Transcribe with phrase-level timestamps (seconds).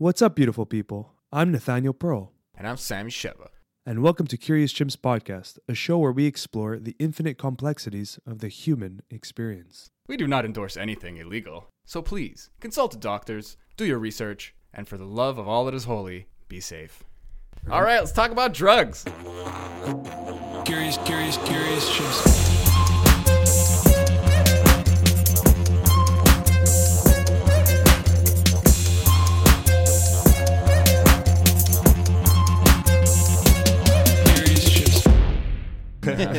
[0.00, 1.12] What's up, beautiful people?
[1.30, 3.48] I'm Nathaniel Pearl, And I'm Sammy Sheva.
[3.84, 8.38] and welcome to Curious Chimps Podcast, a show where we explore the infinite complexities of
[8.38, 9.90] the human experience.
[10.08, 14.88] We do not endorse anything illegal, so please consult the doctors, do your research, and
[14.88, 17.04] for the love of all that is holy, be safe.
[17.70, 19.04] All right, let's talk about drugs.
[20.64, 22.69] Curious, curious, curious chimps.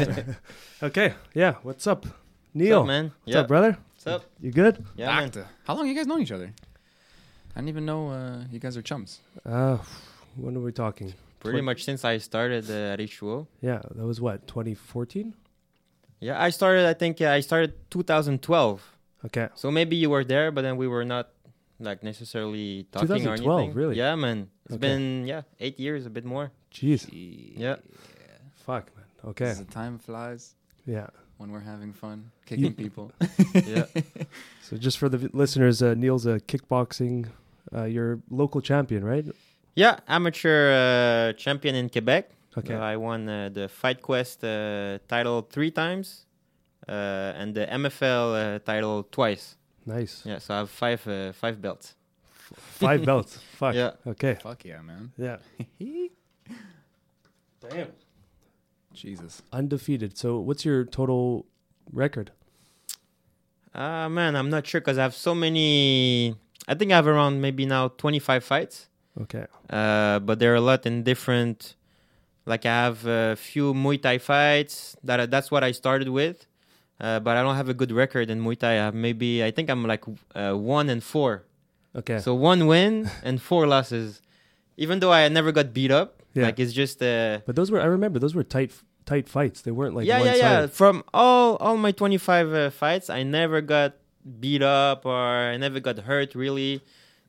[0.83, 2.05] Okay, yeah, what's up?
[2.53, 3.11] Neil, What's up, man?
[3.23, 3.47] what's up, Yeah.
[3.47, 3.77] brother?
[3.93, 4.23] What's up?
[4.41, 4.83] You good?
[4.95, 5.31] Yeah, man.
[5.65, 6.51] How long you guys known each other?
[7.55, 9.19] I didn't even know uh, you guys are chums.
[9.45, 9.77] Uh,
[10.35, 11.13] when are we talking?
[11.39, 13.47] Pretty Twen- much since I started uh, at H2O.
[13.61, 15.33] Yeah, that was what, 2014?
[16.19, 16.85] Yeah, I started.
[16.87, 18.81] I think uh, I started 2012.
[19.25, 19.49] Okay.
[19.55, 21.29] So maybe you were there, but then we were not
[21.79, 23.75] like necessarily talking or 2012, anything.
[23.77, 23.97] really?
[23.97, 24.49] Yeah, man.
[24.65, 24.81] It's Okay.
[24.81, 26.51] been yeah eight years, a bit more.
[26.73, 27.07] Jeez.
[27.11, 27.77] Yeah.
[28.65, 29.00] Fuck, man.
[29.25, 29.53] Okay.
[29.53, 30.55] The time flies
[30.85, 31.07] Yeah.
[31.37, 33.11] when we're having fun, kicking people.
[33.53, 33.85] yeah.
[34.63, 37.27] So just for the v- listeners, uh, Neil's a kickboxing,
[37.75, 39.25] uh, your local champion, right?
[39.75, 42.29] Yeah, amateur uh, champion in Quebec.
[42.57, 42.73] Okay.
[42.75, 46.25] Uh, I won uh, the Fight Quest uh, title three times,
[46.87, 46.91] uh,
[47.39, 49.55] and the MFL uh, title twice.
[49.85, 50.23] Nice.
[50.25, 51.95] Yeah, so I have five uh, five belts.
[52.55, 53.37] Five belts.
[53.57, 53.75] Fuck.
[53.75, 53.91] Yeah.
[54.07, 54.35] Okay.
[54.41, 55.11] Fuck yeah, man.
[55.17, 55.37] Yeah.
[57.69, 57.87] Damn.
[58.93, 59.41] Jesus.
[59.51, 60.17] Undefeated.
[60.17, 61.45] So what's your total
[61.91, 62.31] record?
[63.73, 66.35] Ah man, I'm not sure because I have so many.
[66.67, 68.87] I think I have around maybe now 25 fights.
[69.19, 69.45] Okay.
[69.69, 71.75] Uh, but there are a lot in different.
[72.45, 74.97] Like I have a few Muay Thai fights.
[75.03, 76.47] That that's what I started with.
[76.99, 78.73] Uh, but I don't have a good record in Muay Thai.
[78.73, 80.03] I have maybe I think I'm like
[80.35, 81.45] uh, one and four.
[81.95, 82.19] Okay.
[82.19, 84.21] So one win and four losses.
[84.77, 86.45] Even though I never got beat up, Yeah.
[86.45, 88.71] like it's just uh, but those were I remember those were tight
[89.05, 89.61] tight fights.
[89.61, 90.67] They weren't like yeah, yeah, yeah.
[90.67, 93.95] From all all my 25 uh, fights, I never got
[94.39, 96.35] beat up or I never got hurt.
[96.35, 96.81] Really,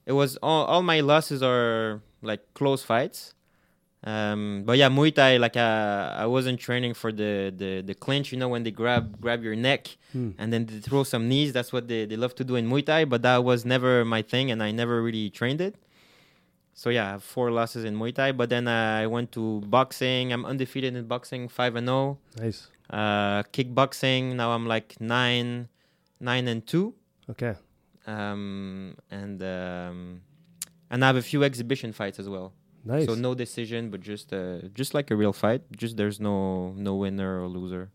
[0.06, 3.34] it was all all my losses are like close fights.
[4.04, 8.32] Um, but yeah, Muay Thai, like uh, I wasn't training for the, the the clinch.
[8.32, 10.30] You know, when they grab grab your neck Hmm.
[10.38, 11.52] and then they throw some knees.
[11.54, 13.04] That's what they, they love to do in Muay Thai.
[13.06, 15.76] But that was never my thing, and I never really trained it.
[16.74, 18.32] So yeah, I have four losses in Muay Thai.
[18.32, 20.32] But then uh, I went to boxing.
[20.32, 22.68] I'm undefeated in boxing, five and zero Nice.
[22.90, 24.34] uh, kickboxing.
[24.36, 25.68] Now I'm like nine,
[26.20, 26.94] nine and two,
[27.30, 27.54] Okay.
[28.06, 30.20] um, and um,
[30.90, 32.52] and I have a few exhibition fights as well.
[32.84, 33.06] Nice.
[33.06, 35.62] So no decision, but just uh, just like a real fight.
[35.76, 37.90] Just there's no no winner or loser.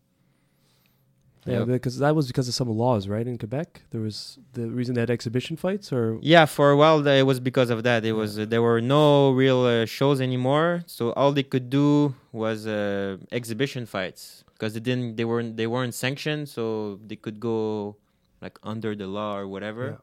[1.48, 1.66] Yeah, Yep.
[1.78, 3.26] because that was because of some laws, right?
[3.32, 6.98] In Quebec, there was the reason they had exhibition fights, or Yeah, for a while
[7.06, 8.04] it was because of that.
[8.04, 12.14] It was uh, there were no real uh, shows anymore, so all they could do
[12.32, 16.62] was uh, exhibition fights because they didn't they weren't they weren't sanctioned, so
[17.06, 17.96] they could go
[18.44, 19.84] like under the law or whatever.
[19.90, 19.96] Yeah.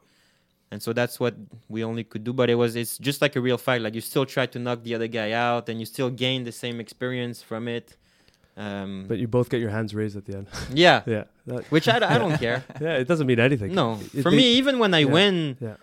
[0.71, 1.35] And so that's what
[1.69, 2.33] we only could do.
[2.33, 3.81] But it was it's just like a real fight.
[3.85, 6.51] Like you still try to knock the other guy out, and you still gain the
[6.51, 7.95] same experience from it.
[8.57, 10.47] Um, but you both get your hands raised at the end.
[10.73, 11.23] yeah, yeah.
[11.47, 12.63] That, which I, I don't care.
[12.79, 12.95] yeah.
[12.97, 13.73] It doesn't mean anything.
[13.75, 15.75] No, It- for they- me, even when I yeah, win, Yeah.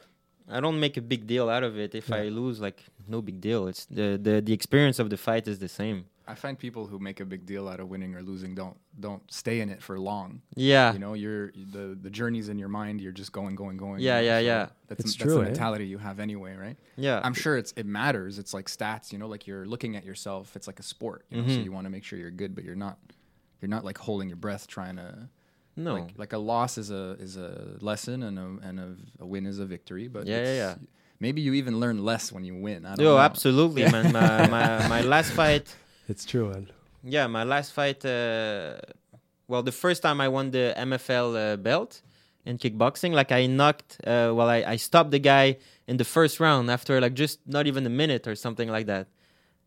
[0.50, 1.94] I don't make a big deal out of it.
[1.94, 2.16] If Yeah.
[2.16, 3.68] I lose, like no big deal.
[3.68, 6.06] It's the, the the experience of the fight is the same.
[6.26, 9.22] I find people who make a big deal out of winning or losing don't don't
[9.30, 10.42] stay in it for long.
[10.54, 13.00] Yeah, You know, you're the the journey's in your mind.
[13.00, 14.00] You're just going, going, going.
[14.00, 14.66] Yeah, yeah, so yeah.
[14.88, 15.44] That's It's that's true, the eh?
[15.44, 16.76] mentality you have anyway, right?
[16.96, 17.20] yeah.
[17.24, 18.38] I'm sure it's it matters.
[18.38, 20.54] It's like stats, you know, like you're looking at yourself.
[20.56, 21.48] It's like a sport, you know.
[21.48, 21.64] So Mhm.
[21.64, 22.98] you want to make sure you're good, but you're not.
[23.60, 25.28] You're not like holding your breath, trying to.
[25.76, 25.94] no.
[25.94, 29.46] Like, like a loss is a is a lesson, and a and a, a win
[29.46, 30.06] is a victory.
[30.08, 30.78] But Yeah, yeah, it's-
[31.20, 32.84] Maybe you even learn less when you win.
[32.84, 33.18] I don't Yo, know.
[33.18, 34.10] absolutely, man.
[34.12, 35.72] My, my my last fight.
[36.12, 36.52] It's true.
[37.02, 38.04] Yeah, my last fight.
[38.04, 38.76] Uh,
[39.48, 42.02] well, the first time I won the MFL uh, belt
[42.44, 43.96] in kickboxing, like I knocked.
[44.06, 45.56] Uh, well, I, I stopped the guy
[45.86, 49.06] in the first round after like just not even a minute or something like that.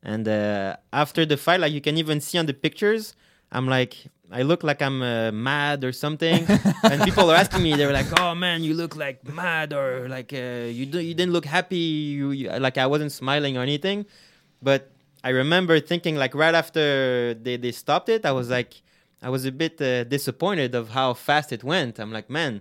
[0.03, 3.15] And uh, after the fight, like you can even see on the pictures,
[3.51, 6.45] I'm like I look like I'm uh, mad or something.
[6.83, 10.31] and people are asking me, they're like, "Oh man, you look like mad or like
[10.31, 11.85] uh, you do, you didn't look happy.
[12.17, 14.05] You, you like I wasn't smiling or anything."
[14.61, 14.91] But
[15.27, 18.71] I remember thinking like right after they, they stopped it, I was like,
[19.27, 21.93] I was a bit uh, disappointed of how fast it went.
[22.01, 22.53] I'm like, man,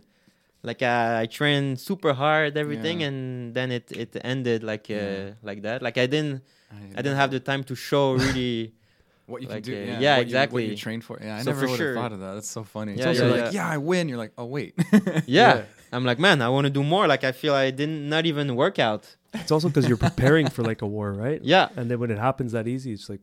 [0.62, 3.08] like uh, I trained super hard, everything, Yeah.
[3.08, 3.18] and
[3.56, 5.30] then it it ended like uh, Yeah.
[5.48, 5.78] like that.
[5.86, 6.36] Like I didn't
[6.72, 8.72] I, I didn't have the time to show really.
[9.26, 9.76] what you like, can do.
[9.76, 10.62] uh, yeah, yeah, what exactly.
[10.64, 11.16] You, what you train for.
[11.20, 11.94] Yeah, I So never would have sure.
[12.00, 12.34] thought of that.
[12.36, 12.92] That's so funny.
[12.92, 13.44] Yeah, Yeah, yeah, you're yeah.
[13.44, 14.04] like, yeah, I win.
[14.08, 14.72] You're like, oh wait.
[15.26, 15.64] yeah.
[15.94, 17.04] I'm like, man, I want to do more.
[17.12, 19.04] Like I feel I didn't not even work out.
[19.34, 21.40] It's also because you're preparing for like a war, right?
[21.54, 21.68] Yeah.
[21.76, 23.20] And then when it happens that easy, it's like,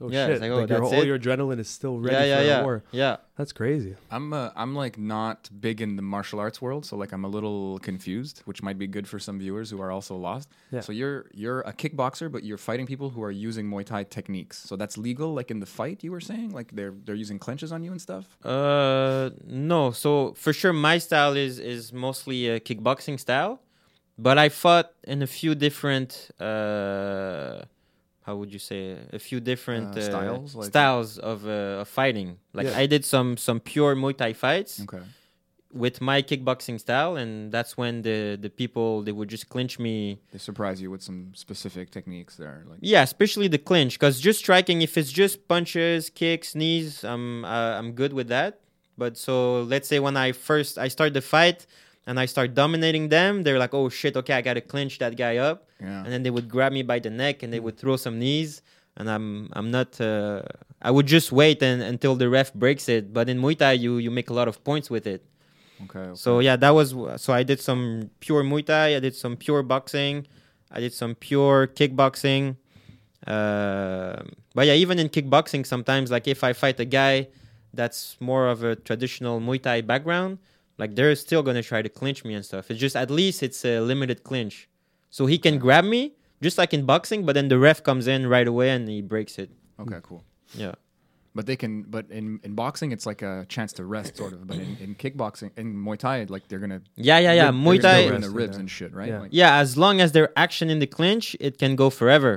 [0.00, 0.40] oh Yeah, shit!
[0.40, 1.06] like, oh, your, that's all it.
[1.06, 2.60] your adrenaline is still ready yeah, yeah, for yeah.
[2.60, 2.84] a war.
[2.90, 3.16] Yeah.
[3.36, 3.94] That's crazy.
[4.10, 7.28] I'm uh, I'm like not big in the martial arts world, so like I'm a
[7.28, 10.48] little confused, which might be good for some viewers who are also lost.
[10.70, 10.80] Yeah.
[10.80, 14.58] So you're you're a kickboxer, but you're fighting people who are using Muay Thai techniques.
[14.58, 17.70] So that's legal, like in the fight you were saying, like they're they're using clenches
[17.72, 18.24] on you and stuff.
[18.44, 19.92] Uh, no.
[19.92, 23.60] So for sure, my style is is mostly a kickboxing style,
[24.18, 26.30] but I fought in a few different.
[26.40, 27.62] Uh,
[28.26, 28.96] how would you say?
[29.12, 32.38] A few different Uh, uh, styles, like- styles of uh, of fighting.
[32.52, 32.78] Like Yeah.
[32.82, 35.02] I did some some pure Muay Thai fights Okay.
[35.84, 40.18] with my kickboxing style, and that's when the the people they would just clinch me.
[40.32, 44.38] They surprise you with some specific techniques there, like Yeah, especially the clinch, because just
[44.38, 48.52] striking, if it's just punches, kicks, knees, I'm uh, I'm good with that.
[48.96, 51.66] But so let's say when I first I start the fight
[52.06, 55.36] and I start dominating them, they're like, oh shit, okay, I gotta clinch that guy
[55.36, 56.02] up, yeah.
[56.02, 58.62] and then they would grab me by the neck and they would throw some knees,
[58.96, 60.00] and I'm I'm not.
[60.00, 60.42] Uh,
[60.80, 63.12] I would just wait and, until the ref breaks it.
[63.12, 65.24] But in Muay Thai, you you make a lot of points with it.
[65.84, 65.98] Okay.
[65.98, 66.14] okay.
[66.14, 69.62] So yeah, that was so I did some pure Muay Thai, I did some pure
[69.62, 70.26] boxing,
[70.70, 72.56] I did some pure kickboxing.
[73.26, 74.22] Uh,
[74.54, 77.28] but yeah, even in kickboxing, sometimes like if I fight a guy
[77.72, 80.38] that's more of a traditional Muay Thai background,
[80.82, 82.64] like they're still gonna try to clinch me and stuff.
[82.70, 84.54] It's just at least it's a limited clinch,
[85.16, 86.02] so he can grab me
[86.46, 89.34] just like in boxing, but then the ref comes in right away and he breaks
[89.42, 89.48] it.
[89.82, 90.22] okay, cool.
[90.64, 90.74] Yeah.
[91.34, 91.72] But they can.
[91.94, 94.40] But in, in boxing, it's like a chance to rest, sort of.
[94.48, 97.46] But in, in kickboxing, in Muay Thai, like they're gonna Yeah, yeah, yeah.
[97.46, 97.98] rib- Muay Thai.
[98.16, 98.60] in the ribs there.
[98.60, 99.08] and shit, right?
[99.12, 99.20] Yeah.
[99.24, 102.32] Like, Yeah, as long as there's action in the clinch, it can go forever.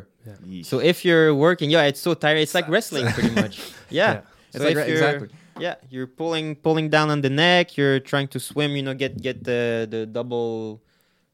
[0.48, 0.66] yeesh.
[0.72, 2.40] So if you're working, yeah, it's so tired.
[2.46, 3.56] It's like wrestling, pretty much.
[3.90, 4.14] Yeah.
[4.14, 4.22] Yeah.
[4.54, 5.30] It's So like if you're- exactly.
[5.58, 7.78] Yeah, you're pulling pulling down on the neck.
[7.78, 8.76] You're trying to swim.
[8.76, 10.84] You know, get get the the double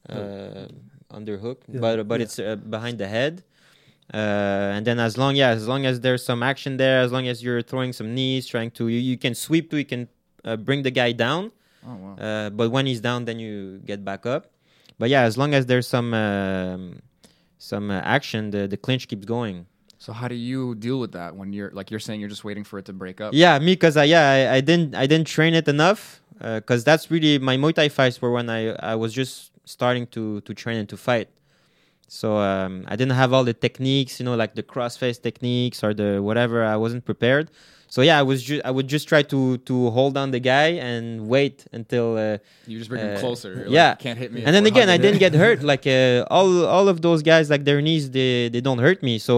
[0.09, 0.67] uh,
[1.11, 2.23] underhook, Yeah, but but yeah.
[2.23, 3.43] it's uh, behind the head.
[4.13, 7.27] Uh, and then as long yeah, as long as there's some action there, as long
[7.27, 10.07] as you're throwing some knees, trying to you, you can sweep to, you can
[10.45, 11.51] uh, bring the guy down.
[11.87, 12.15] Oh wow.
[12.17, 14.51] Uh, but when he's down, then you get back up.
[14.99, 17.01] But yeah, as long as there's some um,
[17.57, 19.65] some uh, action, the the clinch keeps going.
[20.03, 22.63] So how do you deal with that when you're like you're saying you're just waiting
[22.69, 23.31] for it to break up?
[23.43, 26.01] Yeah, me because I yeah I, I didn't I didn't train it enough
[26.59, 28.61] because that's really my Muay Thai fights were when I
[28.91, 31.29] I was just starting to to train and to fight.
[32.07, 35.93] So um, I didn't have all the techniques, you know, like the crossface techniques or
[35.93, 36.57] the whatever.
[36.65, 37.45] I wasn't prepared.
[37.87, 39.39] So yeah, I was ju- I would just try to
[39.69, 42.17] to hold on the guy and wait until.
[42.17, 43.49] Uh, You just bring Uh, closer.
[43.53, 43.91] You're like, yeah.
[44.05, 44.39] can't hit me.
[44.45, 45.59] and then again, I didn't get hurt.
[45.71, 49.19] Like uh, all all of those guys, like their knees, they they don't hurt me.
[49.19, 49.35] So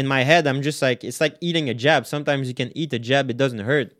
[0.00, 2.00] in my head, I'm just like it's like eating a jab.
[2.14, 3.90] Sometimes you can eat a jab, it doesn't hurt.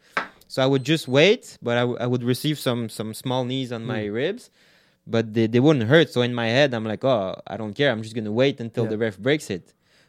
[0.52, 3.70] So I would just wait, but I, w- I would receive some some small knees
[3.76, 4.44] on my ribs,
[5.14, 6.08] but they, they wouldn't hurt.
[6.14, 7.90] So in my head, I'm like, oh, I don't care.
[7.92, 8.90] I'm just gonna wait until Yeah.
[8.92, 9.66] the ref breaks it.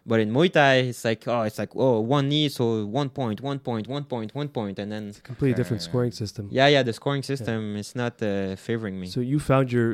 [0.09, 2.63] But in Muay Thai, it's like oh, it's like oh, one knee, so
[3.01, 6.43] one point, one point, one point, one point, and then Completely Okay, different scoring system.
[6.59, 9.07] yeah, yeah, the scoring system is not uh, favoring me.
[9.15, 9.89] So you found your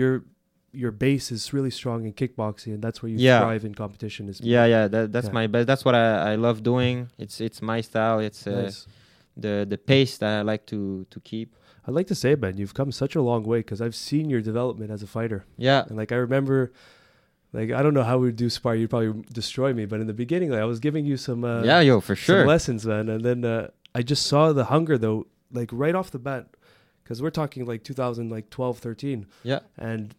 [0.00, 0.12] your
[0.72, 3.40] your base is really strong in kickboxing, and that's where you Yeah.
[3.40, 4.28] thrive in competition.
[4.28, 5.32] Is Yeah, yeah, that, that's Yeah.
[5.32, 5.66] my best.
[5.66, 7.08] That's what I, I love doing.
[7.18, 8.18] It's it's my style.
[8.20, 8.86] It's uh, nice.
[9.36, 11.54] the the pace that I like to to keep.
[11.86, 14.42] I'd like to say, Ben, you've come such a long way because I've seen your
[14.42, 16.72] development as a fighter, Yeah, and like I remember.
[17.54, 18.74] Like I don't know how we would do spar.
[18.76, 21.62] You'd probably destroy me, but in the beginning, like I was giving you some uh,
[21.62, 22.46] yeah, yo, for some sure.
[22.46, 23.08] lessons, man.
[23.08, 26.48] And then uh, I just saw the hunger though, like right off the bat,
[27.02, 29.26] because we're talking like 2000, like 12, 13.
[29.44, 29.60] Yeah.
[29.78, 30.14] And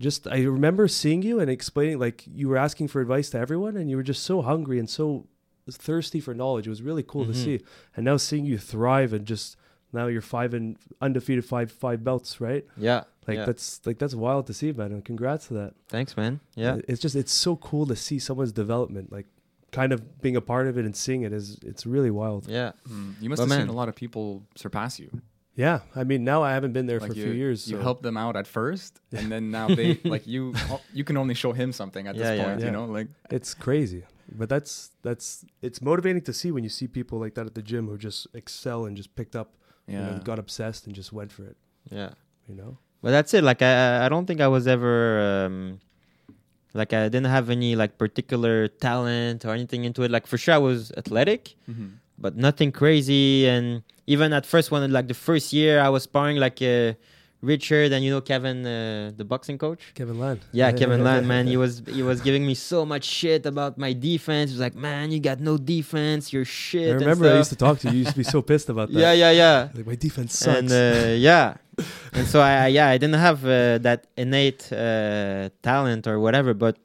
[0.00, 3.76] just I remember seeing you and explaining, like you were asking for advice to everyone,
[3.76, 5.26] and you were just so hungry and so
[5.70, 6.66] thirsty for knowledge.
[6.66, 7.44] It was really cool to Mhm.
[7.44, 7.60] see.
[7.94, 9.56] And now seeing you thrive and just
[9.92, 12.64] now you're five and undefeated five five belts, right?
[12.76, 13.44] Yeah, Like yeah.
[13.46, 14.90] that's like that's wild to see, man.
[14.92, 15.74] And congrats to that.
[15.88, 16.40] Thanks, man.
[16.56, 19.26] Yeah, It's just it's so cool to see someone's development, like
[19.72, 22.48] kind of being a part of it and seeing it is it's really wild.
[22.48, 25.10] yeah, Mm, you must But have seen a lot of people surpass you.
[25.64, 27.58] Yeah, I mean now I haven't been there Like for you, a few years.
[27.70, 30.42] you so- helped them out at first, and then now they like you.
[30.98, 32.44] You can only show him something at Yeah, this yeah.
[32.44, 32.58] point.
[32.60, 32.66] Yeah.
[32.66, 34.02] You know, like It's crazy,
[34.40, 34.72] but that's
[35.06, 35.26] that's
[35.66, 38.20] it's motivating to see when you see people like that at the gym who just
[38.40, 39.48] excel and just picked up,
[39.86, 40.06] you yeah.
[40.06, 41.56] know, got obsessed and just went for it.
[42.00, 42.10] yeah.
[42.48, 43.42] You know, But that's it.
[43.50, 44.94] Like I, I don't think I was ever
[45.46, 45.56] um,
[46.80, 50.10] like I didn't have any like particular talent or anything into it.
[50.16, 51.90] Like for sure I was athletic, Mhm.
[52.20, 53.48] But nothing crazy.
[53.48, 56.92] And even at first, when like the first year I was sparring like uh,
[57.42, 59.92] Richard and you know Kevin, uh, the boxing coach.
[59.94, 60.40] Kevin Land.
[60.52, 63.92] Yeah, Kevin Land, man, he was he was giving me so much shit about my
[63.92, 64.50] defense.
[64.50, 66.32] He was like, "Man, you got no defense.
[66.32, 67.94] You're shit." I remember I used to talk to you.
[67.94, 68.98] You used to be so pissed about that.
[68.98, 69.68] Yeah, yeah, yeah.
[69.74, 70.58] Like my defense sucks.
[70.58, 71.56] And uh, yeah,
[72.12, 76.52] and so I, I yeah I didn't have uh, that innate uh, talent or whatever,
[76.52, 76.76] but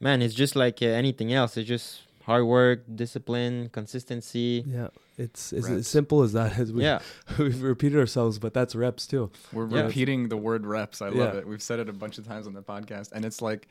[0.00, 1.56] man, it's just like uh, anything else.
[1.58, 4.64] It's just hard work, discipline, consistency.
[4.66, 4.88] Yeah,
[5.18, 6.58] it's, it's as simple as that.
[6.58, 7.00] As we, Yeah,
[7.38, 9.30] we've repeated ourselves, but that's reps too.
[9.52, 9.82] We're Yeah.
[9.82, 11.00] repeating the word reps.
[11.02, 11.40] I love Yeah.
[11.40, 11.46] it.
[11.46, 13.68] We've said it a bunch of times on the podcast, and it's like,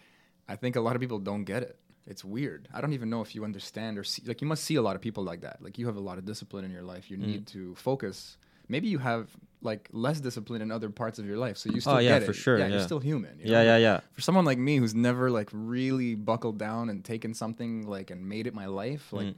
[0.48, 1.77] I think a lot of people don't get it.
[2.05, 2.67] It's weird.
[2.74, 4.24] I don't even know if you understand or see.
[4.25, 5.62] Like, you must see a lot of people like that.
[5.62, 7.10] Like, you have a lot of discipline in your life.
[7.10, 7.25] You Mm.
[7.27, 8.38] need to focus.
[8.67, 9.29] Maybe you have
[9.63, 12.25] like less discipline in other parts of your life, so you still Oh, yeah, get
[12.25, 13.39] for sure, Yeah, you're still human.
[13.39, 13.63] you yeah, know?
[13.63, 14.00] yeah, yeah.
[14.12, 18.27] For someone like me who's never like really buckled down and taken something like and
[18.27, 19.36] made it my life, like Mm.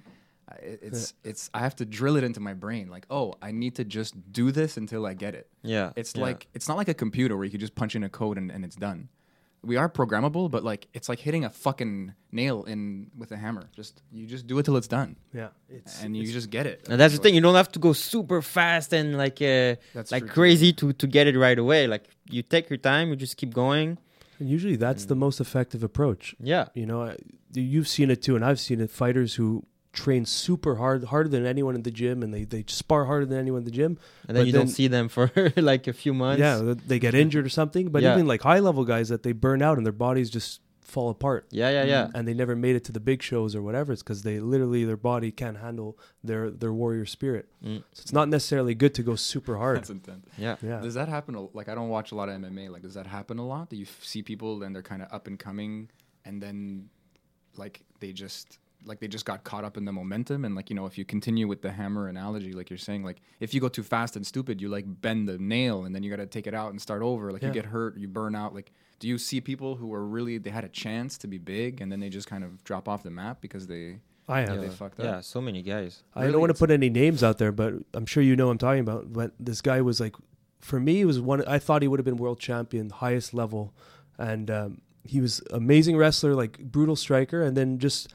[0.49, 0.55] I-
[0.87, 2.87] it's it's I have to drill it into my brain.
[2.87, 5.47] Like, oh, I need to just do this until I get it.
[5.63, 6.21] Yeah, It's yeah.
[6.21, 8.51] like it's not like a computer where you can just punch in a code and,
[8.51, 9.09] and it's done.
[9.65, 13.63] We are programmable, but like it's like hitting a fucking nail in with a hammer.
[13.75, 16.65] Just you just do it till it's done, Yeah, it's and you it's- just get
[16.67, 16.87] it.
[16.89, 17.33] And that's the thing.
[17.35, 20.33] You don't have to go super fast and like uh, That's like true, too.
[20.33, 21.87] crazy to to get it right away.
[21.87, 23.09] Like you take your time.
[23.09, 23.97] You just keep going.
[24.39, 26.35] and usually that's the most effective approach.
[26.39, 27.17] Yeah, You know, I-
[27.73, 28.89] you've seen it too, and I've seen it.
[28.91, 29.47] Fighters who
[29.95, 33.39] train super hard, harder than anyone in the gym, and they, they spar harder than
[33.39, 33.97] anyone in the gym.
[34.27, 36.39] and then But you then- don't see them for like a few months.
[36.39, 37.89] Yeah, they get injured or something.
[37.89, 38.13] But Yeah.
[38.13, 41.47] even like high level guys that they burn out and their bodies just fall apart.
[41.49, 42.07] yeah, yeah, yeah.
[42.13, 43.91] And they never made it to the big shows or whatever.
[43.91, 47.49] It's because they literally their body can't handle their their warrior spirit.
[47.65, 47.79] Mm.
[47.93, 49.77] So it's not necessarily good to go super hard.
[49.77, 50.25] That's intense.
[50.37, 50.55] Yeah.
[50.61, 51.33] yeah, Does that happen?
[51.35, 52.69] a- Like I don't watch a lot of MMA.
[52.69, 53.69] Like does that happen a lot?
[53.71, 55.89] Do you f- see people and they're kind of up and coming,
[56.23, 56.89] and then
[57.57, 60.75] like they just like they just got caught up in the momentum and like you
[60.75, 63.67] know if you continue with the hammer analogy like you're saying like if you go
[63.67, 66.47] too fast and stupid you like bend the nail and then you got to take
[66.47, 69.17] it out and start over like you get hurt you burn out like do you
[69.17, 72.09] see people who are really they had a chance to be big and then they
[72.09, 74.61] just kind of drop off the map because they I yeah, have.
[74.61, 76.03] they fucked Yeah, so many guys.
[76.15, 78.47] I Really, don't want to put any names out there, but I'm sure you know
[78.47, 79.13] what I'm talking about.
[79.13, 80.15] But this guy was like,
[80.61, 81.45] for me, it was one.
[81.47, 83.71] I thought he would have been world champion, highest level,
[84.17, 88.11] and um, he was amazing wrestler, like brutal striker, and then just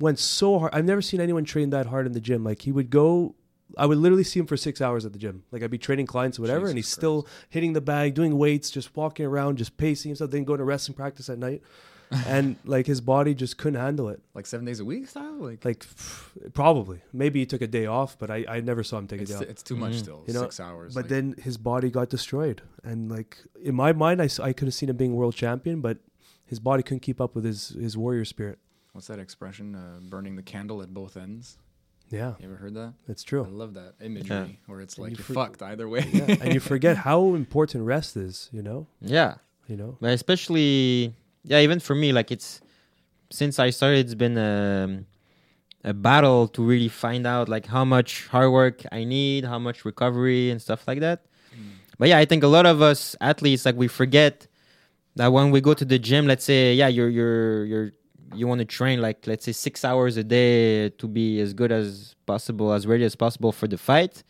[0.00, 0.74] went so hard.
[0.74, 2.44] I've never seen anyone train that hard in the gym.
[2.44, 3.34] Like he would go.
[3.76, 5.44] I would literally see him for six hours at the gym.
[5.52, 8.38] Like I'd be training clients or whatever, and he's Jesus still hitting the bag, doing
[8.38, 11.62] weights, just walking around, just pacing himself, then going to wrestling practice at night.
[12.26, 14.22] and like his body just couldn't handle it.
[14.32, 15.84] like seven days a week style like Like
[16.54, 19.30] probably, maybe he took a day off, but I, I never saw him take it's,
[19.30, 19.50] a day off.
[19.50, 19.98] it's too much Mhm.
[19.98, 23.74] still You know, six hours But like- then his body got destroyed, and like in
[23.74, 25.98] my mind, I, I could have seen him being world champion, but
[26.46, 28.58] his body couldn't keep up with his his warrior spirit.
[28.92, 31.56] What's that expression uh, burning the candle at both ends
[32.10, 33.44] Yeah, you ever heard that it's true.
[33.44, 36.04] I love that imagery where it's And like you you are for- fucked either way.
[36.12, 36.36] yeah.
[36.40, 38.48] And you forget how important rest is.
[38.52, 39.34] You know, Yeah,
[39.66, 39.96] you know.
[40.00, 41.14] but especially
[41.44, 42.60] yeah, even for me, like it's
[43.30, 45.06] since I started, it's been um,
[45.84, 49.84] a battle to really find out like how much hard work I need, how much
[49.84, 51.24] recovery and stuff like that.
[51.98, 54.46] But yeah, I think a lot of us athletes like we forget
[55.16, 57.90] that when we go to the gym, let's say yeah, you're you're you're
[58.34, 61.72] you want to train like let's say six hours a day to be as good
[61.72, 64.22] as possible, as ready as possible for the fight.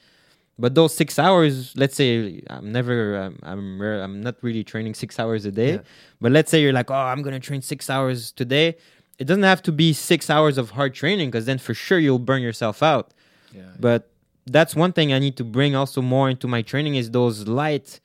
[0.60, 4.94] But those six hours, let's say I'm never, um, I'm, re- I'm not really training
[4.94, 5.74] six hours a day.
[5.74, 5.78] Yeah.
[6.20, 8.76] But let's say you're like, oh, I'm gonna train six hours today.
[9.20, 12.18] It doesn't have to be six hours of hard training because then for sure you'll
[12.18, 13.14] burn yourself out.
[13.54, 13.62] yeah.
[13.78, 14.10] But
[14.46, 18.00] that's one thing I need to bring also more into my training is those light,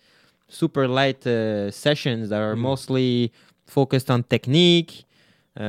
[0.48, 2.60] super light uh, sessions that are Mm.
[2.60, 3.32] mostly
[3.66, 5.06] focused on technique.
[5.56, 5.62] Uh,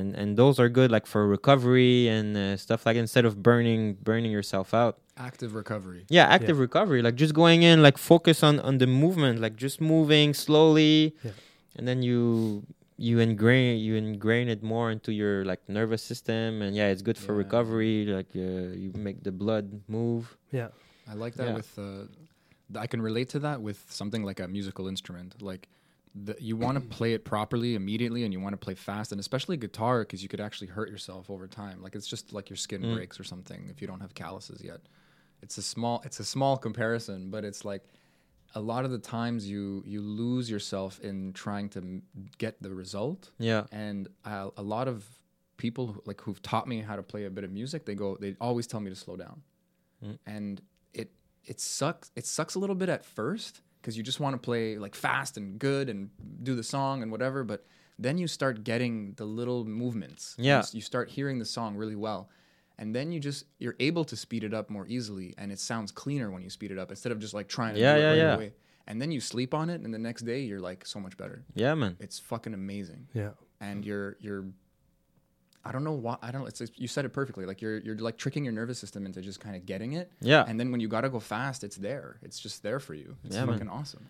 [0.00, 3.94] and, and those are good like for recovery and uh, stuff like instead of burning
[4.02, 6.04] burning yourself out active recovery.
[6.10, 9.80] yeah active recovery like just going in like focus on on the movement like just
[9.80, 11.30] moving slowly Yeah.
[11.76, 12.64] and then you
[12.98, 17.16] you ingrain you ingrain it more into your like nervous system and yeah it's good
[17.16, 17.44] for Yeah.
[17.44, 20.68] recovery like uh, you make the blood move Yeah,
[21.10, 21.54] I like that Yeah.
[21.60, 21.70] with.
[21.78, 21.84] Uh,
[22.72, 25.30] th- I can relate to that with something like a musical instrument.
[25.50, 25.68] Like,
[26.24, 29.20] the, you want to play it properly immediately, and you want to play fast, and
[29.20, 31.82] especially guitar because you could actually hurt yourself over time.
[31.82, 32.94] Like, it's just like your skin Mm.
[32.94, 34.80] breaks or something if you don't have calluses yet.
[35.42, 36.02] It's a small.
[36.04, 37.84] It's a small comparison, but it's like
[38.54, 42.02] a lot of the times you you lose yourself in trying to m-
[42.38, 45.04] get the result yeah and uh, a lot of
[45.58, 48.16] people who- like who've taught me how to play a bit of music they go
[48.18, 49.42] they always tell me to slow down
[50.02, 50.18] Mm.
[50.26, 50.62] and
[50.94, 51.10] it
[51.44, 54.76] it sucks it sucks a little bit at first because you just want to play
[54.78, 56.10] like fast and good and
[56.42, 57.64] do the song and whatever but
[57.98, 60.58] then you start getting the little movements You Yeah.
[60.60, 62.28] s- you, start hearing the song really well
[62.78, 65.90] and then you just you're able to speed it up more easily and it sounds
[65.92, 68.02] cleaner when you speed it up instead of just like trying to Yeah, do it
[68.02, 68.34] yeah, right yeah.
[68.34, 68.52] away
[68.86, 71.44] and then you sleep on it and the next day you're like so much better
[71.54, 73.30] yeah man it's fucking amazing yeah.
[73.60, 74.44] and you're you're
[75.68, 76.16] I don't know why.
[76.22, 76.46] I don't.
[76.48, 77.44] It's, you said it perfectly.
[77.44, 80.10] Like you're you're like tricking your nervous system into just kind of getting it.
[80.20, 80.44] Yeah.
[80.48, 82.16] And then when you gotta go fast, it's there.
[82.22, 83.16] It's just there for you.
[83.24, 83.54] It's Yeah, man.
[83.54, 84.06] fucking awesome.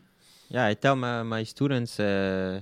[0.49, 2.61] Yeah, I tell my my students uh,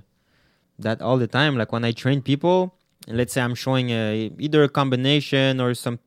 [0.79, 1.57] that all the time.
[1.61, 2.75] Like when I train people,
[3.07, 5.99] and let's say I'm showing a, either a combination or some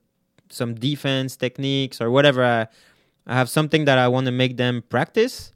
[0.49, 2.43] some defense techniques or whatever.
[2.43, 2.67] I,
[3.27, 5.53] I have something that I want to make them practice,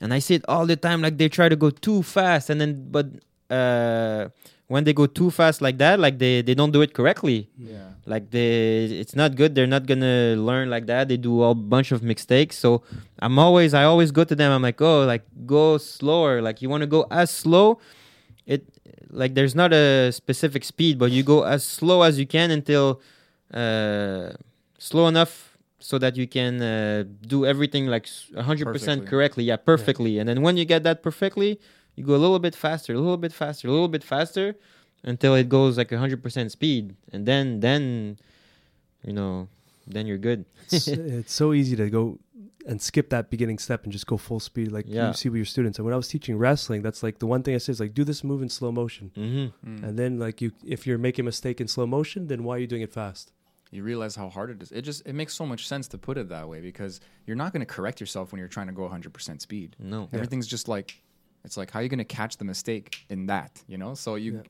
[0.00, 1.02] and I see it all the time.
[1.02, 3.06] Like they try to go too fast, and then but
[3.50, 4.28] uh,
[4.70, 7.50] when they go too fast like that, like they they don't do it correctly.
[7.58, 7.98] Yeah.
[8.06, 9.50] like they it's not good.
[9.56, 11.08] They're not gonna learn like that.
[11.10, 12.54] They do a bunch of mistakes.
[12.56, 12.82] So
[13.18, 14.50] i'm always i always go to them.
[14.54, 16.40] I'm like oh like go slower.
[16.40, 17.82] Like you want to go as slow?
[18.46, 18.62] It
[19.10, 23.02] like there's not a specific speed but you go as slow as you can until
[23.52, 24.30] uh
[24.78, 29.06] slow enough so that you can uh, do everything like 100% Perfectly.
[29.10, 29.44] correctly.
[29.50, 29.56] Yeah.
[29.56, 30.18] perfectly.
[30.20, 31.58] And then when you get that perfectly
[32.00, 34.54] you go a little bit faster a little bit faster a little bit faster
[35.04, 38.18] until it goes like 100% speed and then then
[39.04, 39.48] you know
[39.86, 42.18] then you're good it's, it's so easy to go
[42.66, 45.08] and skip that beginning step and just go full speed like Yeah.
[45.08, 47.42] you see with your students and when i was teaching wrestling that's like the one
[47.42, 49.68] thing i say is like do this move in slow motion mm-hmm.
[49.68, 49.82] Mm.
[49.84, 52.58] and then like you if you're making a mistake in slow motion then why are
[52.58, 53.32] you doing it fast
[53.72, 54.72] you realize how hard it is.
[54.72, 57.52] It just it makes so much sense to put it that way because you're not
[57.52, 59.76] going to correct yourself when you're trying to go 100% speed.
[59.78, 61.00] no Everything's just like
[61.44, 63.94] it's like how are you going to catch the mistake in that, you know?
[63.94, 64.42] So you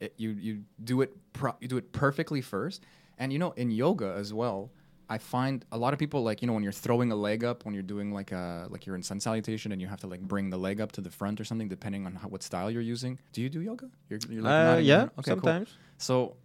[0.00, 2.84] it, you you do it pro- you do it perfectly first.
[3.18, 4.70] And you know, in yoga as well,
[5.10, 7.64] I find a lot of people like, you know, when you're throwing a leg up,
[7.64, 10.20] when you're doing like a like you're in sun salutation and you have to like
[10.20, 12.82] bring the leg up to the front or something depending on how, what style you're
[12.82, 13.18] using.
[13.32, 13.90] Do you do yoga?
[14.08, 15.10] You're, you're uh, yeah head?
[15.18, 15.40] Okay, cool.
[15.42, 16.36] sometimes So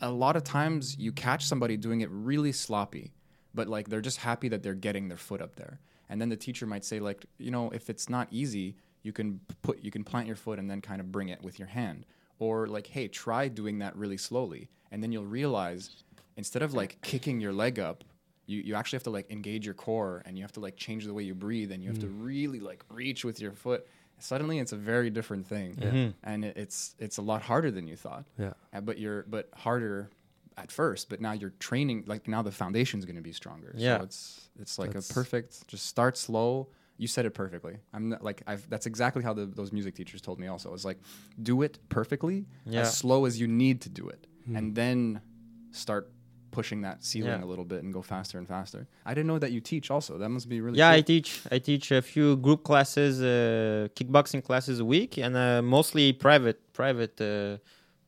[0.00, 3.12] a lot of times you catch somebody doing it really sloppy,
[3.54, 5.78] but like they're just happy that they're getting their foot up there.
[6.08, 9.40] And then the teacher might say like, you know, if it's not easy, you can
[9.62, 12.06] put you can plant your foot and then kind of bring it with your hand.
[12.38, 14.68] Or like, hey, try doing that really slowly.
[14.90, 15.90] And then you'll realize
[16.36, 18.02] instead of like kicking your leg up,
[18.46, 21.04] you, you actually have to like engage your core and you have to like change
[21.04, 23.86] the way you breathe and you have to really like reach with your foot.
[24.18, 25.74] Suddenly it's a very different thing.
[25.76, 26.14] Mhm.
[26.24, 28.24] And it, it's it's a lot harder than you thought.
[28.38, 30.10] yeah Uh, but you're but harder
[30.58, 33.98] at first but now you're training like now the foundation's going to be stronger Yeah.
[33.98, 36.68] so it's it's like That's- a perfect just start slow
[37.02, 40.20] you said it perfectly i'm not, like i've that's exactly how the, those music teachers
[40.28, 40.98] told me also it's like
[41.50, 42.38] do it perfectly
[42.74, 42.80] Yeah.
[42.82, 44.22] as slow as you need to do it
[44.58, 45.00] and then
[45.84, 46.04] start
[46.58, 47.46] pushing that ceiling Yeah.
[47.46, 50.12] a little bit and go faster and faster i didn't know that you teach also
[50.22, 50.98] that must be really yeah cool.
[50.98, 55.62] i teach i teach a few group classes uh, kickboxing classes a week and uh,
[55.76, 57.56] mostly private private uh,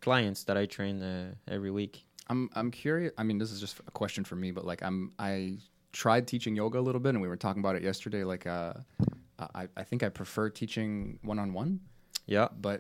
[0.07, 1.95] clients that i train uh, every week
[2.33, 3.13] I'm I'm curious.
[3.21, 4.99] I mean, this is just a question for me, but like I'm
[5.31, 5.59] I
[6.03, 8.23] tried teaching yoga a little bit, and we were talking about it yesterday.
[8.25, 8.75] Like, uh,
[9.39, 11.81] I I think I prefer teaching one on one,
[12.27, 12.79] yeah but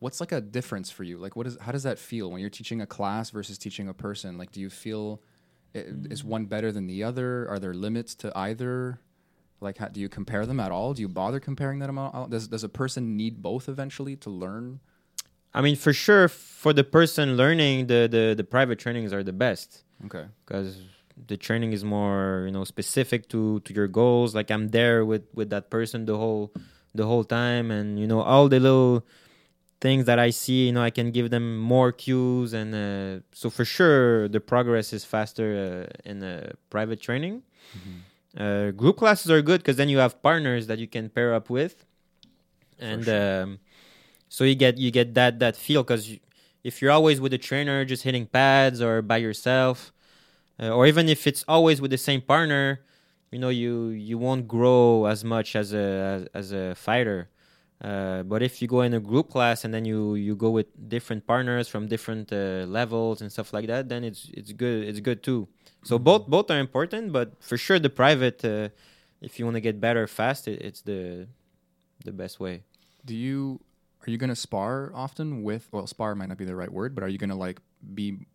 [0.00, 1.18] what's like a difference for you?
[1.18, 3.94] Like, what is how does that feel when you're teaching a class versus teaching a
[3.94, 4.38] person?
[4.38, 5.22] Like, do you feel
[5.74, 7.48] i- is one better than the other?
[7.48, 9.00] Are there limits to either?
[9.60, 10.94] Like, how, do you compare them at all?
[10.94, 12.26] Do you bother comparing them at all?
[12.28, 14.80] Does does a person need both eventually to learn?
[15.54, 19.32] i mean for sure for the person learning the the, the private trainings are the
[19.46, 19.68] best
[20.04, 20.26] Okay.
[20.44, 20.70] because
[21.26, 24.34] the training is more you know specific to to your goals.
[24.34, 26.52] Like i'm there with with that person the whole
[26.94, 27.70] the whole time.
[27.70, 29.04] And you know all the little
[29.80, 32.52] things that i see you know i can give them more cues.
[32.52, 37.42] And uh, so for sure the progress is faster uh, in a private training.
[38.36, 41.50] Uh, group classes are good because then you have partners that you can pair up
[41.50, 41.84] with.
[42.78, 43.42] And sure.
[43.42, 43.58] um,
[44.28, 46.16] so you get you get that that feel because
[46.62, 49.92] if you're always with a trainer just hitting pads or by yourself
[50.60, 52.80] uh, or even if it's always with the same partner
[53.30, 57.28] you know you you won't grow as much as a as, as a fighter.
[57.80, 60.66] Uh, but if you go in a group class and then you you go with
[60.88, 65.00] different partners from different uh, levels and stuff like that then it's it's good it's
[65.00, 65.46] good too.
[65.84, 68.70] So both both are important but for sure the private uh,
[69.20, 71.28] if you want to get better fast it, it's the
[72.04, 72.64] the best way.
[73.04, 73.60] Do you
[74.06, 75.68] are you gonna spar often with?
[75.70, 77.60] Well, spar might not be the right word, but are you gonna like
[77.94, 78.26] be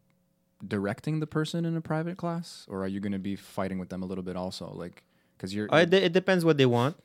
[0.68, 4.02] directing the person in a private class, or are you gonna be fighting with them
[4.04, 4.72] a little bit also?
[4.74, 5.04] Like,
[5.38, 6.96] because you're Uh, it, de- it depends what they want.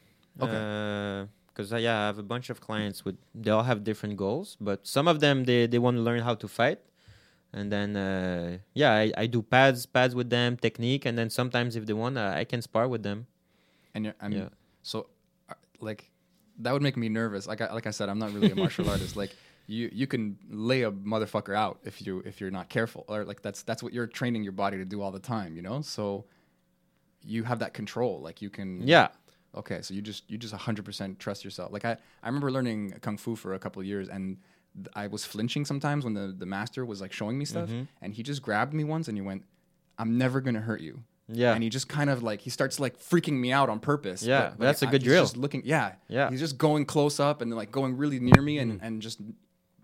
[0.40, 1.26] Okay.
[1.52, 4.56] Because uh, yeah, I have a bunch of clients with they all have different goals,
[4.60, 6.78] but some of them they, they want to learn how to fight,
[7.52, 11.74] and then uh, yeah, I, I do pads pads with them, technique, and then sometimes
[11.74, 13.26] if they want, uh, I can spar with them.
[13.94, 14.48] and you're, I mean, Yeah.
[14.82, 15.08] so
[15.50, 16.10] uh, like
[16.60, 17.46] that would make me nervous.
[17.48, 19.16] Like I, like I said, I'm not really a martial artist.
[19.16, 19.34] Like
[19.68, 23.40] you you can lay a motherfucker out if you if you're not careful, or like
[23.42, 25.54] that's that's what you're training your body to do all the time.
[25.56, 26.24] You know, so
[27.24, 28.20] you have that control.
[28.20, 29.08] Like you can Yeah,
[29.54, 31.72] Okay, so you just you just 100% trust yourself.
[31.72, 34.38] Like I I remember learning kung fu for a couple of years and
[34.74, 37.88] th- I was flinching sometimes when the the master was like showing me stuff, Mhm.
[38.02, 39.44] and he just grabbed me once and he went,
[39.98, 41.52] "I'm never gonna hurt you." Yeah.
[41.52, 44.22] And he just kind of like he starts like freaking me out on purpose.
[44.22, 45.24] Yeah, but, that's a good he's drill.
[45.24, 46.30] Just looking, yeah, Yeah.
[46.30, 48.62] He's just going close up and like going really near me, Mm.
[48.62, 49.18] and and just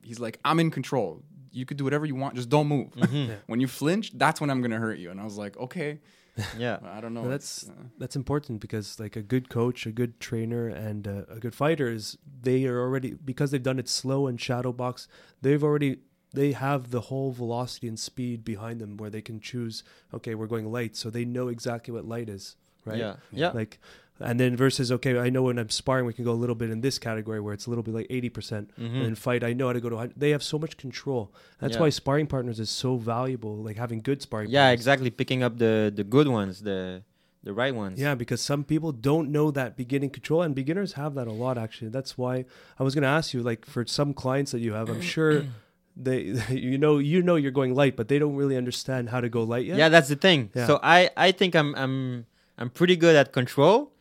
[0.05, 1.23] he's like, "I'm in control.
[1.51, 2.35] You could do whatever you want.
[2.35, 2.93] Just don't move.
[2.95, 3.33] Mm-hmm.
[3.47, 6.01] when you flinch, that's when I'm gonna hurt you." And I was like, "Okay,
[6.59, 6.79] yeah.
[6.85, 10.21] I don't know." Well, that's uh, that's important because like a good coach, a good
[10.21, 14.27] trainer, and uh, a good fighter is they are already because they've done it slow
[14.27, 15.09] and shadow box.
[15.43, 15.99] They've already
[16.35, 19.85] they have the whole velocity and speed behind them where they can choose.
[20.13, 22.99] Okay, we're going light, so they know exactly what light is, right?
[22.99, 23.17] Yeah.
[23.31, 23.51] Yeah.
[23.51, 23.79] Like,
[24.21, 26.71] and then versus okay, I know when I'm sparring, we can go a little bit
[26.71, 28.71] in this category where it's a little bit like eighty percent.
[28.79, 29.05] Mhm.
[29.07, 29.97] And fight, I know how to go to.
[29.97, 30.15] 100.
[30.17, 31.33] They have so much control.
[31.59, 31.81] That's Yeah.
[31.83, 33.57] why sparring partners is so valuable.
[33.57, 34.51] Like having good sparring.
[34.51, 34.81] Yeah, partners.
[34.81, 35.11] exactly.
[35.11, 37.03] Picking up the the good ones, the
[37.43, 38.01] the right ones.
[38.01, 41.59] Yeah, because some people don't know that beginning control, and beginners have that a lot.
[41.59, 42.45] Actually, that's why
[42.79, 43.43] I was going to ask you.
[43.43, 45.45] Like for some clients that you have, I'm sure
[45.97, 49.29] they, you know, you know, you're going light, but they don't really understand how to
[49.29, 49.77] go light yet.
[49.77, 50.51] Yeah, that's the thing.
[50.55, 50.67] Yeah.
[50.67, 53.93] So I I think I'm I'm I'm pretty good at control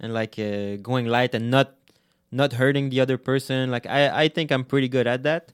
[0.00, 1.74] and like uh, going light and not
[2.32, 3.70] not hurting the other person.
[3.70, 5.52] Like I I think I'm pretty good at that.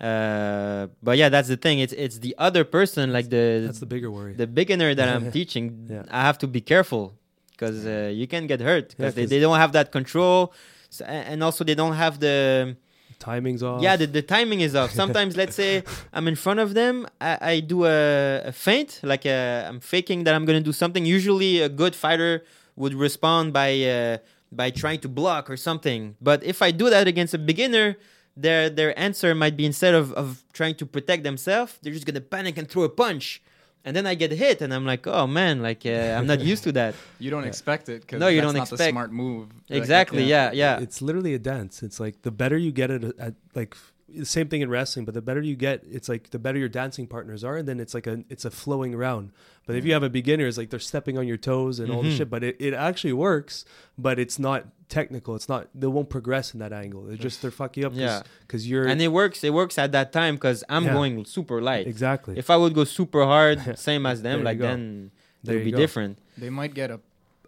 [0.00, 1.78] Uh, but yeah, that's the thing.
[1.78, 4.34] It's it's the other person, like the that's the bigger worry.
[4.34, 5.86] the beginner that I'm teaching.
[5.88, 6.02] Yeah.
[6.10, 7.14] I have to be careful
[7.52, 10.52] because uh, you can get hurt Yeah, because they, 'cause- they don't have that control,
[10.90, 12.76] so, and also they don't have the
[13.20, 13.80] Timing's off.
[13.80, 14.90] yeah, the, the timing is off.
[15.02, 19.24] Sometimes, let's say I'm in front of them, I, I do a, a feint, like
[19.24, 21.06] i I'm faking that I'm gonna do something.
[21.06, 22.44] Usually, a good fighter
[22.76, 24.18] would respond by uh,
[24.52, 26.16] by trying to block or something.
[26.20, 27.96] But if I do that against a beginner,
[28.36, 32.20] their their answer might be instead of, of trying to protect themselves, they're just gonna
[32.20, 33.42] panic and throw a punch.
[33.86, 36.64] And then I get hit, and I'm like, oh man, like uh, I'm not used
[36.64, 36.94] to that.
[37.18, 39.48] you don't expect it because No, you that's don't not the expect- smart move.
[39.68, 40.24] Like, Exactly.
[40.24, 40.52] Yeah.
[40.52, 40.80] Yeah.
[40.80, 41.82] it's literally a dance.
[41.82, 43.76] It's like the better you get at, at like
[44.18, 46.68] the same thing in wrestling, but the better you get, it's like the better your
[46.68, 49.30] dancing partners are, and then it's like a it's a flowing round.
[49.66, 52.02] But if you have a beginner, it's like they're stepping on your toes and all
[52.02, 52.16] the Mhm.
[52.18, 52.30] shit.
[52.30, 53.64] But it, it actually works,
[53.96, 55.34] but it's not technical.
[55.34, 57.02] It's not they won't progress in that angle.
[57.04, 58.22] They're just they're fucking you up Yeah.
[58.42, 59.42] because you're And it works.
[59.42, 60.92] It works at that time because I'm Yeah.
[60.92, 61.86] going super light.
[61.86, 64.66] exactly If I would go super hard, same as them, like go.
[64.68, 65.10] then
[65.42, 65.78] it There would be go.
[65.78, 66.18] different.
[66.36, 67.00] They might get a,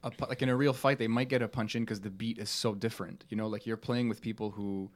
[0.03, 2.39] a like in a real fight, they might get a punch in because the beat
[2.39, 3.25] is so different.
[3.29, 4.91] You know, like you're playing with people who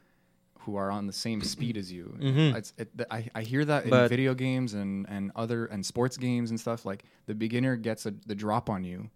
[0.64, 2.16] who are on the same speed as you.
[2.20, 2.54] Mhm.
[2.54, 6.16] It's, it, th- I, I hear that in video games and, and other and sports
[6.16, 6.84] games and stuff.
[6.84, 9.10] Like the beginner gets a, the drop on you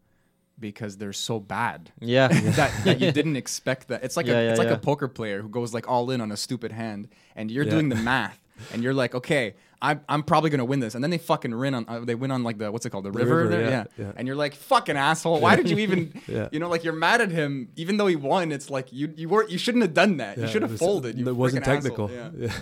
[0.59, 1.91] because they're so bad.
[2.01, 2.29] Yeah.
[2.57, 4.05] that, that you didn't expect that.
[4.05, 4.75] It's like Yeah, a yeah, it's like yeah.
[4.75, 7.71] a poker player who goes like all in on a stupid hand, and you're Yeah.
[7.71, 8.39] doing the math,
[8.73, 11.75] and you're like, okay, I'm I'm probably gonna win this, and then they fucking win
[11.75, 13.85] on uh, they win on like the what's it called the, river, river, there, yeah,
[13.99, 14.05] yeah.
[14.07, 14.13] yeah.
[14.17, 16.49] and you're like fucking asshole, why did you even Yeah.
[16.53, 18.53] you know like you're mad at him even though he won?
[18.53, 20.39] It's like you you weren't you shouldn't have done that.
[20.39, 21.19] Yeah, you should it have was- folded.
[21.19, 22.09] You It wasn't freaking asshole.
[22.09, 22.11] technical.
[22.11, 22.47] Yeah.
[22.49, 22.53] Yeah.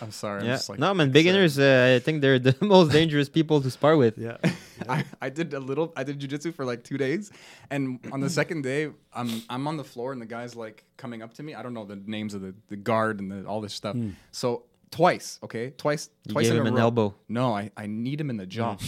[0.00, 0.40] I'm sorry.
[0.40, 0.54] I'm yeah.
[0.54, 3.96] just like, no, man, beginners, uh, I think they're the most dangerous people to spar
[3.96, 4.16] with.
[4.16, 4.36] yeah.
[4.88, 7.30] I, I did a little I did jujitsu for like two days
[7.70, 11.22] and on the second day I'm I'm on the floor and the guy's like coming
[11.22, 11.54] up to me.
[11.54, 13.96] I don't know the names of the, the guard and the, all this stuff.
[14.30, 15.70] So twice, okay?
[15.76, 17.14] Twice You twice gave in him a an either elbow.
[17.28, 18.76] No, I, I kneed him in the jaw.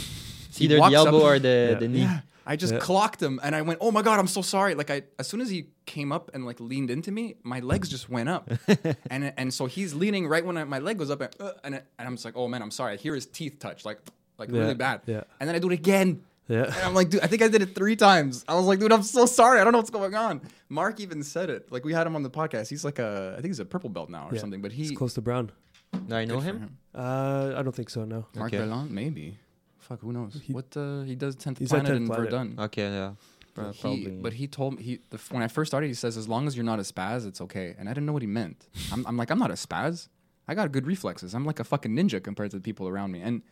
[0.49, 1.79] It's either the walks up- elbow or the, Yeah.
[1.79, 2.01] the knee.
[2.01, 2.21] Yeah.
[2.49, 2.79] I just Yeah.
[2.79, 5.41] clocked him and I went, "Oh my god, I'm so sorry." Like I as soon
[5.43, 8.49] as he came up and like leaned into me, my legs just went up.
[9.11, 11.75] and and so he's leaning right when I, my leg goes up and uh, and,
[11.75, 13.99] and I'm just like, "Oh man, I'm sorry." I hear his teeth touch like
[14.39, 15.01] like really bad.
[15.07, 15.25] yeah.
[15.41, 16.23] And then I do it again.
[16.49, 16.65] Yeah.
[16.67, 18.45] And I'm like, dude, I think I did it three times.
[18.47, 19.59] I was like, dude, I'm so sorry.
[19.61, 20.41] I don't know what's going on.
[20.69, 21.73] Mark even said it.
[21.73, 22.69] Like we had him on the podcast.
[22.69, 24.41] He's like a, I think he's a purple belt now or Yeah.
[24.41, 24.63] something.
[24.63, 25.51] But he, It's close to brown.
[25.93, 26.79] Do I know good for him?
[26.95, 28.05] Uh, I don't think so.
[28.05, 28.27] No.
[28.35, 28.59] Mark Okay.
[28.63, 29.39] Bellon, maybe.
[29.79, 30.41] Fuck, who knows?
[30.43, 32.25] He- what uh, he does tenth He's planet 10th in Planet.
[32.31, 32.55] Verdun.
[32.59, 33.13] Okay, yeah.
[33.55, 34.11] Pro- He- Probably.
[34.21, 36.57] but he told me he the, when I first started, he says as long as
[36.57, 37.75] you're not a spaz, it's okay.
[37.79, 38.67] And I didn't know what he meant.
[38.93, 40.09] I'm, I'm like I'm not a spaz.
[40.49, 41.35] I got good reflexes.
[41.35, 43.21] I'm like a fucking ninja compared to the people around me.
[43.21, 43.43] And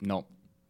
[0.00, 0.26] no,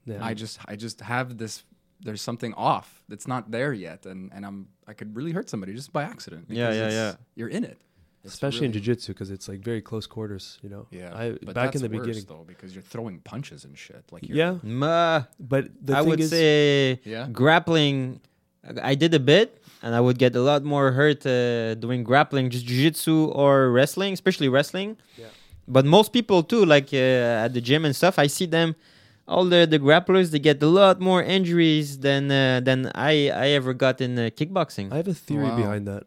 [0.07, 0.25] Yeah.
[0.25, 1.65] I just I just have this.
[2.03, 5.75] There's something off that's not there yet, and and I'm I could really hurt somebody
[5.75, 6.47] just by accident.
[6.49, 7.15] Yeah, because yeah, yeah.
[7.35, 7.79] You're in it,
[8.25, 10.59] It's especially in really- jiu-jitsu because it's like very close quarters.
[10.63, 10.87] You know.
[10.91, 12.25] Yeah, I but back in the worse, beginning.
[12.29, 14.05] though because you're throwing punches and shit.
[14.13, 17.29] Like you're, Yeah, Ma, but the I thing would is, say Yeah?
[17.33, 18.21] grappling.
[18.93, 19.49] I did a bit,
[19.83, 24.13] and I would get a lot more hurt uh, doing grappling, just jiu-jitsu or wrestling,
[24.13, 24.99] especially wrestling.
[25.17, 25.27] Yeah.
[25.67, 28.75] But most people too, like uh, at the gym and stuff, I see them.
[29.27, 33.47] All the, the grapplers, they get a lot more injuries than uh, than I I
[33.59, 34.93] ever got in uh, kickboxing.
[34.93, 35.57] I have a theory Wow.
[35.63, 36.03] behind that.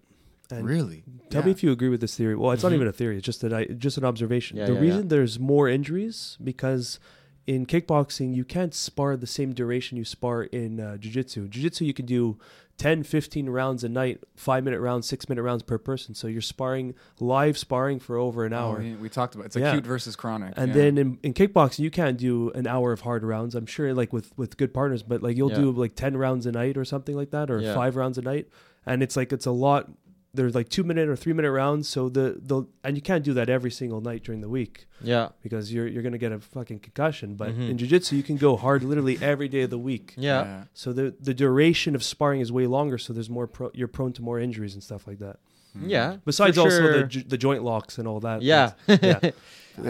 [0.57, 1.03] And really.
[1.29, 2.35] Tell me if you agree with this theory.
[2.35, 2.69] Well, it's Mhm.
[2.69, 4.57] not even a theory; it's just that I just an observation.
[4.57, 6.99] Yeah, the yeah, reason there's more injuries because
[7.45, 11.93] in kickboxing you can't spar the same duration you spar in uh, jiu-jitsu jiu-jitsu you
[11.93, 12.37] can do
[12.77, 16.41] 10 15 rounds a night 5 minute rounds 6 minute rounds per person so you're
[16.41, 19.71] sparring live sparring for over an Oh, hour we, we talked about it's Yeah.
[19.71, 20.53] acute versus chronic.
[20.55, 20.73] and yeah.
[20.73, 24.13] then in, in kickboxing you can't do an hour of hard rounds i'm sure like
[24.13, 25.57] with with good partners but like you'll Yeah.
[25.57, 27.75] do like 10 rounds a night or something like that or Yeah.
[27.75, 28.47] 5 rounds a night
[28.85, 29.91] and it's like it's a lot
[30.36, 33.34] there's like 2 minute or 3 minute rounds so the the and you can't do
[33.34, 35.30] that every single night during the week Yeah.
[35.43, 37.69] because you're you're going to get a fucking concussion but Mhm.
[37.72, 40.63] in jiu-jitsu you can go hard literally every day of the week Yeah.
[40.74, 44.13] so the the duration of sparring is way longer so there's more pro, you're prone
[44.13, 45.38] to more injuries and stuff like that
[45.78, 45.89] Mm.
[45.89, 46.17] Yeah.
[46.26, 47.04] besides For also the sure.
[47.13, 48.74] jo- the joint locks and all that Yeah.
[48.88, 49.32] yeah.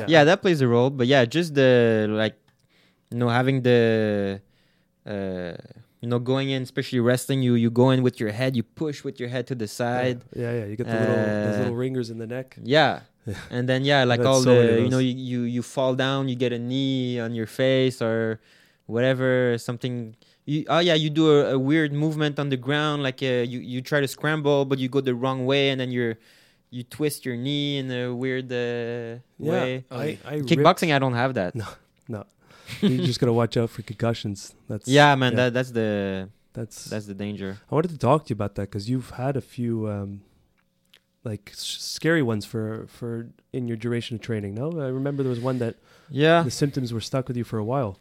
[0.08, 0.24] yeah.
[0.24, 0.90] that plays a role.
[0.90, 2.36] But yeah, just the like,
[3.12, 4.40] you know, having the,
[5.06, 5.54] uh,
[6.04, 8.98] you know, going in, especially wrestling, you you go in with your head, you push
[9.08, 10.18] with your head to the side.
[10.36, 12.94] yeah yeah you get the little Uh, little ringers in the neck Yeah.
[13.32, 13.40] Yeah.
[13.56, 16.36] And then yeah, like all so the you know you, you you fall down, you
[16.46, 18.44] get a knee on your face or
[18.86, 19.96] whatever something.
[20.44, 23.60] You, oh yeah, you do a, a weird movement on the ground, like uh, you
[23.74, 26.16] you try to scramble, but you go the wrong way, and then you're
[26.76, 29.86] you twist your knee in a weird uh, way.
[29.90, 31.56] I, I Kickboxing, I don't have that.
[31.64, 31.68] No.
[32.82, 34.54] You just gotta watch out for concussions.
[34.68, 37.58] That's Yeah, man, that that's the that's that's the danger.
[37.72, 40.22] I wanted to talk to you about that because you've had a few um,
[41.24, 44.54] like s- scary ones for for in your duration of training.
[44.56, 45.76] No, I remember there was one that
[46.10, 47.98] Yeah, the symptoms were stuck with you for a while.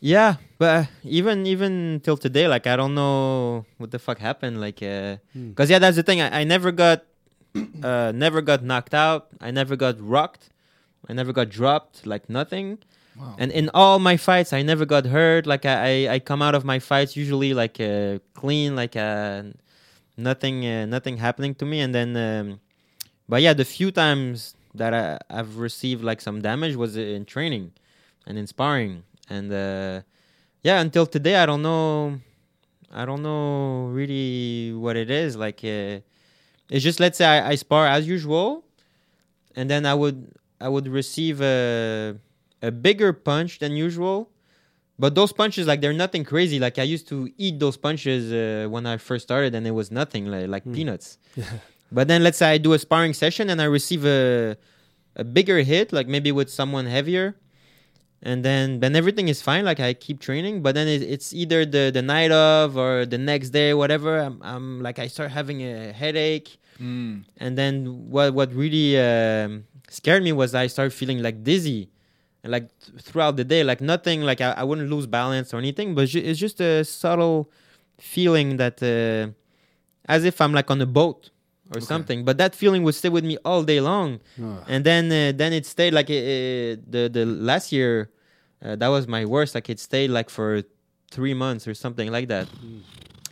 [0.00, 4.60] yeah, but even even till today, like I don't know what the fuck happened.
[4.60, 5.52] Like, uh, Hmm.
[5.52, 6.20] Cause yeah, that's the thing.
[6.20, 7.04] I, I never got,
[7.82, 9.28] uh, never got knocked out.
[9.40, 10.48] I never got rocked.
[11.08, 12.06] I never got dropped.
[12.06, 12.78] Like nothing.
[13.18, 13.36] Wow.
[13.38, 15.46] And in all my fights, I never got hurt.
[15.46, 19.42] Like I, I, I come out of my fights usually like uh, clean, like uh,
[20.16, 21.80] nothing, uh, nothing happening to me.
[21.80, 22.60] And then, um,
[23.28, 27.72] but yeah, the few times that I, I've received like some damage was in training
[28.26, 29.02] and in sparring.
[29.28, 30.02] And uh,
[30.62, 32.20] yeah, until today, I don't know.
[32.92, 35.36] I don't know really what it is.
[35.36, 36.00] Like, uh,
[36.68, 38.64] it's just let's say I, I spar as usual,
[39.56, 42.16] and then I would I would receive a
[42.62, 44.30] a bigger punch than usual.
[44.98, 46.58] But those punches, like they're nothing crazy.
[46.60, 49.90] Like I used to eat those punches uh, when I first started, and it was
[49.90, 50.74] nothing like, like Hmm.
[50.74, 51.18] peanuts.
[51.90, 54.56] But then let's say I do a sparring session and I receive a
[55.16, 57.36] a bigger hit, like maybe with someone heavier,
[58.22, 59.64] and then then everything is fine.
[59.64, 63.18] Like I keep training, but then it, it's either the the night of or the
[63.18, 64.20] next day, whatever.
[64.20, 67.24] I'm, I'm like I start having a headache, Mm.
[67.36, 71.90] and then what what really um, scared me was I started feeling like dizzy,
[72.42, 75.58] and like th- throughout the day, like nothing, like I, I wouldn't lose balance or
[75.58, 77.50] anything, but ju- it's just a subtle
[77.98, 79.32] feeling that uh,
[80.08, 81.30] as if I'm like on a boat
[81.70, 81.86] or Okay.
[81.86, 82.24] something.
[82.24, 84.64] But that feeling would stay with me all day long, Ugh.
[84.68, 88.10] and then uh, then it stayed like it, it- the the last year.
[88.64, 89.54] Uh, that was my worst.
[89.56, 90.62] Like it stayed like for
[91.10, 92.46] three months or something like that,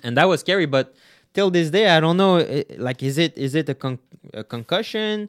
[0.03, 0.67] and that was scary.
[0.67, 0.95] But
[1.35, 2.43] till this day, I don't know.
[2.79, 4.01] like, is it is it a, con-
[4.35, 5.29] a concussion?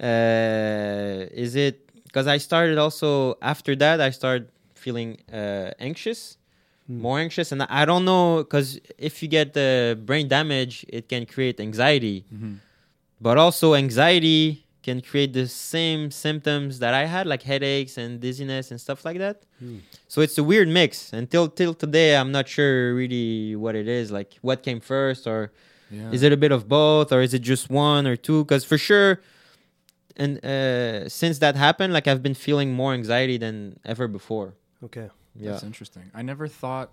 [0.00, 1.85] Uh, is it
[2.16, 4.00] because I started also after that?
[4.00, 6.38] I started feeling uh, anxious,
[6.88, 7.00] Hmm.
[7.06, 11.26] more anxious, and I don't know because if you get the brain damage, it can
[11.26, 12.54] create anxiety Mhm.
[13.20, 18.70] but also anxiety can create the same symptoms that I had, like headaches and dizziness
[18.70, 19.36] and stuff like that.
[19.58, 19.78] Hmm.
[20.12, 21.12] So it's a weird mix.
[21.12, 24.06] Until till today, I'm not sure really what it is.
[24.18, 25.40] Like what came first, or
[25.90, 26.14] Yeah.
[26.16, 28.38] is it a bit of both, or is it just one or two?
[28.44, 29.10] Because for sure,
[30.16, 34.54] and uh, since that happened, like I've been feeling more anxiety than ever before.
[34.84, 35.08] Okay.
[35.34, 35.50] Yeah.
[35.52, 36.10] That's interesting.
[36.14, 36.90] I never thought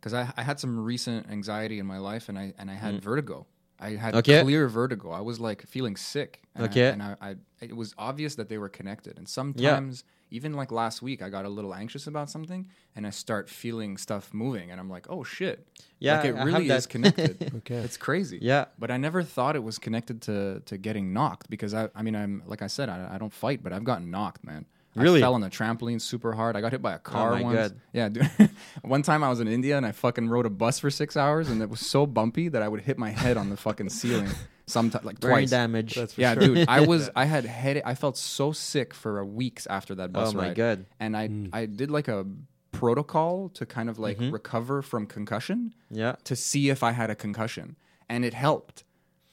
[0.00, 2.94] because I, I had some recent anxiety in my life and I and I had
[2.94, 3.00] Mm.
[3.00, 3.46] vertigo.
[3.82, 4.40] I had Okay.
[4.42, 5.10] clear vertigo.
[5.10, 6.40] I was like feeling sick.
[6.54, 6.88] And Okay.
[6.88, 9.18] I, and I, I it was obvious that they were connected.
[9.18, 13.10] And sometimes even like last week I got a little anxious about something and I
[13.10, 15.66] start feeling stuff moving and I'm like, "Oh shit."
[15.98, 17.52] Yeah, like it I really is connected.
[17.58, 17.76] Okay.
[17.76, 18.38] it's crazy.
[18.40, 18.64] Yeah.
[18.78, 22.16] But I never thought it was connected to to getting knocked because I I mean
[22.16, 24.66] I'm like I said I, I don't fight but I've gotten knocked man.
[24.94, 25.20] Really?
[25.20, 26.54] I fell on the trampoline super hard.
[26.56, 27.56] I got hit by a car my once.
[27.56, 27.80] God.
[27.92, 28.30] Yeah, dude.
[28.82, 31.48] One time I was in India and I fucking rode a bus for six hours
[31.48, 34.28] and it was so bumpy that I would hit my head on the fucking ceiling
[34.66, 35.50] sometimes like Brain twice.
[35.50, 35.94] damage.
[35.94, 36.42] That's for Yeah, sure.
[36.54, 36.68] dude.
[36.68, 40.36] I was I had head I felt so sick for weeks after that bus oh
[40.36, 40.56] my ride.
[40.56, 40.86] god.
[41.00, 41.48] And I Mm.
[41.54, 42.26] I did like a
[42.72, 44.32] protocol to kind of like Mhm.
[44.32, 46.16] recover from concussion Yeah.
[46.24, 47.76] to see if I had a concussion,
[48.08, 48.84] and it helped.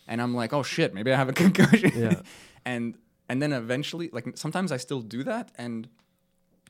[0.08, 1.92] And I'm like, oh shit, maybe I have a concussion.
[1.96, 2.22] Yeah.
[2.66, 2.96] and
[3.30, 5.88] and then eventually, like sometimes I still do that, and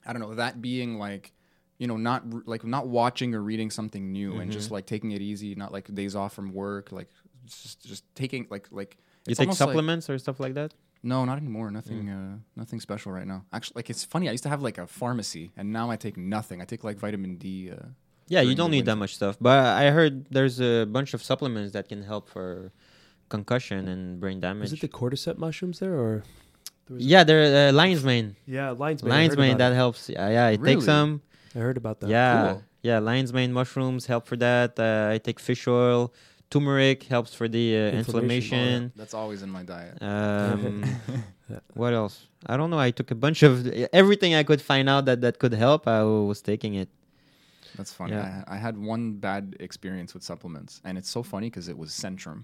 [0.06, 1.32] I don't know that being like,
[1.78, 4.52] you know, not r- like not watching or reading something new, and Mm-hmm.
[4.52, 7.10] just like taking it easy, not like days off from work, like
[7.46, 10.74] just just taking like like You take almost like- supplements or stuff like that?
[11.02, 11.72] No, not anymore.
[11.72, 12.10] Nothing.
[12.10, 13.46] Uh, nothing special right now.
[13.54, 14.28] Actually, like it's funny.
[14.28, 16.62] I used to have like a pharmacy, and now I take nothing.
[16.62, 17.72] I take like vitamin D.
[17.72, 17.76] Uh,
[18.28, 19.38] Yeah, you don't the need that much stuff.
[19.40, 22.74] But I heard there's a bunch of supplements that can help for
[23.30, 24.66] concussion and brain damage.
[24.68, 26.24] is it the cordyceps mushrooms there or?
[26.90, 28.36] There yeah, they're uh, lion's mane.
[28.46, 29.12] yeah, lion's mane.
[29.14, 29.76] Lion's mane that it.
[29.76, 30.10] helps.
[30.10, 30.46] Yeah, yeah.
[30.46, 30.76] I Really?
[30.76, 31.22] take some.
[31.56, 32.10] I heard about that.
[32.10, 32.64] Yeah, Cool.
[32.82, 33.00] yeah.
[33.00, 34.80] Lion's mane mushrooms help for that.
[34.80, 36.12] Uh, I take fish oil.
[36.50, 38.58] Turmeric helps for the uh, Inflammation.
[38.58, 38.92] inflammation.
[38.96, 40.02] That's always in my diet.
[40.02, 40.84] Um,
[41.50, 41.60] Yeah.
[41.74, 42.28] what else?
[42.46, 42.80] I don't know.
[42.80, 45.88] I took a bunch of everything I could find out that that could help.
[45.88, 46.90] I was taking it.
[47.76, 48.14] That's funny.
[48.14, 48.44] Yeah.
[48.48, 51.92] I, I had one bad experience with supplements, and it's so funny because it was
[51.92, 52.44] Centrum.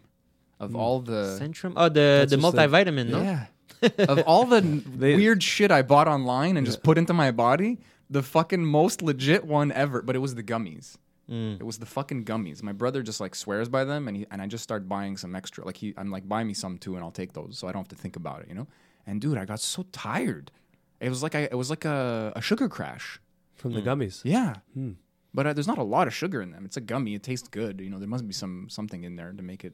[0.59, 0.77] Of Mm.
[0.79, 1.73] all the Centrum.
[1.75, 3.09] Oh, the That's the just the- multivitamin.
[3.09, 3.21] No.
[3.21, 3.45] yeah,
[3.99, 4.61] of all the
[4.97, 9.01] They- weird shit I bought online and just put into my body, the fucking most
[9.01, 10.01] legit one ever.
[10.01, 10.97] But it was the gummies.
[11.29, 11.59] Mm.
[11.59, 12.61] It was the fucking gummies.
[12.61, 15.35] My brother just like swears by them, and he and I just started buying some
[15.35, 15.65] extra.
[15.65, 17.81] Like he, I'm like, buy me some too, and I'll take those, so I don't
[17.81, 18.67] have to think about it, you know.
[19.07, 20.51] And dude, I got so tired.
[20.99, 23.19] It was like I, it was like a, a sugar crash.
[23.55, 23.87] from the Hmm.
[23.89, 24.21] gummies.
[24.23, 24.55] Yeah.
[24.75, 24.91] Hmm.
[25.33, 26.63] But uh, there's not a lot of sugar in them.
[26.63, 27.15] It's a gummy.
[27.15, 27.81] It tastes good.
[27.81, 29.73] You know, there must be some something in there to make it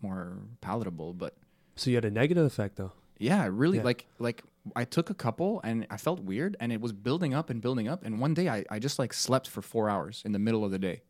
[0.00, 1.12] more palatable.
[1.12, 1.36] But
[1.76, 2.92] So you had a negative effect though.
[3.18, 3.84] Yeah, really Yeah.
[3.84, 4.42] like like
[4.74, 7.86] I took a couple and I felt weird and it was building up and building
[7.88, 8.04] up.
[8.04, 10.70] And one day I, I just like slept for four hours in the middle of
[10.72, 11.02] the day.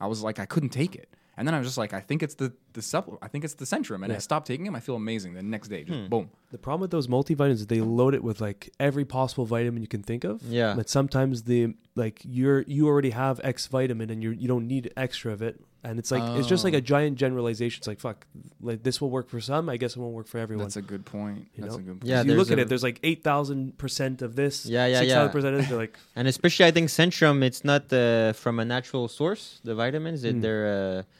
[0.00, 1.08] I was like I couldn't take it.
[1.36, 3.22] And then I was just like, I think it's the the supplement.
[3.22, 4.74] I think it's the Centrum, and I stopped taking them.
[4.74, 5.34] I feel amazing.
[5.34, 6.06] The next day, just Hmm.
[6.08, 6.30] boom.
[6.50, 9.86] The problem with those multivitamins is they load it with like every possible vitamin you
[9.86, 10.42] can think of.
[10.42, 10.74] Yeah.
[10.74, 14.92] But sometimes the like you're you already have X vitamin and you you don't need
[14.96, 15.60] extra of it.
[15.84, 16.78] And it's like it's just like Oh.
[16.78, 17.78] a giant generalization.
[17.80, 18.26] It's like fuck,
[18.60, 19.68] like this will work for some.
[19.68, 20.64] I guess it won't work for everyone.
[20.64, 21.46] That's a good point.
[21.54, 21.78] You That's know?
[21.78, 22.04] a good point.
[22.10, 22.68] Yeah, you look there's at it.
[22.68, 24.66] There's like eight thousand percent of this.
[24.66, 25.14] Yeah, yeah, six yeah.
[25.16, 25.68] thousand percent of this.
[25.70, 27.42] They're like And especially, I think Centrum.
[27.44, 29.60] It's not uh, from a natural source.
[29.62, 30.24] The vitamins.
[30.24, 30.42] It, Mm.
[30.42, 30.66] They're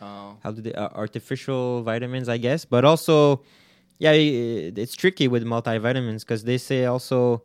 [0.03, 0.37] uh, Oh.
[0.43, 2.29] how do they uh, artificial vitamins?
[2.29, 2.65] I guess.
[2.65, 3.43] But also,
[3.99, 7.43] yeah, it's tricky with multivitamins because they say also,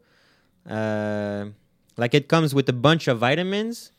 [0.69, 1.45] uh,
[1.95, 3.91] like it comes with a bunch of vitamins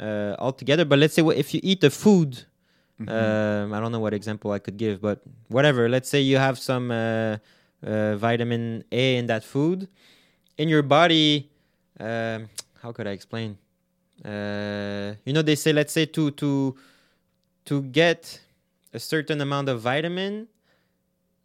[0.00, 0.84] uh, altogether.
[0.84, 2.44] But let's say if you eat a food.
[3.00, 3.08] Mhm.
[3.08, 5.88] Um, I don't know what example I could give, but whatever.
[5.88, 7.38] Let's say you have some uh,
[7.82, 9.88] uh, vitamin A in that food.
[10.58, 11.48] In your body,
[11.98, 12.48] um,
[12.82, 13.56] how could I explain?
[14.22, 16.76] Uh, you know, they say, let's say to to
[17.64, 18.40] to get
[18.92, 20.48] a certain amount of vitamin,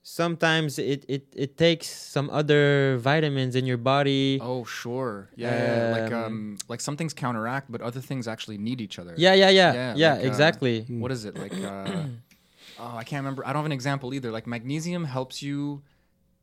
[0.05, 4.39] sometimes it it, it takes some other vitamins in your body.
[4.41, 5.91] Oh sure, yeah, yeah, yeah.
[5.91, 9.15] like Um, um, like some things counteract, but other things actually need each other.
[9.17, 10.85] Yeah, yeah, yeah, Yeah, yeah, like, uh, exactly.
[10.87, 11.53] What is it like?
[11.53, 12.05] Uh,
[12.79, 13.43] oh, I can't remember.
[13.45, 14.31] I don't have an example either.
[14.31, 15.81] Like magnesium helps you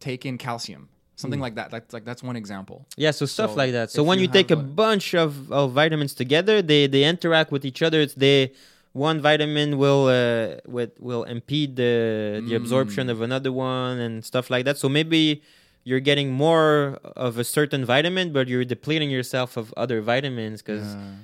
[0.00, 1.70] take in calcium, something like that.
[1.70, 2.84] That's like that's one example.
[2.96, 3.90] Yeah, so stuff So like that.
[3.92, 7.52] So when you you, take a a- bunch of, of vitamins together, they they interact
[7.52, 8.00] with each other.
[8.00, 8.52] It's they
[8.92, 13.10] one vitamin will uh, with will impede the the absorption Mm.
[13.12, 14.76] of another one and stuff like that.
[14.78, 15.42] So maybe
[15.84, 20.94] you're getting more of a certain vitamin, but you're depleting yourself of other vitamins because
[20.94, 21.14] Yeah,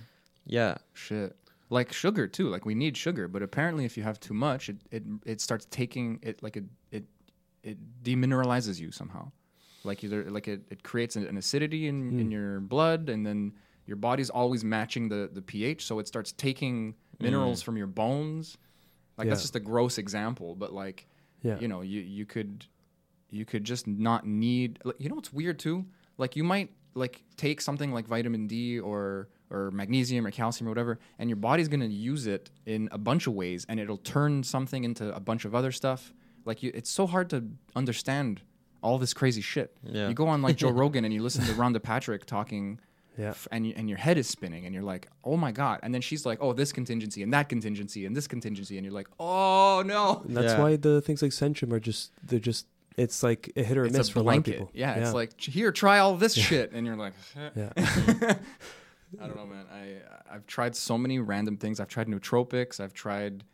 [0.46, 0.74] yeah.
[0.94, 1.36] shit.
[1.70, 2.48] Like sugar too.
[2.48, 5.66] Like we need sugar, but apparently if you have too much, it it, it starts
[5.70, 7.04] taking it like it it
[7.62, 9.30] it demineralizes you somehow.
[9.84, 13.52] Like either like it, it creates an, an acidity in, in your blood, and then
[13.86, 17.64] your body's always matching the the pH, so it starts taking minerals mm.
[17.64, 18.56] from your bones.
[19.16, 21.08] Like that's just a gross example, but like
[21.42, 21.58] yeah.
[21.58, 22.66] you know you you could
[23.30, 25.84] you could just not need like, you know what's weird too
[26.16, 30.70] like you might like take something like vitamin d or or magnesium or calcium or
[30.70, 33.98] whatever and your body's going to use it in a bunch of ways and it'll
[33.98, 36.12] turn something into a bunch of other stuff
[36.44, 37.44] like you, it's so hard to
[37.76, 38.40] understand
[38.82, 40.08] all this crazy shit Yeah.
[40.08, 42.80] you go on like joe rogan and you listen to rhonda patrick talking
[43.18, 43.34] Yeah.
[43.50, 46.00] and, you, and your head is spinning and you're like oh my god and then
[46.00, 49.82] she's like oh this contingency and that contingency and this contingency and you're like oh
[49.84, 50.60] no And that's Yeah.
[50.62, 53.86] why the things like Centrum are just they're just it's like a hit or a
[53.86, 54.70] it's miss a for a lot of people.
[54.72, 57.12] Yeah, it's like here, try all this shit, and you're like,
[57.54, 57.70] Yeah.
[59.22, 59.64] I don't know, man.
[59.72, 61.80] I I've tried so many random things.
[61.80, 62.80] I've tried nootropics.
[62.80, 63.44] I've tried,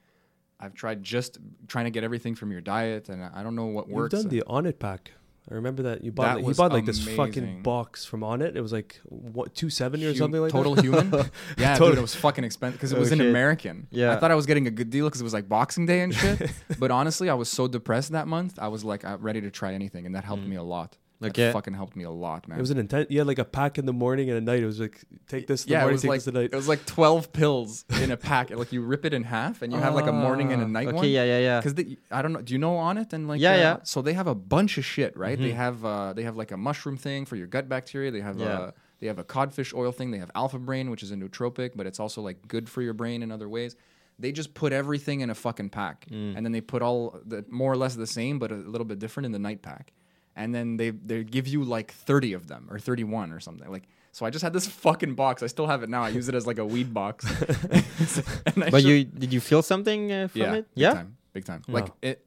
[0.58, 3.88] I've tried just trying to get everything from your diet, and I don't know what
[3.88, 4.14] works.
[4.14, 5.12] You've done the Onnit pack.
[5.50, 8.56] I remember that you bought That like, you bought like this fucking box from Onnit.
[8.56, 10.56] It was like what two seventy or Hu- something like that.
[10.56, 10.82] total that.
[10.82, 11.10] human.
[11.58, 13.28] Yeah, Total- dude, it was fucking expensive because it was in shit.
[13.28, 13.86] American.
[13.90, 14.12] Yeah.
[14.14, 16.14] I thought I was getting a good deal because it was like Boxing Day and
[16.14, 16.50] shit.
[16.78, 18.58] but honestly, I was so depressed that month.
[18.58, 20.96] I was like uh, ready to try anything, and that helped me a lot.
[21.24, 21.44] Okay.
[21.46, 22.58] That fucking helped me a lot, man.
[22.58, 23.10] It was an intent.
[23.10, 24.62] You had like a pack in the morning and at night.
[24.62, 26.50] It was like take this in the yeah, it was take like this at night.
[26.52, 28.50] it was like twelve pills in a pack.
[28.50, 30.68] like you rip it in half, and you have like a morning and a Ah,
[30.68, 31.08] night okay, one.
[31.08, 31.60] yeah, yeah, yeah.
[31.60, 32.42] Because I don't know.
[32.42, 33.76] Do you know Onnit and like Yeah, uh, yeah.
[33.84, 35.38] So they have a bunch of shit, right?
[35.38, 35.56] They Mhm.
[35.56, 38.10] have uh, they have like a mushroom thing for your gut bacteria.
[38.10, 38.46] They have Yeah.
[38.58, 38.70] uh,
[39.00, 40.10] they have a codfish oil thing.
[40.10, 42.94] They have alpha brain, which is a nootropic, but it's also like good for your
[42.94, 43.76] brain in other ways.
[44.16, 46.36] They just put everything in a fucking pack, Mm.
[46.36, 49.00] and then they put all the more or less the same, but a little bit
[49.00, 49.92] different in the night pack.
[50.36, 53.84] And then they they give you like 30 of them or 31 or something like.
[54.12, 55.42] So I just had this fucking box.
[55.42, 56.02] I still have it now.
[56.04, 57.24] I use it as like a weed box.
[58.54, 60.74] But should- you did you feel something uh, from yeah, it?
[60.74, 60.94] big Yeah.
[60.94, 61.62] time, big time.
[61.66, 61.74] No.
[61.74, 62.24] Like it,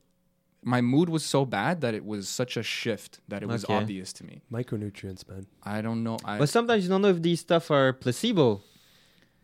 [0.64, 4.12] my mood was so bad that it was such a shift that it was obvious
[4.14, 4.42] to me.
[4.52, 5.46] Micronutrients, man.
[5.64, 6.18] I don't know.
[6.26, 8.62] I, But sometimes you don't know if these stuff are placebo.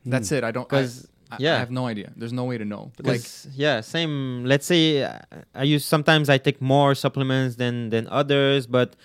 [0.05, 0.43] that's it.
[0.43, 0.65] I don't.
[0.65, 1.55] I, 'Cause, I, yeah.
[1.55, 2.11] I have no idea.
[2.15, 2.91] There's no way to know.
[2.99, 3.21] Like
[3.53, 4.45] yeah, same.
[4.45, 5.19] Let's say uh,
[5.55, 8.95] I use sometimes I take more supplements than than others, but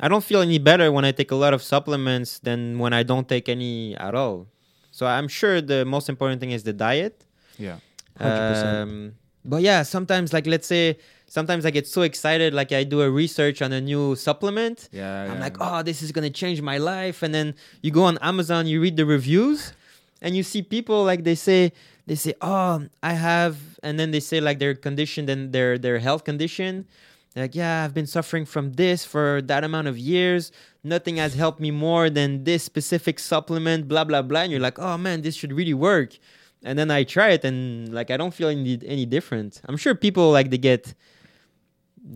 [0.00, 3.02] I don't feel any better when I take a lot of supplements than when I
[3.02, 4.46] don't take any at all.
[4.90, 7.24] So I'm sure the most important thing is the diet.
[7.58, 7.78] yeah,
[8.20, 8.82] 100%.
[8.82, 9.14] Um,
[9.44, 13.10] but yeah, sometimes like let's say sometimes I get so excited like I do a
[13.10, 14.88] research on a new supplement.
[14.92, 15.22] yeah.
[15.24, 15.40] I'm yeah.
[15.40, 17.22] like, oh, this is gonna change my life.
[17.22, 19.72] And then you go on Amazon, you read the reviews,
[20.20, 21.72] and you see people like they say,
[22.06, 25.98] they say, oh, I have, and then they say like their condition and their their
[25.98, 26.86] health condition.
[27.34, 30.50] They're like, yeah, I've been suffering from this for that amount of years.
[30.82, 33.86] Nothing has helped me more than this specific supplement.
[33.86, 34.40] Blah blah blah.
[34.40, 36.18] And you're like, oh man, this should really work.
[36.64, 39.60] And then I try it, and like I don't feel any any different.
[39.66, 40.94] I'm sure people like they get.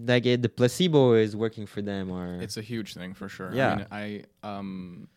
[0.07, 3.51] Like the placebo is working for them, or It's a huge thing for sure.
[3.53, 3.73] Yeah.
[3.73, 5.09] I, mean, I um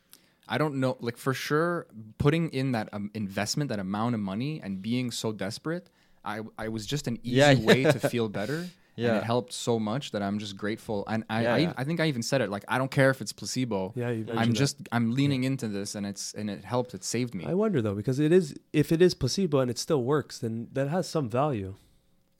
[0.47, 1.87] I don't know like for sure
[2.17, 5.89] putting in that um, investment that amount of money and being so desperate
[6.23, 7.91] I I was just an easy Yeah, way yeah.
[7.91, 8.67] to feel better.
[8.97, 9.17] And Yeah.
[9.17, 11.03] it helped so much that I'm just grateful.
[11.07, 11.73] And I, Yeah, I, yeah.
[11.75, 13.91] I think I even said it like I don't care if it's placebo.
[13.95, 14.53] Yeah, I'm mentioned that.
[14.63, 16.93] just I'm leaning into this and it's and it helped.
[16.93, 17.43] It saved me.
[17.45, 20.69] I wonder though, because it is if it is placebo and it still works, then
[20.73, 21.75] that has some value.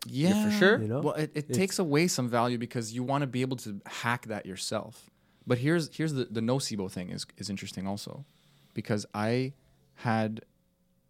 [0.08, 0.82] Yeah, for sure.
[0.82, 1.02] You know?
[1.02, 4.28] Well, it, it takes away some value because you want to be able to hack
[4.28, 5.10] that yourself.
[5.48, 8.26] But here's here's the the nocebo thing is is interesting also,
[8.74, 9.54] because I
[9.96, 10.42] had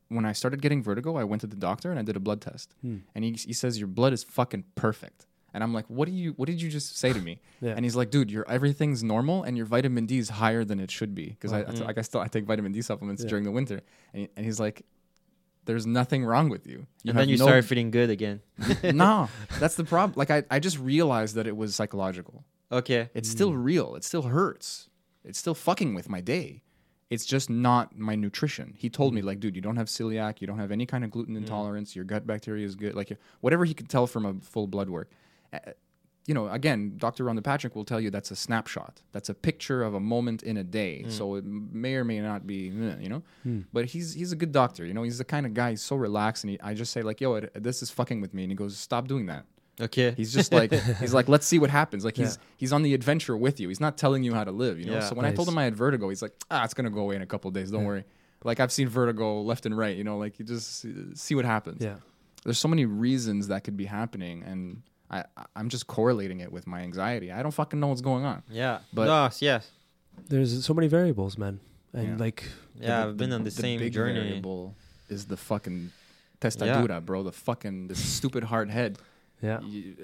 [0.09, 2.41] when I started getting vertigo, I went to the doctor and I did a blood
[2.41, 2.97] test, Hmm.
[3.15, 5.25] and he he says your blood is fucking perfect.
[5.53, 6.33] And I'm like, what do you?
[6.33, 7.39] What did you just say to me?
[7.61, 7.71] Yeah.
[7.75, 10.91] And he's like, dude, your everything's normal, and your vitamin D is higher than it
[10.91, 13.29] should be because I, I like I still I take vitamin D supplements Yeah.
[13.29, 13.79] during the winter,
[14.13, 14.85] and, he, and he's like,
[15.63, 16.85] there's nothing wrong with you.
[17.03, 18.41] you and then you no start feeling good again.
[18.83, 19.29] no,
[19.61, 20.13] that's the problem.
[20.17, 22.43] Like I, I just realized that it was psychological.
[22.71, 23.09] Okay.
[23.13, 23.95] It's still real.
[23.95, 24.89] It still hurts.
[25.23, 26.61] It's still fucking with my day.
[27.09, 28.73] It's just not my nutrition.
[28.77, 31.11] He told me like, dude, you don't have celiac, you don't have any kind of
[31.11, 32.95] gluten intolerance, your gut bacteria is good.
[32.95, 35.11] Like whatever he could tell from a full blood work.
[35.53, 35.59] Uh,
[36.25, 37.23] you know, again, Dr.
[37.25, 39.03] Rhonda Patrick will tell you that's a snapshot.
[39.11, 41.05] That's a picture of a moment in a day.
[41.09, 43.21] So it may or may not be, eh, you know.
[43.71, 44.83] But he's he's a good doctor.
[44.87, 45.69] You know, he's the kind of guy.
[45.69, 48.33] He's so relaxed, and he, I just say like, "Yo, it, this is fucking with
[48.33, 49.45] me," and he goes, "Stop doing that."
[49.81, 50.13] Okay.
[50.15, 52.05] He's just like he's like, let's see what happens.
[52.05, 52.43] Like he's Yeah.
[52.57, 53.67] he's on the adventure with you.
[53.67, 54.79] He's not telling you how to live.
[54.79, 54.93] You know.
[54.93, 54.99] Yeah.
[55.01, 57.15] so when I told him I had vertigo, he's like, ah, it's gonna go away
[57.17, 57.71] in a couple of days.
[57.71, 58.05] Don't worry.
[58.43, 59.95] Like I've seen vertigo left and right.
[59.97, 60.85] You know, like you just
[61.17, 61.81] see what happens.
[61.83, 61.95] Yeah.
[62.43, 66.51] There's so many reasons that could be happening, and I I- I'm just correlating it
[66.51, 67.31] with my anxiety.
[67.31, 68.43] I don't fucking know what's going on.
[68.49, 68.79] yeah.
[68.93, 69.69] But- no, yes.
[70.29, 71.59] There's so many variables, man.
[71.91, 72.15] And Yeah.
[72.17, 72.43] like
[72.79, 74.19] Yeah, The- I've been on the, same big journey.
[74.19, 74.75] variable
[75.09, 75.91] is the fucking
[76.41, 77.23] testadura, bro.
[77.23, 78.97] The fucking this stupid hard head.
[79.45, 79.95] Yeah, You-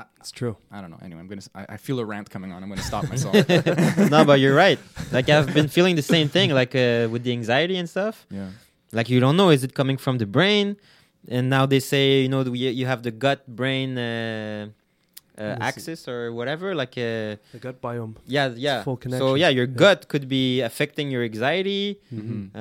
[0.00, 0.54] I, it's true.
[0.70, 1.00] I don't know.
[1.06, 1.42] Anyway, I'm gonna.
[1.74, 2.58] I feel a rant coming on.
[2.62, 3.34] I'm gonna stop myself.
[4.14, 4.78] no, but you're right.
[5.16, 8.16] Like I've been feeling the same thing, like uh, with the anxiety and stuff.
[8.30, 8.50] yeah.
[8.92, 10.76] Like you don't know, is it coming from the brain?
[11.28, 14.68] And now they say, you know, you you have the gut brain uh,
[15.40, 15.68] uh, Let me see.
[15.68, 16.74] axis or whatever.
[16.74, 18.16] Like, uh, The gut biome.
[18.26, 18.82] yeah, yeah.
[18.84, 19.80] full So yeah, your Yeah.
[19.84, 21.98] gut could be affecting your anxiety.
[22.12, 22.50] Mhm.
[22.54, 22.58] Uh,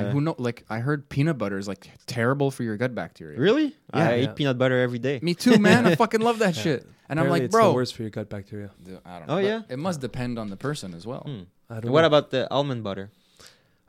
[0.00, 0.34] And who know?
[0.38, 3.38] Like I heard peanut butter is like terrible for your gut bacteria.
[3.38, 3.68] really?
[3.94, 4.08] Yeah.
[4.08, 4.22] I Yeah.
[4.24, 5.20] eat peanut butter every day.
[5.22, 5.86] Me too, man.
[5.86, 6.82] I fucking love that shit.
[7.08, 7.68] And I'm Apparently like, it's bro.
[7.68, 8.70] the worst for your gut bacteria.
[9.04, 9.60] I don't know Oh, yeah?
[9.68, 11.22] But It must depend on the person as well.
[11.28, 11.42] Hmm.
[11.68, 12.06] I don't what know.
[12.08, 13.10] about the almond butter?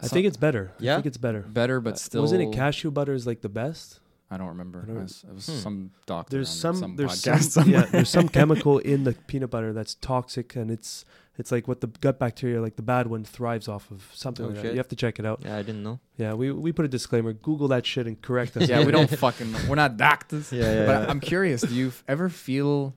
[0.04, 0.72] I think it's better.
[0.80, 0.94] Yeah?
[0.94, 1.42] I think it's better.
[1.48, 2.22] Better, but Uh, still.
[2.22, 4.00] wasn't it cashew butter is like the best?
[4.34, 4.80] I don't remember.
[4.84, 5.54] I don't- it was, it was Hmm.
[5.66, 6.38] some doctor.
[6.38, 9.96] There's on some, there's podcast some yeah there's some chemical in the peanut butter that's
[9.96, 11.06] toxic and it's
[11.38, 14.50] it's like what the gut bacteria like the bad one thrives off of something Oh,
[14.50, 14.72] like that.
[14.74, 15.42] You have to check it out.
[15.44, 16.00] Yeah, I didn't know.
[16.18, 17.34] Yeah, we we put a disclaimer.
[17.34, 18.70] Google that shit and correct us.
[18.70, 19.52] yeah, we don't fucking.
[19.68, 20.52] We're not doctors.
[20.52, 21.10] Yeah, yeah, But yeah.
[21.10, 21.62] I'm curious.
[21.62, 22.94] Do you ever feel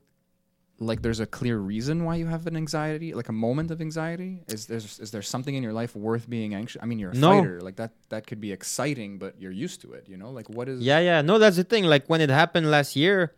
[0.79, 4.43] like there's a clear reason why you have an anxiety, like a moment of anxiety?
[4.49, 6.83] Is there is there something in your life worth being anxious?
[6.83, 7.31] I mean, you're a No.
[7.41, 7.61] fighter.
[7.63, 10.05] Like that that could be exciting, but you're used to it.
[10.09, 10.81] You know, like what is?
[10.83, 11.23] Yeah, yeah.
[11.23, 11.85] No, that's the thing.
[11.85, 13.33] Like when it happened last year,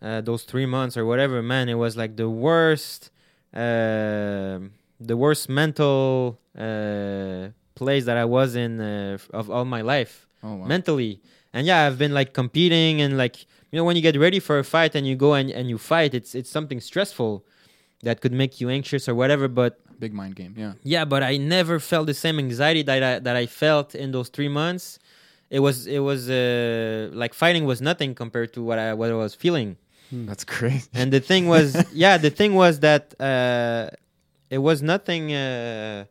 [0.00, 3.10] uh, those three months or whatever, man, it was like the worst,
[3.52, 4.58] uh,
[5.00, 10.54] the worst mental uh, place that I was in uh, of all my life, Oh,
[10.56, 10.66] wow.
[10.66, 11.20] mentally.
[11.52, 14.58] And yeah, I've been like competing and like you know when you get ready for
[14.58, 17.44] a fight and you go and, and you fight, it's it's something stressful
[18.02, 19.48] that could make you anxious or whatever.
[19.48, 20.54] But Big mind game.
[20.56, 20.72] Yeah.
[20.82, 24.28] yeah, but I never felt the same anxiety that I, that I felt in those
[24.28, 24.98] three months.
[25.48, 29.14] It was it was uh, like fighting was nothing compared to what I what I
[29.14, 29.76] was feeling.
[30.12, 30.88] That's crazy.
[30.94, 33.88] and the thing was yeah the thing was that uh,
[34.50, 36.04] it was nothing uh,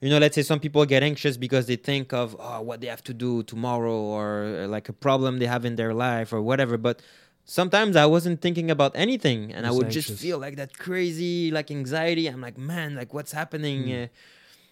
[0.00, 2.86] you know let's say some people get anxious because they think of oh, what they
[2.86, 6.40] have to do tomorrow or uh, like a problem they have in their life or
[6.40, 7.02] whatever but
[7.44, 10.06] sometimes i wasn't thinking about anything and i would anxious.
[10.06, 14.02] just feel like that crazy like anxiety i'm like man like what's happening Hmm.
[14.04, 14.06] uh,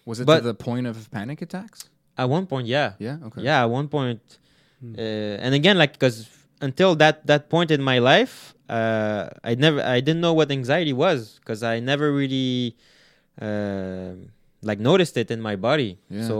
[0.05, 1.79] Was it But- to the point of panic attacks?
[2.17, 3.17] at one point yeah Yeah.
[3.27, 3.41] Okay.
[3.47, 4.21] yeah at one point
[4.81, 4.95] Hmm.
[4.97, 6.17] uh, and again like because
[6.61, 8.35] until that that point in my life
[8.69, 12.75] uh i never i didn't know what anxiety was because i never really
[13.41, 14.13] uh,
[14.61, 16.27] like noticed it in my body Yeah.
[16.27, 16.37] so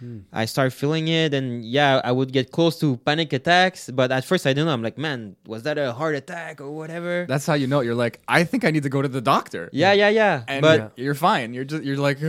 [0.00, 0.20] Hmm.
[0.32, 4.24] i started feeling it and yeah i would get close to panic attacks but at
[4.24, 7.44] first i didn't know i'm like man was that a heart attack or whatever That's
[7.46, 7.80] how you know.
[7.86, 9.68] You're like, I think I need to go to the doctor.
[9.72, 11.52] yeah yeah yeah And but you're fine.
[11.54, 12.18] You're just you're like,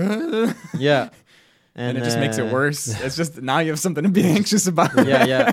[0.78, 1.10] yeah.
[1.76, 2.82] and, yeah it just makes it uh, worse.
[3.06, 4.92] It's just now you have something to be anxious about.
[5.08, 5.52] yeah, yeah.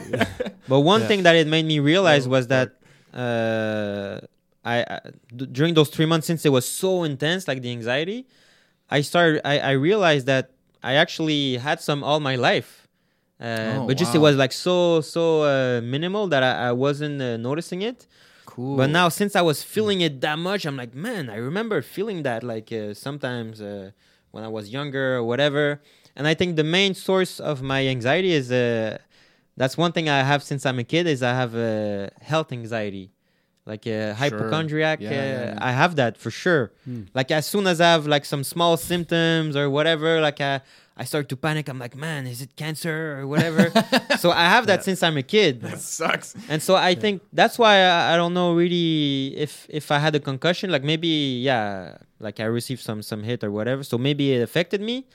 [0.66, 1.09] But one Yeah.
[1.11, 2.68] thing that it made me realize was that
[3.14, 4.18] uh,
[4.64, 4.97] I, I
[5.39, 8.26] d- during those three months, since it was so intense, like the anxiety,
[8.91, 9.47] I started.
[9.47, 10.51] I, I realized that
[10.82, 12.89] I actually had some all my life,
[13.41, 13.45] uh,
[13.80, 17.36] Oh, but just it was like so so uh, minimal that I, I wasn't uh,
[17.36, 18.07] noticing it.
[18.47, 18.76] Cool.
[18.76, 22.22] But now, since I was feeling it that much, I'm like, man, I remember feeling
[22.24, 23.91] that like uh, sometimes uh,
[24.30, 25.80] when I was younger or whatever.
[26.16, 28.99] And I think the main source of my anxiety is uh,
[29.57, 33.12] that's one thing I have since I'm a kid is I have uh, health anxiety,
[33.68, 35.00] like uh, hypochondriac.
[35.00, 35.58] Yeah, uh, yeah, yeah.
[35.60, 36.72] I have that for sure.
[36.84, 37.02] Hmm.
[37.14, 40.62] Like as soon as I have like some small symptoms or whatever, like I,
[40.96, 41.68] I start to panic.
[41.68, 43.70] I'm like, man, is it cancer or whatever?
[44.18, 45.60] so I have that since I'm a kid.
[45.68, 46.34] that sucks.
[46.48, 50.14] And so I think that's why I, I don't know really if if I had
[50.16, 53.84] a concussion, like maybe yeah, like I received some some hit or whatever.
[53.84, 55.06] So maybe it affected me.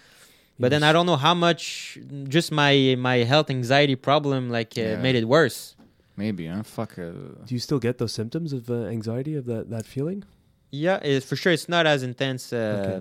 [0.59, 1.97] But then I don't know how much
[2.29, 5.75] just my my health anxiety problem like uh, made it worse.
[6.15, 6.63] Maybe, huh?
[6.63, 6.99] Fuck.
[6.99, 7.11] Uh,
[7.45, 10.23] Do you still get those symptoms of uh, anxiety of that that feeling?
[10.71, 12.99] Yeah, it, for sure it's not as intense uh, Okay.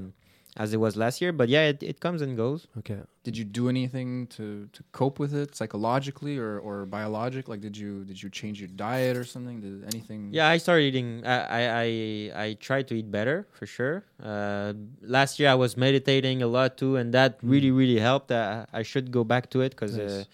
[0.56, 2.66] as it was last year, but yeah, it, it comes and goes.
[2.80, 3.00] Okay.
[3.24, 7.48] did you do anything to, to cope with it psychologically or, or biologic?
[7.48, 9.60] Like, did you did you change your diet or something?
[9.60, 10.20] Did anything?
[10.38, 11.08] Yeah, I started eating.
[11.24, 13.96] I I I, I tried to eat better for sure.
[14.22, 14.72] Uh,
[15.18, 18.30] last year I was meditating a lot too, and that really really helped.
[18.30, 20.26] Uh, I should go back to it because uh, Nice.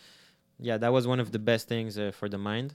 [0.60, 2.74] Yeah, that was one of the best things uh, for the mind.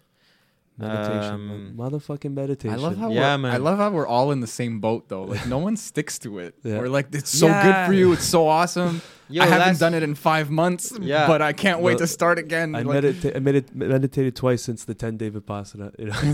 [0.78, 1.34] Meditation.
[1.34, 2.74] Um, Motherfucking meditation.
[2.74, 5.24] I love how Yeah, we're, I love how we're all in the same boat though.
[5.24, 6.56] Like no one sticks to it.
[6.64, 6.80] Yeah.
[6.80, 8.12] We're like, it's so good for you.
[8.14, 9.02] It's so awesome.
[9.30, 10.92] Yo, I haven't done it in five months.
[11.00, 11.28] Yeah.
[11.28, 12.74] but I can't wait Well, to start again.
[12.74, 15.94] I, Like, medita- I medit- meditated twice since the 10 day Vipassana.
[16.00, 16.20] You know,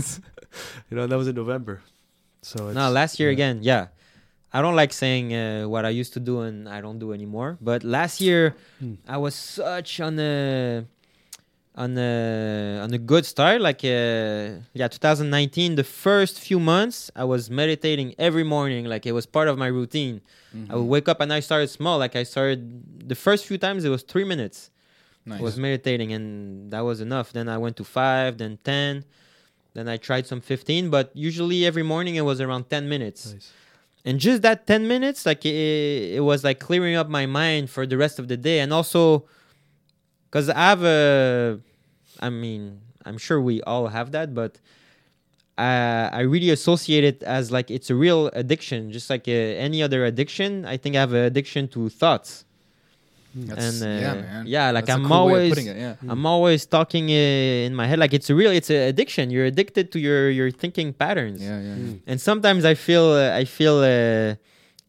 [0.90, 1.82] you know, that was in November.
[2.40, 3.34] So it's, No, last year yeah.
[3.34, 3.88] again, yeah.
[4.54, 7.58] I don't like saying uh, what I used to do and I don't do anymore.
[7.60, 8.94] But last year, Hmm.
[9.06, 10.86] I was such on a
[11.80, 13.60] on a on a good start.
[13.60, 18.84] Like uh, yeah, 2019, the first few months, I was meditating every morning.
[18.84, 20.20] Like it was part of my routine.
[20.68, 21.96] I would wake up and I started small.
[21.98, 24.70] Like I started the first few times, it was three minutes.
[25.24, 25.40] nice.
[25.40, 27.32] I was meditating and that was enough.
[27.32, 29.04] Then I went to five, then ten.
[29.72, 33.32] Then I tried some 15, but usually every morning it was around 10 minutes.
[33.32, 33.52] Nice.
[34.04, 37.86] And just that 10 minutes, like it, it was like clearing up my mind for
[37.86, 38.58] the rest of the day.
[38.58, 39.26] And also,
[40.24, 41.60] because I have a,
[42.20, 44.58] I mean, I'm sure we all have that, but
[45.58, 49.82] I, I really associate it as like it's a real addiction, just like uh, any
[49.82, 50.64] other addiction.
[50.64, 52.44] I think I have an addiction to thoughts.
[53.34, 54.46] That's- and, uh, yeah, man.
[54.46, 55.94] yeah, like That's I'm cool always- it, yeah.
[56.08, 59.30] I'm always talking uh, in my head like it's a real, it's an addiction.
[59.30, 61.74] You're addicted to your your thinking patterns Yeah, yeah.
[61.76, 62.00] Mm.
[62.10, 64.34] and sometimes I feel uh, I feel uh,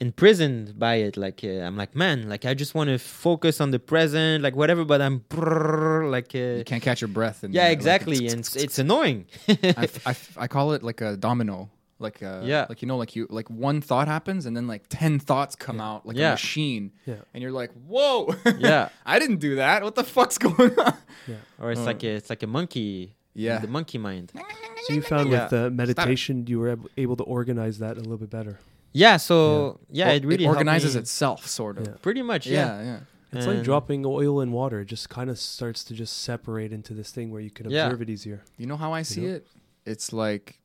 [0.01, 1.15] imprisoned by it.
[1.15, 4.55] Like uh, I'm like, man, like I just want to focus on the present, like
[4.55, 4.83] whatever.
[4.83, 7.43] But I'm brrr, like, uh, You can't catch your breath.
[7.43, 9.25] And yeah, uh, like, exactly, and it's, it's annoying.
[9.47, 11.69] I, f- I f- I call it like a domino.
[11.99, 12.65] Like uh, Yeah.
[12.67, 15.79] like you know, like you like one thought happens and then like ten thoughts come
[15.79, 16.29] out like Yeah.
[16.29, 17.21] a machine, Yeah.
[17.33, 18.89] and you're like, whoa, Yeah.
[19.05, 19.83] I didn't do that.
[19.83, 20.95] What the fuck's going on?
[21.27, 21.85] Yeah, or it's Uh.
[21.91, 23.15] like a, it's like a monkey.
[23.35, 23.59] Yeah.
[23.59, 24.31] the monkey mind.
[24.87, 25.47] So you found Yeah.
[25.47, 28.59] with meditation, you were ab- able to organize that a little bit better.
[28.93, 31.87] Yeah, so yeah, Well, it really helped organizes itself, sort of.
[31.87, 31.93] Yeah.
[32.01, 32.81] Pretty much, yeah.
[32.81, 32.99] Yeah, yeah.
[33.33, 34.81] It's like dropping oil in water.
[34.81, 37.85] It just kind of starts to just separate into this thing where you can Yeah.
[37.85, 38.43] observe it easier.
[38.57, 39.35] You know how I see know?
[39.35, 39.47] it?
[39.85, 40.59] It's like,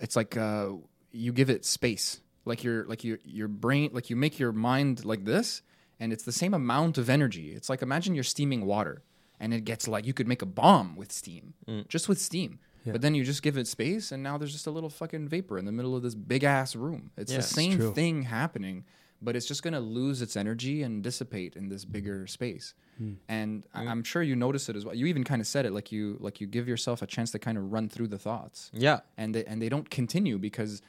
[0.00, 0.72] it's like uh,
[1.12, 2.20] you give it space.
[2.44, 5.62] Like your like your your brain, like you make your mind like this,
[6.00, 7.52] and it's the same amount of energy.
[7.52, 9.02] It's like imagine you're steaming water,
[9.40, 11.86] and it gets like you could make a bomb with steam, Mm.
[11.88, 12.58] just with steam.
[12.84, 12.92] Yeah.
[12.92, 15.58] But then you just give it space, and now there's just a little fucking vapor
[15.58, 17.10] in the middle of this big ass room.
[17.16, 17.92] It's Yeah, the same true.
[17.94, 18.84] thing happening,
[19.20, 22.74] but it's just gonna lose its energy and dissipate in this bigger space.
[22.98, 23.12] Hmm.
[23.28, 24.94] And I- I'm sure you notice it as well.
[24.94, 27.38] You even kind of said it, like you like you give yourself a chance to
[27.38, 29.00] kind of run through the thoughts, Yeah.
[29.16, 30.82] and they, and they don't continue because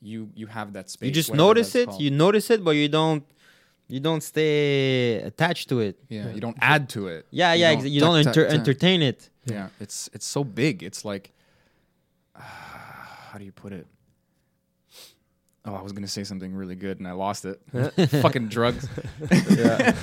[0.00, 1.08] you you have that space.
[1.08, 1.88] You just notice it.
[1.88, 2.00] called.
[2.00, 3.24] You notice it, but you don't.
[3.88, 5.98] You don't stay attached to it.
[6.08, 7.26] yeah, you don't add to it.
[7.32, 7.72] Yeah, yeah.
[7.72, 8.60] You don't tuck, enter- tuck, tuck.
[8.60, 9.30] entertain it.
[9.46, 10.82] Yeah, it's it's so big.
[10.84, 11.32] It's like,
[13.30, 13.86] how do you put it?
[15.64, 17.60] Oh, I was gonna say something really good and I lost it.
[18.22, 18.88] Fucking drugs.
[19.50, 19.94] Yeah.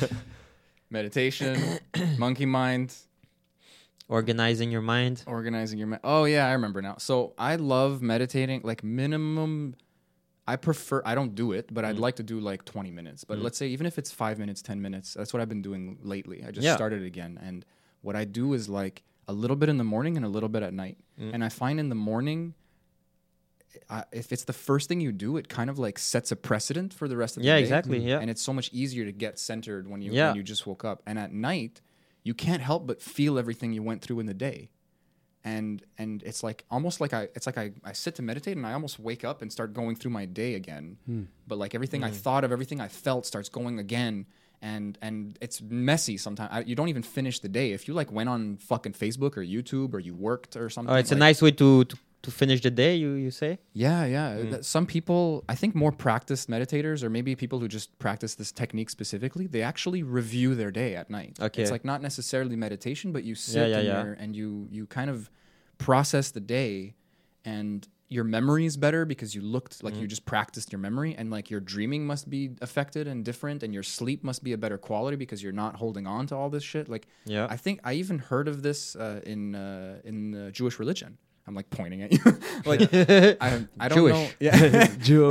[0.90, 1.80] Meditation,
[2.18, 2.96] monkey mind,
[4.08, 5.22] Organizing your mind.
[5.28, 5.88] organizing your.
[5.88, 6.00] mind.
[6.06, 6.96] oh yeah, I remember now.
[6.98, 8.62] So I love meditating.
[8.64, 9.76] Like minimum,
[10.48, 11.02] I prefer.
[11.04, 11.84] I don't do it, but.
[11.84, 12.04] I'd mm-hmm.
[12.04, 13.26] like to do like twenty minutes.
[13.26, 13.44] But mm-hmm.
[13.44, 16.46] let's say even if it's five minutes, ten minutes, that's what I've been doing lately.
[16.48, 16.76] I just Yeah.
[16.76, 17.66] started again, and
[18.00, 20.64] what I do is like a little bit in the morning and a little bit
[20.64, 20.98] at night.
[21.20, 21.34] Mm.
[21.36, 22.54] And I find in the morning.
[23.90, 26.94] I if it's the first thing you do, it kind of like sets a precedent
[26.94, 27.62] for the rest of the Yeah, day.
[27.62, 28.00] exactly.
[28.00, 28.08] Mm.
[28.08, 28.20] Yeah.
[28.20, 30.28] And it's so much easier to get centered when you Yeah.
[30.30, 31.04] when you just woke up.
[31.06, 31.82] And at night,
[32.24, 34.70] you can't help but feel everything you went through in the day.
[35.44, 38.66] And and it's like almost like I it's like I, I sit to meditate and
[38.66, 40.98] I almost wake up and start going through my day again.
[41.06, 41.24] Hmm.
[41.46, 42.16] But like everything I hmm.
[42.16, 44.26] thought of, everything I felt starts going again.
[44.62, 46.68] And and it's messy sometimes.
[46.68, 47.74] You don't even finish the day.
[47.74, 50.94] If you like went on fucking Facebook or YouTube or you worked or something.
[50.94, 52.96] Oh, it's a nice way to, to to finish the day.
[52.96, 53.60] You you say?
[53.74, 54.36] yeah, yeah.
[54.36, 54.66] Mm.
[54.66, 58.90] Some people, I think more practiced meditators, or maybe people who just practice this technique
[58.90, 61.38] specifically, they actually review their day at night.
[61.40, 61.62] Okay.
[61.62, 64.04] It's like not necessarily meditation, but you sit yeah, yeah.
[64.04, 65.30] there and you you kind of
[65.78, 66.96] process the day,
[67.46, 70.02] and your memory is better because you looked like Mm.
[70.02, 73.74] you just practiced your memory, and like your dreaming must be affected and different, and
[73.74, 76.64] your sleep must be a better quality because you're not holding on to all this
[76.64, 76.88] shit.
[76.90, 77.48] Like, Yeah.
[77.50, 81.18] I think I even heard of this uh, in uh, in Jewish religion.
[81.48, 82.20] I'm like pointing at you,
[82.66, 84.14] like I, I don't Jewish.
[84.14, 84.28] know.
[84.40, 85.30] Yeah, Jew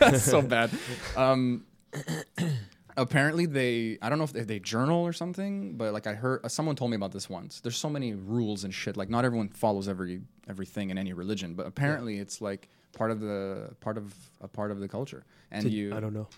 [0.00, 0.70] that's so bad.
[1.16, 1.64] Um,
[2.96, 6.50] apparently, they I don't know if they, they journal or something, but like I heard
[6.50, 7.60] someone told me about this once.
[7.60, 8.96] There's so many rules and shit.
[8.96, 13.20] Like not everyone follows every everything in any religion, but apparently it's like part of
[13.20, 15.24] the part of a part of the culture.
[15.50, 16.28] And Did- you I don't know.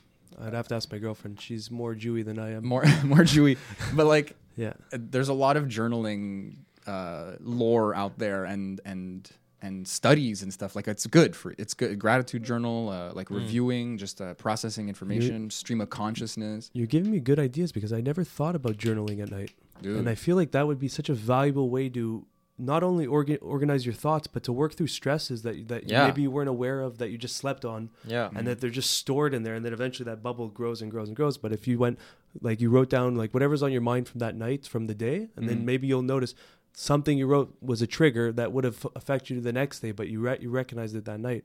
[0.40, 1.40] I'd have to ask my girlfriend.
[1.40, 2.66] She's more Jewy than I am.
[2.66, 3.56] more more Jewy,
[3.94, 4.72] but like Yeah.
[4.92, 9.30] uh, there's a lot of journaling uh, lore out there and and
[9.62, 13.96] and studies and stuff like it's good for it's good gratitude journal uh, like reviewing
[13.96, 18.24] just uh, processing information stream of consciousness You're giving me good ideas because I never
[18.24, 19.52] thought about journaling at night.
[19.80, 22.26] dude And I feel like that would be such a valuable way to
[22.56, 26.06] not only orga- organize your thoughts, but to work through stresses that, that Yeah.
[26.06, 28.30] maybe you weren't aware of that you just slept on Yeah.
[28.34, 29.54] and that they're just stored in there.
[29.56, 31.36] And then eventually that bubble grows and grows and grows.
[31.36, 31.98] But if you went,
[32.40, 35.30] like you wrote down like whatever's on your mind from that night, from the day,
[35.36, 35.48] and Mhm.
[35.48, 36.34] then maybe you'll notice
[36.72, 40.08] something you wrote was a trigger that would have affected you the next day, but
[40.08, 41.44] you, re- you recognized it that night.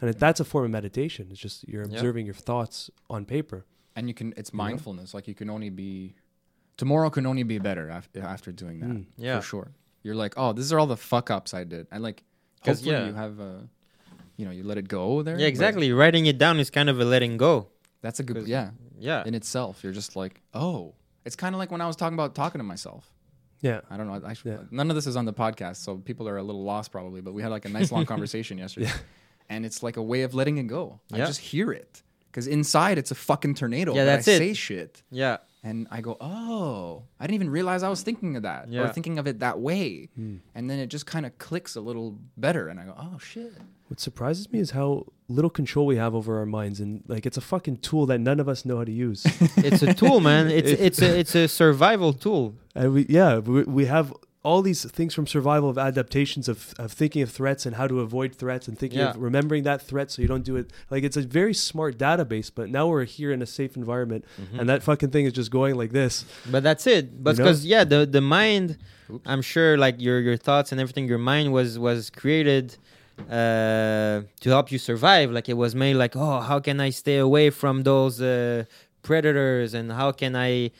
[0.00, 1.28] And it, that's a form of meditation.
[1.30, 1.94] It's just you're Yeah.
[1.94, 3.66] observing your thoughts on paper.
[3.96, 4.58] and you can it's know?
[4.58, 6.14] mindfulness like you can only be
[6.76, 9.06] tomorrow can only be better after, after doing that Mm.
[9.18, 9.40] Yeah.
[9.40, 9.72] for sure
[10.02, 12.22] you're like oh these are all the fuck ups i did and like
[12.64, 13.06] 'Cause, hopefully yeah.
[13.06, 13.68] you have a
[14.36, 15.92] you know you let it go there Yeah, but exactly.
[15.92, 17.68] Writing it down is kind of a letting go.
[18.02, 19.22] that's a good, yeah Yeah.
[19.26, 20.94] in itself you're just like oh
[21.24, 23.10] it's kind of like when i was talking about talking to myself
[23.62, 23.80] Yeah.
[23.90, 24.18] I don't know.
[24.26, 24.62] Actually, Yeah.
[24.70, 27.20] none of this is on the podcast, so people are a little lost probably.
[27.20, 28.90] But we had like a nice long conversation yesterday,
[29.52, 31.00] and it's like a way of letting it go.
[31.12, 33.92] I just hear it because inside it's a fucking tornado.
[33.94, 34.38] Yeah, that's I it.
[34.38, 35.36] say shit, Yeah.
[35.62, 39.18] And I go, "Oh, I didn't even realize I was thinking of that or thinking
[39.18, 40.36] of it that way." Hmm.
[40.54, 43.52] And then it just kind of clicks a little better, and I go, "Oh shit."
[43.88, 47.36] What surprises me is how little control we have over our minds, and like it's
[47.36, 49.26] a fucking tool that none of us know how to use.
[49.56, 50.48] It's a tool, man.
[50.58, 52.54] It's it's a it's a survival tool.
[52.74, 56.90] and we, yeah, we, we have all these things from survival of adaptations of, of
[56.92, 59.10] thinking of threats and how to avoid threats and thinking Yeah.
[59.10, 60.70] of remembering that threat so you don't do it.
[60.88, 64.58] Like it's a very smart database, but now we're here in a safe environment, Mm-hmm.
[64.60, 66.24] and that fucking thing is just going like this.
[66.50, 67.22] But that's it.
[67.22, 67.44] But You know?
[67.44, 68.78] because yeah, the the mind,
[69.12, 69.22] Oops.
[69.26, 72.76] I'm sure like your your thoughts and everything, your mind was was created
[73.28, 75.30] uh to help you survive.
[75.30, 78.64] Like it was made like, oh, how can I stay away from those uh,
[79.02, 80.70] predators and how can I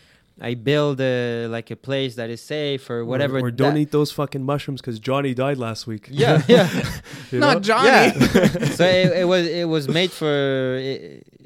[0.43, 3.39] I build a like a place that is safe or whatever.
[3.39, 6.09] Or, or don't that- eat those fucking mushrooms because Johnny died last week.
[6.11, 6.69] Yeah, yeah.
[7.31, 7.53] You know?
[7.55, 7.89] Not Johnny.
[7.89, 8.13] Yeah.
[8.79, 10.81] so it, it was it was made for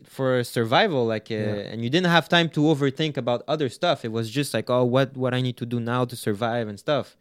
[0.09, 1.71] for survival, like, uh, Yeah.
[1.73, 4.05] and you didn't have time to overthink about other stuff.
[4.05, 6.79] It was just like, oh, what what I need to do now to survive and
[6.79, 7.17] stuff.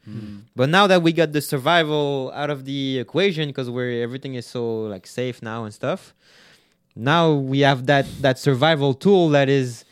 [0.56, 4.46] But now that we got the survival out of the equation, because where everything is
[4.46, 4.62] so
[4.94, 6.14] like safe now and stuff,
[6.96, 9.86] now we have that that survival tool that is.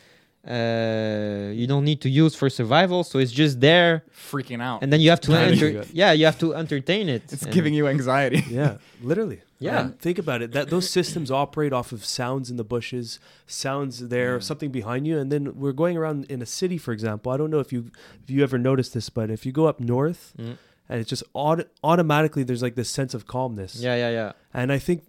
[0.44, 4.82] Uh, you don't need to use for survival, so it's just there, freaking out.
[4.82, 5.84] and then you have to enter.
[5.92, 7.32] Yeah, you have to entertain it.
[7.32, 8.42] it's giving you anxiety.
[8.50, 9.40] Yeah, literally.
[9.60, 9.80] Yeah.
[9.80, 10.50] And think about it.
[10.52, 15.16] That those systems operate off of sounds in the bushes, sounds there, something behind you,
[15.20, 17.30] and then we're going around in a city, for example.
[17.32, 17.92] I don't know if you
[18.24, 20.56] if you ever noticed this, but if you go up north, Mm.
[20.88, 23.76] and it's just aut- automatically there's like this sense of calmness.
[23.76, 24.32] Yeah, yeah, yeah.
[24.52, 25.04] And I think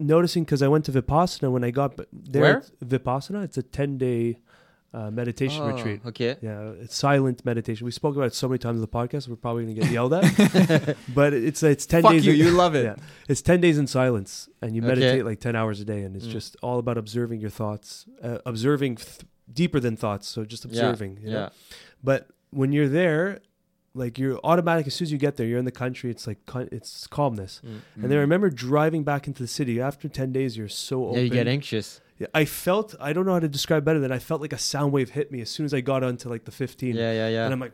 [0.00, 2.42] noticing because I went to Vipassana when I got there.
[2.42, 2.64] Where?
[2.84, 3.44] Vipassana.
[3.44, 4.38] It's a ten day
[4.94, 6.00] uh, meditation Oh, retreat.
[6.06, 6.36] Okay.
[6.40, 7.84] Yeah, it's silent meditation.
[7.84, 9.26] We spoke about it so many times in the podcast.
[9.28, 10.24] We're probably gonna get yelled at,
[11.14, 12.24] but it's it's ten Fuck days.
[12.26, 12.84] you, in- you love it.
[12.84, 12.96] Yeah,
[13.28, 14.88] it's ten days in silence, and you Okay.
[14.94, 16.30] meditate like ten hours a day, and it's Mm.
[16.38, 19.20] just all about observing your thoughts, uh, observing th-
[19.52, 20.28] deeper than thoughts.
[20.28, 21.18] So just observing.
[21.22, 21.38] you know?
[21.40, 21.48] Yeah.
[22.02, 23.40] But when you're there,
[23.94, 26.10] like you're automatic as soon as you get there, you're in the country.
[26.10, 26.38] It's like
[26.72, 27.60] it's calmness.
[27.64, 27.80] Mm.
[28.02, 29.80] And then I remember driving back into the city.
[29.80, 31.16] After ten days, you're so open.
[31.18, 32.00] Yeah, you get anxious.
[32.18, 34.58] Yeah, I felt I don't know how to describe better than I felt like a
[34.58, 36.94] sound wave hit me as soon as I got onto like the 15.
[36.94, 37.44] Yeah, yeah, yeah.
[37.44, 37.72] And I'm like,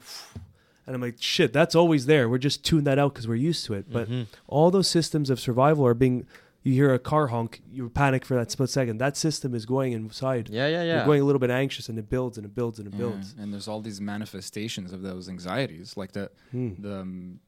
[0.86, 2.28] and I'm like, shit, that's always there.
[2.28, 3.92] We're just tuning that out because we're used to it.
[3.92, 4.26] But Mhm.
[4.46, 6.26] all those systems of survival are being.
[6.62, 8.98] You hear a car honk, you panic for that split second.
[8.98, 10.50] That system is going inside.
[10.50, 10.96] yeah, yeah, yeah.
[10.96, 12.98] You're going a little bit anxious, and it builds and it builds and it Yeah,
[12.98, 13.34] builds.
[13.38, 16.72] And there's all these manifestations of those anxieties, like the Hmm.
[16.78, 17.40] the um,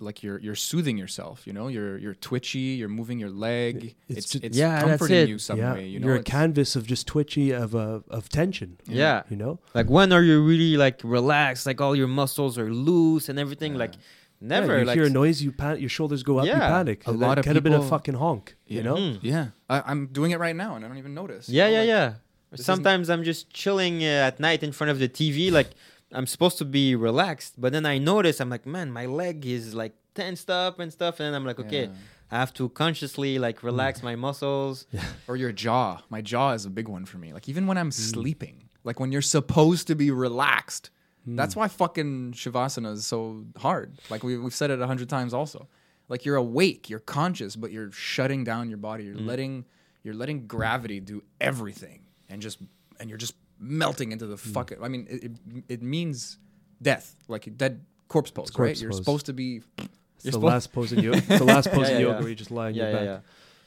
[0.00, 1.46] like you're you're soothing yourself.
[1.46, 2.76] You know, you're you're twitchy.
[2.80, 3.94] You're moving your leg.
[4.08, 5.28] It's It's just- it's, Yeah, that's it.
[5.28, 5.86] you some yeah, way.
[5.86, 8.78] You know, you're a canvas of just twitchy of uh, of tension.
[8.86, 9.22] yeah.
[9.30, 11.66] You know, Like when are you really like relaxed?
[11.66, 13.72] Like all your muscles are loose and everything.
[13.72, 13.78] Yeah.
[13.84, 13.94] Like
[14.40, 14.78] Yeah, never.
[14.78, 16.68] you like hear a noise, you pan- your shoulders go up, you Yeah.
[16.76, 16.98] panic.
[17.06, 18.56] A lot that of could have been a fucking honk.
[18.66, 18.76] Yeah.
[18.76, 19.18] You know, Mm.
[19.22, 21.48] Yeah, I, I'm doing it right now, and I don't even notice.
[21.48, 22.12] you Yeah, know, yeah, like- yeah.
[22.54, 25.50] Sometimes I'm just chilling uh, at night in front of the TV.
[25.52, 25.70] Like
[26.12, 29.74] I'm supposed to be relaxed, but then I notice I'm like, man, my leg is
[29.74, 31.20] like tensed up and stuff.
[31.20, 31.92] And then I'm like, okay, Yeah.
[32.30, 34.86] I have to consciously like relax my muscles.
[35.26, 36.02] Or your jaw.
[36.10, 37.32] My jaw is a big one for me.
[37.32, 37.90] Like even when I'm Hmm.
[37.90, 40.90] sleeping, like when you're supposed to be relaxed.
[41.24, 41.36] Hmm.
[41.36, 43.98] That's why fucking shavasana is so hard.
[44.10, 45.68] Like we, we've said it a hundred times also.
[46.08, 49.04] Like you're awake, you're conscious, but you're shutting down your body.
[49.04, 49.26] You're Hmm.
[49.26, 49.64] letting
[50.04, 52.00] you're letting gravity do everything,
[52.30, 52.58] and just
[53.00, 54.52] and you're just melting into the Hmm.
[54.52, 54.78] fucking.
[54.82, 55.32] I mean, it, it,
[55.68, 56.38] it means
[56.80, 58.54] death, like a dead corpse pose, right?
[58.68, 59.62] corpse You're supposed to be.
[59.78, 61.18] it's the supposed- last pose in yoga.
[61.18, 62.20] It's the last pose Yeah, in yoga yeah.
[62.20, 63.04] where you just lie on Yeah, your yeah, back.
[63.06, 63.20] yeah.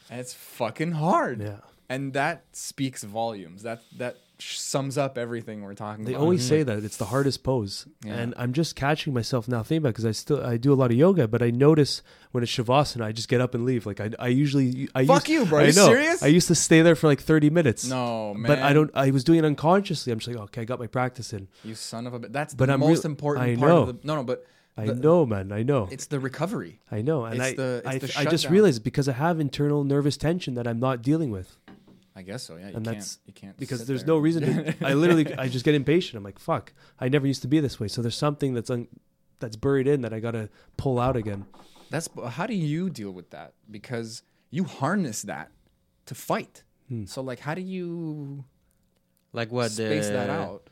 [0.10, 1.42] And it's fucking hard.
[1.42, 1.58] Yeah.
[1.90, 3.64] And that speaks volumes.
[3.64, 4.16] That that
[4.58, 6.20] sums up everything we're talking They about.
[6.20, 6.50] They always mm-hmm.
[6.50, 8.14] say that it's the hardest pose, Yeah.
[8.16, 10.92] and I'm just catching myself now thinking about because I still I do a lot
[10.92, 13.86] of yoga, but I notice when it's shavasana, I just get up and leave.
[13.86, 15.60] Like I, I usually I Fuck used, you, bro.
[15.60, 15.88] Are you know.
[15.88, 16.24] serious?
[16.24, 17.88] I used to stay there for like 30 minutes.
[17.88, 18.48] No, man.
[18.48, 18.90] but I don't.
[18.94, 20.12] I was doing it unconsciously.
[20.14, 21.48] I'm just like, okay, I got my practice in.
[21.64, 22.32] You son of a bitch.
[22.32, 23.82] That's But the I'm most real- important I part know.
[23.84, 24.08] of the.
[24.08, 24.46] No, no, but
[24.78, 25.52] I The- know, man.
[25.52, 25.90] I know.
[25.92, 26.80] it's the recovery.
[26.90, 29.84] I know, and it's I the- I, the I just realized because I have internal
[29.84, 31.58] nervous tension that I'm not dealing with
[32.16, 32.58] I guess so.
[32.58, 32.98] Yeah, you And can't.
[32.98, 34.16] that's You can't because there's there.
[34.16, 34.76] no reason to.
[34.86, 36.18] I literally I just get impatient.
[36.18, 36.74] I'm like, fuck.
[37.00, 37.88] I never used to be this way.
[37.88, 38.88] So there's something that's un,
[39.40, 41.46] that's buried in that I gotta pull out again.
[41.90, 43.54] That's how do you deal with that?
[43.70, 45.52] Because you harness that
[46.08, 46.64] to fight.
[46.90, 47.06] Hmm.
[47.06, 48.44] So like, how do you
[49.32, 49.72] Like what?
[49.72, 50.70] space the, that out?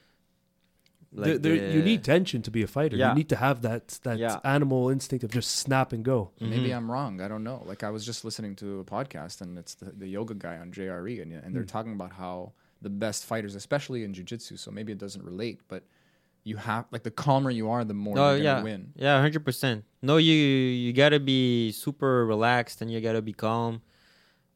[1.11, 2.95] Like there, there, you need tension to be a fighter.
[2.95, 3.09] Yeah.
[3.09, 4.39] You need to have that that Yeah.
[4.43, 6.29] animal instinct of just snap and go.
[6.39, 6.77] Maybe Mhm.
[6.77, 7.19] I'm wrong.
[7.19, 7.63] I don't know.
[7.65, 10.71] Like I was just listening to a podcast, and it's the, the yoga guy on
[10.71, 11.67] JRE, and and they're Hmm.
[11.77, 15.83] talking about how the best fighters, especially in jujitsu, so maybe it doesn't relate, but
[16.43, 18.93] you have like the calmer you are, the more Oh you're yeah, gonna win.
[18.95, 19.83] yeah, hundred percent.
[20.03, 23.81] No, you you gotta be super relaxed and you gotta be calm.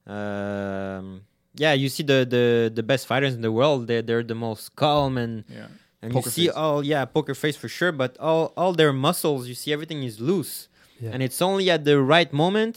[0.06, 1.24] Um,
[1.56, 3.88] yeah, you see the the the best fighters in the world.
[3.88, 5.68] They they're the most calm and Yeah.
[6.04, 6.56] And Poker you see face.
[6.64, 7.92] all yeah poker face for sure.
[8.02, 10.54] But all all their muscles, you see everything is loose,
[11.02, 11.12] Yeah.
[11.14, 12.76] and it's only at the right moment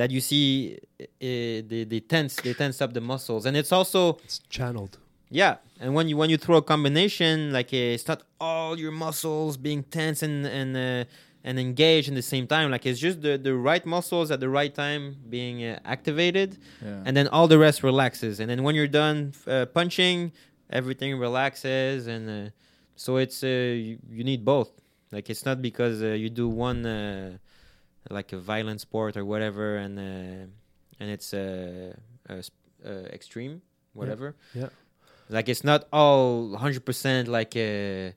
[0.00, 1.06] that you see uh,
[1.70, 4.94] they they tense they tense up the muscles, and it's also It's channeled.
[5.30, 8.92] yeah, and when you when you throw a combination, like uh, it's not all your
[9.06, 11.04] muscles being tense and and uh,
[11.46, 12.66] and engaged in the same time.
[12.74, 15.04] Like it's just the the right muscles at the right time
[15.36, 16.50] being uh, activated,
[16.82, 17.06] Yeah.
[17.06, 18.40] and then all the rest relaxes.
[18.40, 20.32] And then when you're done uh, punching,
[20.70, 22.50] everything relaxes, and uh,
[22.96, 24.70] so it's uh, you, you need both.
[25.12, 27.38] Like it's not because uh, you do one uh,
[28.10, 30.46] like a violent sport or whatever, and uh,
[31.00, 31.94] and it's uh,
[32.28, 32.42] uh,
[32.84, 33.62] uh, extreme,
[33.92, 34.36] whatever.
[34.54, 34.68] Yeah.
[35.28, 38.12] like it's not all 100% like uh,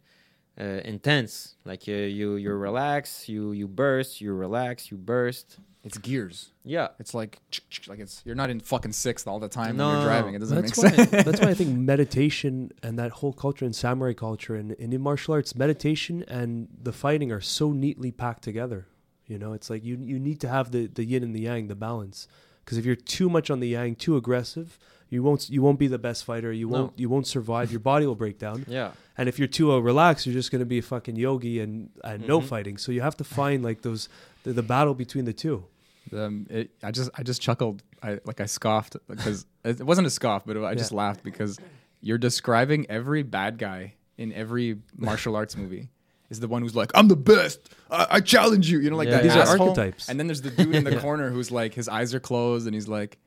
[0.60, 1.56] uh, intense.
[1.66, 6.50] Like uh, you you relax you you burst you relax you burst it's gears.
[6.66, 7.40] yeah It's like
[7.88, 10.34] like it's you're not in fucking sixth all the time No, when you're driving.
[10.36, 11.06] It doesn't That's make why.
[11.06, 11.26] sense.
[11.26, 15.02] that's why I think meditation and that whole culture and samurai culture and, and in
[15.02, 18.88] martial arts, meditation and the fighting are so neatly packed together.
[19.28, 21.68] You know, it's like you you need to have the the yin and the yang,
[21.68, 22.28] the balance,
[22.68, 24.78] Because if you're too much on the yang, too aggressive,
[25.10, 26.52] you won't you won't be the best fighter.
[26.52, 27.72] You won't you won't survive.
[27.72, 28.66] Your body will break down.
[28.68, 28.92] Yeah.
[29.18, 31.90] And if you're too uh, relaxed, you're just going to be a fucking yogi and,
[32.04, 32.44] and no Mhm.
[32.44, 32.78] fighting.
[32.78, 34.10] So you have to find like those
[34.44, 35.64] the, the battle between the two.
[36.12, 37.84] Um, it, I just I just chuckled.
[38.04, 40.98] I like I scoffed because it wasn't a scoff, but I just Yeah.
[40.98, 41.58] laughed because
[42.02, 45.88] you're describing every bad guy in every martial arts movie
[46.30, 47.70] is the one who's like, "I'm the best.
[47.90, 49.44] I, I challenge you." You know, like Yeah, that These yeah.
[49.48, 50.10] are archetypes.
[50.10, 51.02] And then there's the dude in the Yeah.
[51.02, 53.18] corner who's like, his eyes are closed, and he's like,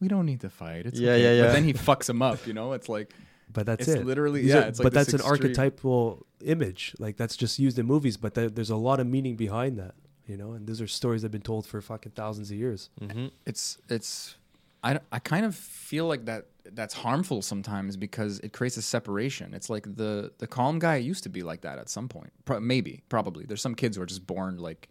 [0.00, 1.46] "We don't need to fight." It's Yeah, okay." yeah, yeah.
[1.48, 2.46] But then he fucks him up.
[2.46, 3.12] You know, it's like
[3.52, 4.06] But that's it's it.
[4.06, 4.58] literally These yeah.
[4.64, 6.94] are- it's like but this that's an extreme- archetypal image.
[6.98, 8.16] Like that's just used in movies.
[8.16, 9.94] But there, there's a lot of meaning behind that.
[10.26, 12.90] You know, and those are stories that have been told for fucking thousands of years.
[13.00, 14.34] hmm it's it's
[14.82, 19.54] I, I kind of feel like that that's harmful sometimes because it creates a separation.
[19.54, 22.32] It's like the the calm guy used to be like that at some point.
[22.44, 23.44] Pro- maybe probably.
[23.44, 24.88] There's some kids who are just born like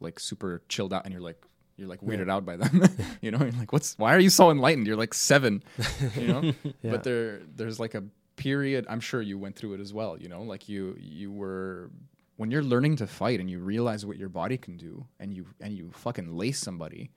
[0.00, 1.42] like super chilled out and you're like
[1.76, 2.82] you're like weirded out by them.
[3.20, 4.86] You know you're like what's why are you so enlightened?
[4.86, 5.62] You're like seven
[6.16, 6.52] you know?
[6.82, 6.90] Yeah.
[6.90, 8.04] but there there's like a
[8.36, 10.42] period i'm sure you went through it as well you know?
[10.42, 11.90] Like you you were
[12.36, 15.46] when you're learning to fight and you realize what your body can do and you
[15.60, 17.10] and you fucking lace somebody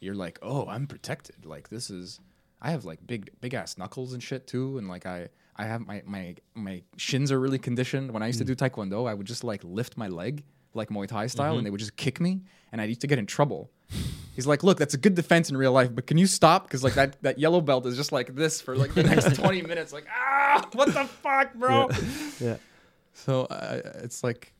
[0.00, 1.44] you're like oh i'm protected.
[1.46, 2.20] Like this is
[2.62, 5.80] i have like big big ass knuckles and shit too and like i i have
[5.86, 9.26] my my my shins are really conditioned when i used to do taekwondo i would
[9.26, 10.42] just like lift my leg
[10.72, 12.40] like muay thai style and they would just kick me
[12.72, 13.70] and i used to get in trouble
[14.34, 16.62] He's like, look, that's a good defense in real life, but can you stop?
[16.62, 19.60] Because like that, that yellow belt is just like this for like the next twenty
[19.60, 19.92] minutes.
[19.92, 21.90] Like, ah, what the fuck, bro?
[22.40, 22.56] Yeah.
[23.12, 24.54] So uh, it's like,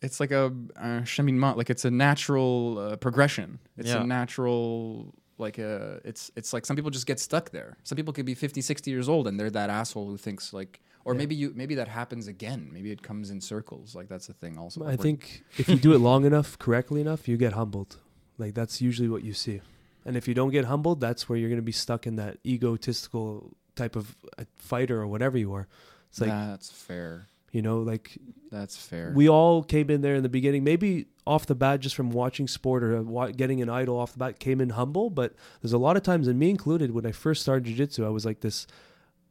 [0.00, 3.58] it's like a uh, cheminement, like it's a natural uh, progression.
[3.76, 4.02] It's Yeah.
[4.02, 7.76] a natural like a it's it's like some people just get stuck there.
[7.82, 10.80] Some people could be 50, 60 years old and they're that asshole who thinks like
[11.04, 11.18] or Yeah.
[11.18, 12.70] maybe you maybe that happens again.
[12.72, 13.94] Maybe it comes in circles.
[13.94, 14.84] Like that's the thing also.
[14.86, 17.96] I think if you do it long enough, correctly enough, you get humbled.
[18.38, 19.60] Like that's usually what you see.
[20.06, 22.36] And if you don't get humbled, that's where you're going to be stuck in that
[22.44, 25.66] egotistical type of uh, fighter or whatever you are.
[26.10, 27.26] It's like, that's fair.
[27.52, 28.18] you know, like
[28.52, 29.12] That's fair.
[29.14, 32.46] we all came in there in the beginning, maybe off the bat, just from watching
[32.46, 35.08] sport or uh, getting an idol off the bat, came in humble.
[35.10, 38.10] But there's a lot of times, and me included, when I first started jiu-jitsu, I
[38.10, 38.66] was like this.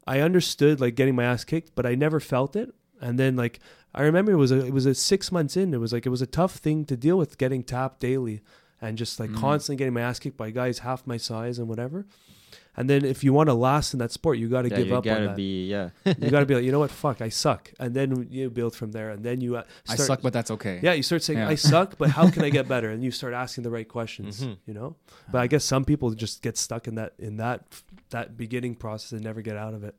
[0.05, 2.73] I understood like getting my ass kicked, but I never felt it.
[2.99, 3.59] And then like
[3.93, 5.73] I remember it was a it was a six months in.
[5.73, 8.41] It was like it was a tough thing to deal with getting tapped daily
[8.81, 9.39] and just like Mm.
[9.39, 12.05] constantly getting my ass kicked by guys half my size and whatever.
[12.75, 14.87] And then if you want to last in that sport, you got to Yeah, give
[14.87, 15.35] you up on gotta that.
[15.35, 15.89] be yeah.
[16.05, 18.75] you got to be like, you know what, fuck, I suck, and then you build
[18.75, 20.79] from there, and then you uh, I suck, but that's okay.
[20.81, 21.49] yeah, you start saying Yeah.
[21.49, 22.89] I suck, but how can I get better?
[22.89, 24.57] And you start asking the right questions, Mhm.
[24.65, 24.95] you know.
[25.31, 27.65] But I guess some people just get stuck in that in that
[28.09, 29.95] that beginning process and never get out of it.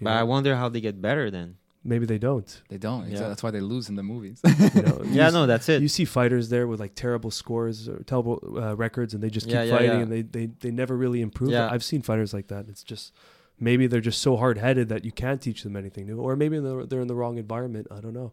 [0.00, 1.56] you But I wonder how they get better then.
[1.84, 2.62] Maybe they don't.
[2.68, 3.08] They don't.
[3.08, 3.20] Yeah.
[3.28, 4.40] That's why they lose in the movies.
[4.44, 5.00] You know?
[5.04, 5.82] Yeah, you, no, that's it.
[5.82, 9.46] You see fighters there with like terrible scores or terrible uh, records, and they just
[9.46, 10.02] keep Yeah, yeah, fighting, yeah.
[10.02, 11.50] and they, they they never really improve.
[11.50, 11.68] Yeah.
[11.70, 12.66] I've seen fighters like that.
[12.68, 13.12] It's just
[13.60, 16.58] maybe they're just so hard headed that you can't teach them anything new, or maybe
[16.58, 17.86] they're, they're in the wrong environment.
[17.90, 18.32] I don't know.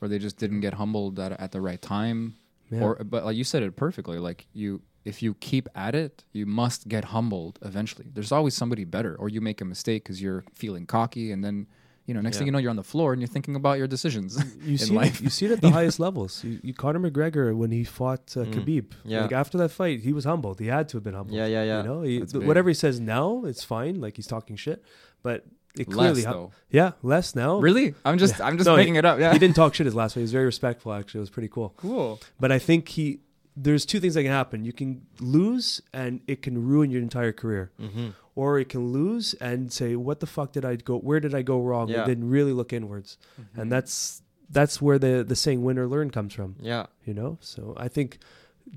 [0.00, 2.36] or they just didn't get humbled at, at the right time.
[2.70, 2.82] Yeah.
[2.82, 4.18] Or but like you said it perfectly.
[4.18, 8.06] Like you if you keep at it, you must get humbled eventually.
[8.12, 11.66] There's always somebody better, or you make a mistake because you're feeling cocky, and then
[12.06, 13.86] you know next thing you know you're on the floor and you're thinking about your
[13.88, 14.36] decisions.
[14.62, 15.20] you in see life.
[15.20, 16.42] It, you see it at the highest levels.
[16.44, 18.54] You, you Conor McGregor when he fought uh, Mm.
[18.54, 18.86] Khabib.
[19.04, 19.22] Yeah.
[19.22, 20.60] Like after that fight, he was humbled.
[20.60, 21.36] He had to have been humbled.
[21.36, 21.78] Yeah, yeah, yeah.
[21.78, 24.00] You know, he, th- whatever he says now, it's fine.
[24.00, 24.84] Like he's talking shit,
[25.22, 25.44] but
[25.78, 27.58] it clearly, Less hum- yeah, less now.
[27.58, 27.94] Really?
[28.04, 29.18] I'm just I'm just No, making it up.
[29.18, 29.32] Yeah.
[29.32, 30.20] He didn't talk shit his last fight.
[30.20, 30.92] He was very respectful.
[30.92, 31.74] Actually, it was pretty cool.
[31.76, 32.18] Cool.
[32.40, 33.20] But I think he.
[33.58, 34.64] There's two things that can happen.
[34.66, 39.34] You can lose, and it can ruin your entire career, hmm or it can lose
[39.40, 40.98] and say, "What the fuck did I go?
[40.98, 42.02] Where did I go wrong?" Yeah.
[42.02, 43.60] And then really look inwards, Mm-hmm.
[43.60, 46.54] and that's that's where the the saying "win or learn" comes from.
[46.60, 46.86] Yeah.
[47.04, 48.18] you know so i think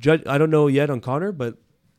[0.05, 1.53] judge i don't know yet on Conor but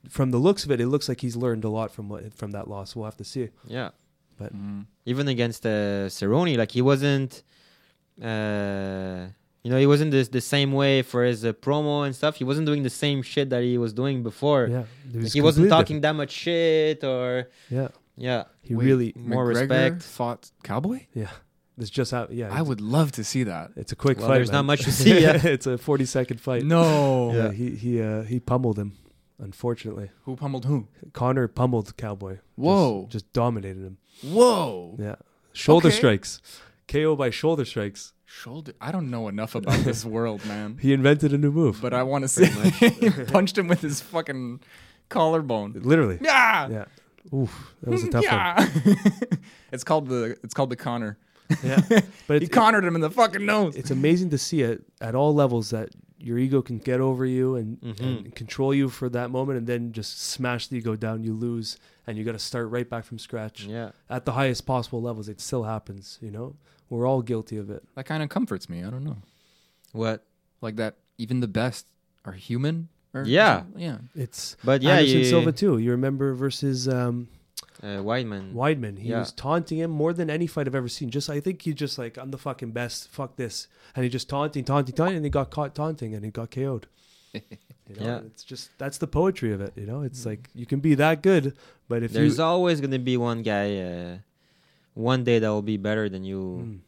[0.09, 2.51] from the looks of it it looks like he's learned a lot from what from
[2.57, 3.49] that loss we'll have to see
[3.79, 3.91] Yeah.
[4.41, 4.87] Mhm.
[5.05, 7.43] Even against uh, Cerrone, like he wasn't,
[8.23, 9.29] uh,
[9.63, 12.37] you know, he wasn't the, the same way for his uh, promo and stuff.
[12.37, 14.67] He wasn't doing the same shit that he was doing before.
[14.67, 14.85] yeah
[15.15, 17.89] it Like, he wasn't completely talking that much shit or yeah.
[18.17, 20.03] yeah he Wait, really More McGregor respect.
[20.03, 21.07] Fought Cowboy.
[21.15, 21.31] yeah
[21.77, 23.71] this just how yeah I would love to see that.
[23.77, 25.41] it's a quick Well, fight there's not much to see, yeah.
[25.55, 27.33] it's a 40 second fight No.
[27.33, 28.91] yeah he he uh he pummeled him
[29.39, 30.89] unfortunately Who pummeled who?
[31.13, 33.07] Conor pummeled cowboy Just- Whoa.
[33.11, 34.97] just, dominated him Whoa.
[34.99, 35.17] yeah
[35.53, 35.97] shoulder Okay.
[35.97, 36.41] strikes
[36.89, 38.73] ko by shoulder strikes Shoulder.
[38.81, 40.79] I don't know enough about this world, man.
[40.81, 42.47] he invented a new move But I want to see.
[42.47, 44.61] he punched him with his fucking
[45.09, 45.73] collarbone.
[45.83, 46.69] literally Yeah.
[46.69, 46.85] yeah
[47.35, 48.33] Oof, that was a tough one
[48.87, 48.95] yeah.
[49.73, 50.37] it's called the.
[50.43, 51.19] It's called the Conor.
[51.63, 51.81] yeah
[52.27, 53.75] but He it's, connored him in the fucking nose.
[53.77, 57.57] it's amazing to see it at all levels that your ego can get over you
[57.57, 58.01] and, Mhm.
[58.01, 61.25] and control you for that moment, and then just smash the ego down.
[61.25, 63.93] You lose, and you got to start right back from scratch Yeah.
[64.11, 65.31] at the highest possible levels.
[65.31, 66.57] It still happens, you know.
[66.91, 67.83] We're all guilty of it.
[67.95, 68.85] That kind of comforts me.
[68.85, 69.17] I don't know.
[69.93, 70.25] What?
[70.61, 71.87] Like that, even the best
[72.27, 72.89] are human.
[73.15, 73.63] Or Yeah.
[73.77, 73.99] yeah.
[74.15, 75.79] It's But yeah, Anderson you, Silva too.
[75.79, 77.29] You remember versus um,
[77.83, 78.53] uh, Weidman.
[78.55, 78.99] Weidman.
[78.99, 79.21] He Yeah.
[79.21, 81.11] was taunting him more than any fight I've ever seen.
[81.11, 83.09] Just I think he just like I'm the fucking best.
[83.09, 83.67] Fuck this,
[83.97, 86.87] and he just taunting, taunting, taunting, and he got caught taunting and he got KO'd.
[87.91, 88.19] You know, Yeah.
[88.19, 89.73] it's just that's the poetry of it.
[89.75, 91.57] You know, it's like you can be that good,
[91.89, 94.19] but if There's you always gonna be one guy, uh,
[95.01, 96.41] one day that will be better than you.
[96.65, 96.79] Mm.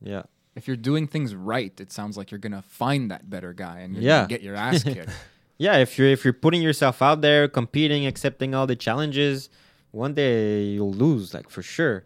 [0.00, 0.22] Yeah.
[0.54, 3.94] If you're doing things right, it sounds like you're gonna find that better guy and
[3.94, 4.26] you're Yeah.
[4.26, 5.10] get your ass kicked.
[5.58, 9.48] Yeah, if you're if you're putting yourself out there, competing, accepting all the challenges,
[9.90, 12.04] one day you'll lose, like for sure.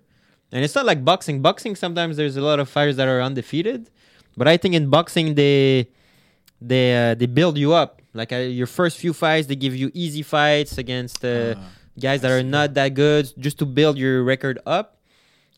[0.53, 1.43] And it's not like boxing.
[1.43, 3.91] Boxing sometimes there's a lot of fighters that are undefeated,
[4.37, 5.91] but I think in boxing they
[6.63, 8.01] they uh, they build you up.
[8.15, 11.63] Like uh, your first few fights, they give you easy fights against uh, Ah,
[11.99, 15.00] guys that are not that good, just to build your record up.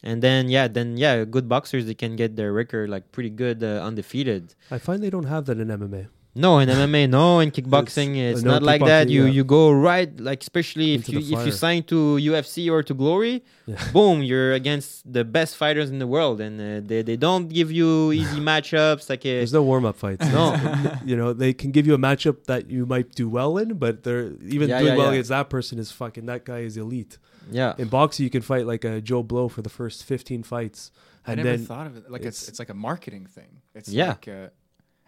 [0.02, 3.62] And then yeah, then yeah, good boxers they can get their record like pretty good,
[3.62, 4.54] uh, undefeated.
[4.70, 6.08] I find they don't have that in MMA.
[6.34, 9.10] No, in MMA, no, in kickboxing, It's- it's, no, not like that.
[9.10, 9.32] You yeah.
[9.36, 12.94] you go right, like especially if Into you if you sign to UFC or to
[12.94, 13.76] Glory, Yeah.
[13.92, 17.70] boom, you're against the best fighters in the world, and uh, they they don't give
[17.70, 19.10] you easy matchups.
[19.10, 20.26] Like uh, There's no warm up fights.
[20.38, 20.56] No.
[21.04, 24.02] you know they can give you a matchup that you might do well in, but
[24.04, 25.12] they're even Yeah, doing yeah, well yeah.
[25.20, 27.18] against that person is fucking that guy is elite.
[27.50, 30.90] yeah, In boxing, you can fight like a Joe Blow for the first 15 fights,
[31.26, 33.60] I and never then thought of it like it's, it's- it's like a marketing thing.
[33.74, 34.08] It's Yeah.
[34.16, 34.48] like uh,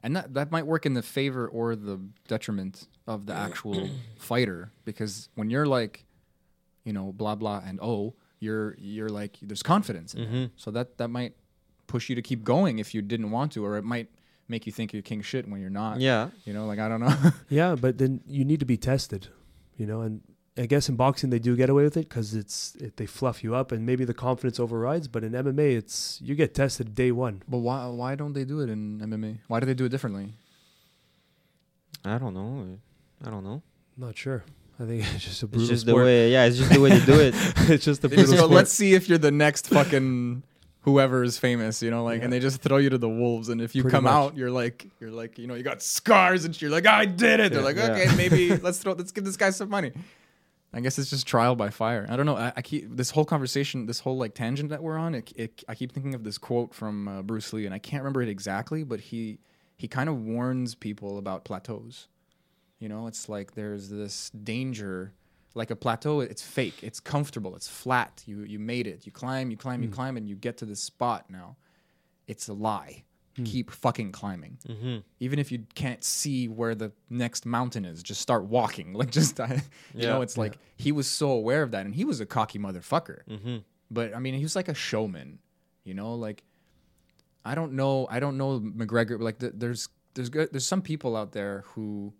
[0.04, 1.98] and that that might work in the favor or the
[2.28, 3.88] detriment of the actual
[4.18, 6.04] fighter because when you're like,
[6.84, 10.30] you know, blah blah and oh, you're you're like there's confidence in there.
[10.46, 10.50] Mhm.
[10.56, 11.34] So that that might
[11.86, 14.08] push you to keep going if you didn't want to, or it might
[14.48, 16.00] make you think you're king shit when you're not.
[16.00, 17.14] yeah, You know, like I don't know.
[17.48, 19.28] yeah, but then you need to be tested,
[19.78, 20.02] you know.
[20.02, 20.20] And
[20.56, 23.42] I guess in boxing they do get away with it because it's it, they fluff
[23.42, 25.08] you up and maybe the confidence overrides.
[25.08, 27.42] But in MMA, it's you get tested day one.
[27.48, 29.38] but why why don't they do it in MMA?
[29.48, 30.34] Why do they do it differently?
[32.04, 32.78] I don't know,
[33.26, 33.62] I don't know.
[33.96, 34.44] Not sure.
[34.78, 36.04] I think it's just a It's brutal just the sport.
[36.04, 37.34] way, yeah, it's just the way they do it.
[37.70, 38.50] it's just a They just brutal go, sport.
[38.56, 40.42] let's see if you're the next fucking
[40.82, 43.48] whoever is famous, you know, like, and they just throw you to the wolves.
[43.48, 44.12] And if you Pretty come much.
[44.12, 47.40] out, you're like, you're like, you know, you got scars, and you're like, I did
[47.40, 47.52] it.
[47.52, 47.64] They're Yeah.
[47.66, 47.90] like, Yeah.
[47.92, 49.92] okay, maybe let's throw, let's give this guy some money.
[50.74, 52.06] I guess it's just trial by fire.
[52.10, 52.36] I don't know.
[52.36, 55.14] I, I keep this whole conversation, this whole like tangent that we're on.
[55.14, 58.02] It, it, I keep thinking of this quote from uh, Bruce Lee, and I can't
[58.02, 59.38] remember it exactly, but he
[59.76, 62.08] he kind of warns people about plateaus.
[62.80, 65.12] You know, it's like there's this danger.
[65.56, 66.82] Like a plateau, it's fake.
[66.82, 67.54] It's comfortable.
[67.54, 68.24] It's flat.
[68.26, 69.06] You you made it.
[69.06, 71.54] You climb, you climb, you climb, and you get to this spot now.
[72.26, 73.04] It's a lie.
[73.44, 74.58] Keep fucking climbing.
[74.66, 78.92] hmm Even if you can't see where the next mountain is, just start walking.
[79.00, 79.46] Like just, you
[79.94, 80.10] Yeah.
[80.10, 83.22] know, it's like he was so aware of that, and he was a cocky motherfucker.
[83.26, 83.56] hmm
[83.90, 85.40] But I mean, he was like a showman.
[85.84, 86.44] You know, like
[87.44, 88.06] I don't know.
[88.08, 89.20] I don't know McGregor.
[89.20, 92.14] Like th- there's there's good, there's some people out there who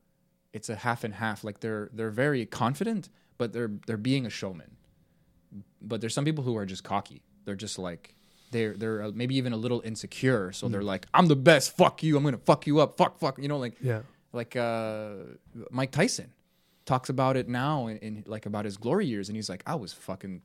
[0.53, 1.45] it's a half and half.
[1.45, 3.09] Like they're they're very confident,
[3.39, 4.77] but they're they're being a showman.
[5.81, 7.23] But there's some people who are just cocky.
[7.45, 8.17] They're just like
[8.55, 10.53] they're they're uh, maybe even a little insecure.
[10.53, 11.77] So they're like, I'm the best.
[11.77, 12.17] Fuck you.
[12.17, 12.97] I'm gonna fuck you up.
[12.97, 13.39] Fuck fuck.
[13.39, 14.01] You know, like yeah.
[14.33, 15.15] like uh,
[15.71, 16.33] Mike Tyson
[16.87, 19.75] talks about it now in, in like about his glory years, and he's like, I
[19.75, 20.41] was fucking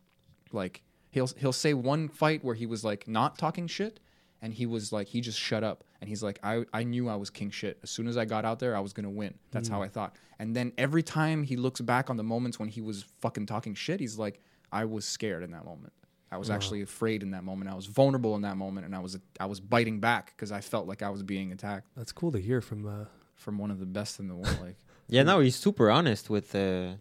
[0.51, 0.81] like
[1.11, 3.99] he'll he'll say one fight where he was like not talking shit,
[4.41, 7.15] and he was like he just shut up, and he's like I I knew I
[7.15, 7.77] was king shit.
[7.83, 9.35] As soon as I got out there, I was gonna win.
[9.51, 10.15] That's how I thought.
[10.39, 13.75] And then every time he looks back on the moments when he was fucking talking
[13.75, 14.39] shit, he's like,
[14.71, 15.93] I was scared in that moment.
[16.31, 17.71] I was actually afraid in that moment.
[17.71, 20.61] I was vulnerable in that moment, and I was I was biting back because I
[20.61, 22.85] felt like I was being attacked That's cool to hear from.
[22.85, 23.05] Uh,
[23.35, 24.59] from one of the best in the world.
[24.61, 24.75] Like
[25.07, 26.95] Yeah, no, he's super honest with uh,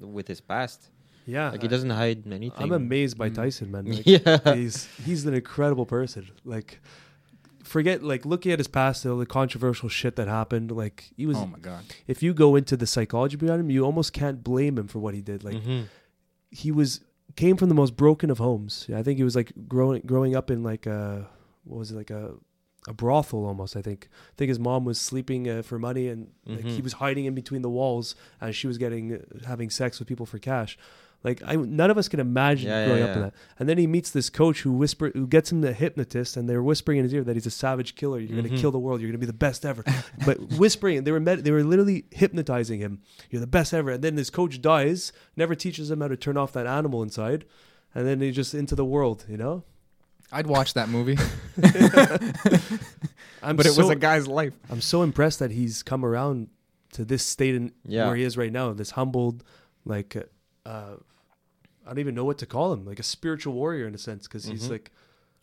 [0.00, 0.88] with his past.
[1.26, 2.52] yeah, Like he doesn't hide anything.
[2.62, 3.34] I'm amazed by Mm.
[3.34, 3.86] Tyson, man.
[3.92, 6.28] Like, yeah, he's he's an incredible person.
[6.44, 6.80] Like,
[7.64, 10.70] forget like looking at his past, all the controversial shit that happened.
[10.70, 11.36] Like, he was.
[11.38, 11.84] oh my god.
[12.06, 15.14] if you go into the psychology behind him, you almost can't blame him for what
[15.14, 15.42] he did.
[15.44, 15.84] Like, Mhm.
[16.50, 17.00] he was
[17.36, 18.86] came from the most broken of homes.
[18.94, 21.28] I think he was like growing growing up in like a
[21.64, 22.34] what was it like a
[22.86, 23.76] a brothel almost.
[23.76, 26.84] I think I think his mom was sleeping uh, for money and like he Mhm.
[26.84, 30.26] was hiding in between the walls and she was getting uh, having sex with people
[30.26, 30.78] for cash.
[31.24, 33.34] Like I, none of us can imagine Yeah, growing yeah, up in that.
[33.58, 36.62] And then he meets this coach who whisper who gets him the hypnotist, and they're
[36.62, 38.20] whispering in his ear that he's a savage killer.
[38.20, 38.60] You're gonna Mhm.
[38.60, 39.00] kill the world.
[39.00, 39.84] You're gonna be the best ever.
[40.24, 43.00] but whispering, they were med- they were literally hypnotizing him.
[43.30, 43.90] You're the best ever.
[43.90, 47.44] And then this coach dies, never teaches him how to turn off that animal inside,
[47.96, 49.24] and then he just into the world.
[49.28, 49.64] You know,
[50.30, 51.16] I'd watch that movie,
[51.56, 51.66] but
[53.66, 54.54] it so, was a guy's life.
[54.70, 56.48] I'm so impressed that he's come around
[56.92, 58.06] to this state in Yeah.
[58.06, 58.72] where he is right now.
[58.72, 59.44] This humbled,
[59.84, 60.16] like,
[60.68, 60.96] uh,
[61.86, 64.22] I don't even know what to call him, like a spiritual warrior in a sense,
[64.28, 64.70] because he's Mhm.
[64.76, 64.90] like,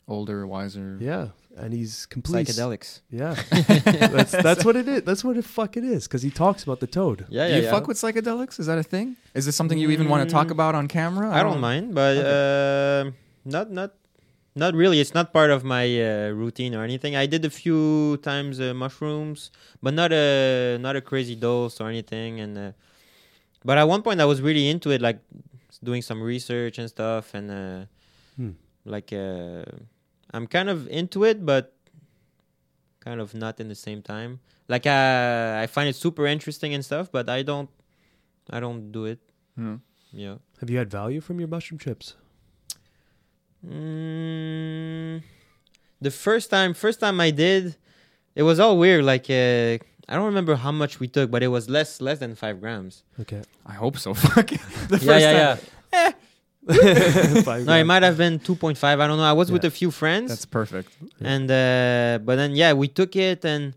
[0.07, 0.97] Older, wiser.
[1.01, 1.25] yeah,
[1.57, 2.47] and he's complete.
[2.47, 2.89] Psychedelics.
[3.21, 3.33] Yeah,
[4.15, 5.01] that's that's what it is.
[5.01, 7.19] That's what it fucking is, because he talks about the toad.
[7.29, 7.71] Yeah, Do yeah, you yeah.
[7.75, 8.59] fuck with psychedelics?
[8.61, 9.07] Is that a thing?
[9.33, 11.27] Is this something you even want to talk Mm, about on camera?
[11.33, 13.11] I don't mind, but uh,
[13.55, 13.91] not not
[14.63, 14.99] not really.
[15.03, 17.15] It's not part of my uh, routine or anything.
[17.15, 19.49] I did a few times uh, mushrooms,
[19.81, 22.39] but not a not a crazy dose or anything.
[22.39, 22.71] And uh,
[23.65, 25.19] but at one point I was really into it, like
[25.83, 27.85] doing some research and stuff, and uh,
[28.37, 28.51] Hmm.
[28.85, 29.65] like uh,
[30.33, 31.73] I'm kind of into it, but
[32.99, 34.39] kind of not in the same time.
[34.67, 37.69] Like uh, I find it super interesting and stuff, but I don't
[38.49, 39.19] I don't do it.
[39.55, 39.75] Hmm.
[40.11, 40.37] Yeah.
[40.59, 42.15] Have you had value from your mushroom chips?
[43.85, 45.21] Mm,
[46.01, 47.75] the first time, first time I did,
[48.35, 49.03] it was all weird.
[49.05, 52.35] Like uh, I don't remember how much we took, but it was less less than
[52.35, 53.03] five grams.
[53.19, 53.41] Okay.
[53.65, 54.13] I hope so.
[54.25, 54.47] Fuck.
[54.89, 55.57] the yeah, yeah,
[55.93, 56.11] yeah.
[57.43, 58.99] Five No, it might have been two point five.
[58.99, 59.23] I don't know.
[59.23, 60.89] I was with a few friends, That's perfect.
[61.21, 63.75] and uh, but then yeah, we took it and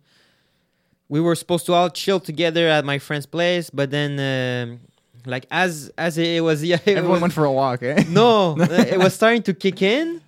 [1.08, 3.68] we were supposed to all chill together at my friend's place.
[3.70, 4.80] But then, um,
[5.26, 8.04] like as as it, was, yeah, it Everyone was, went for a walk, eh?
[8.08, 10.22] no, it was starting to kick in,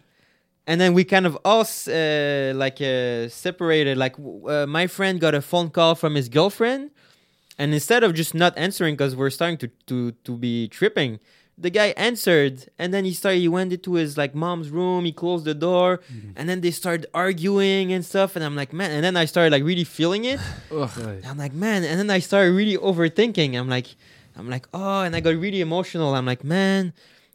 [0.66, 3.96] and then we kind of all uh, like uh, separated.
[3.96, 6.90] Like uh, my friend got a phone call from his girlfriend,
[7.58, 11.18] and instead of just not answering because we're starting to to to be tripping,
[11.60, 13.40] the guy answered, and then he started.
[13.40, 15.04] He went into his like mom's room.
[15.04, 16.00] He closed the door,
[16.36, 18.34] and then they started arguing and stuff.
[18.36, 18.90] And I'm like, man.
[18.90, 20.40] And then I started like really feeling it.
[21.24, 23.58] I'm like, man, and then I started really overthinking.
[23.58, 23.88] I'm like,
[24.36, 26.14] I'm like, oh, and I got really emotional.
[26.14, 26.92] I'm like, man,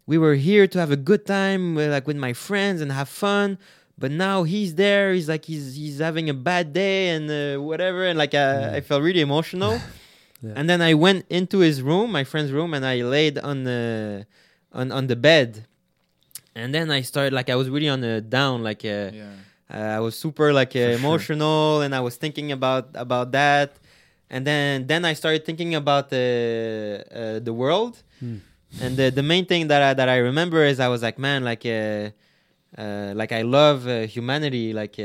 [0.07, 3.09] we were here to have a good time, with, like with my friends and have
[3.09, 3.57] fun,
[3.97, 5.13] but now he's there.
[5.13, 8.81] He's like, he's he's having a bad day and uh, whatever, and like uh, I
[8.81, 9.81] felt really emotional.
[10.41, 10.51] Yeah.
[10.57, 14.27] And then I went into his room, my friend's room, and I laid on the
[14.73, 15.65] on on the bed.
[16.53, 19.31] And then I started like I was really on the down, like uh, Yeah.
[19.73, 20.91] uh, I was super like uh, For sure.
[21.01, 23.79] emotional, and I was thinking about about that,
[24.29, 26.27] and then then I started thinking about the
[27.11, 28.37] uh, the world, Hmm.
[28.81, 31.43] And the the main thing that I that I remember is I was like, man,
[31.43, 32.09] like uh,
[32.77, 35.03] uh, like I love uh, humanity, like uh,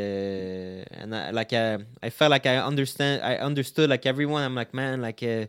[1.00, 4.42] and I, like uh, I felt like I understand, I understood like everyone.
[4.42, 5.46] I'm like, man, like uh,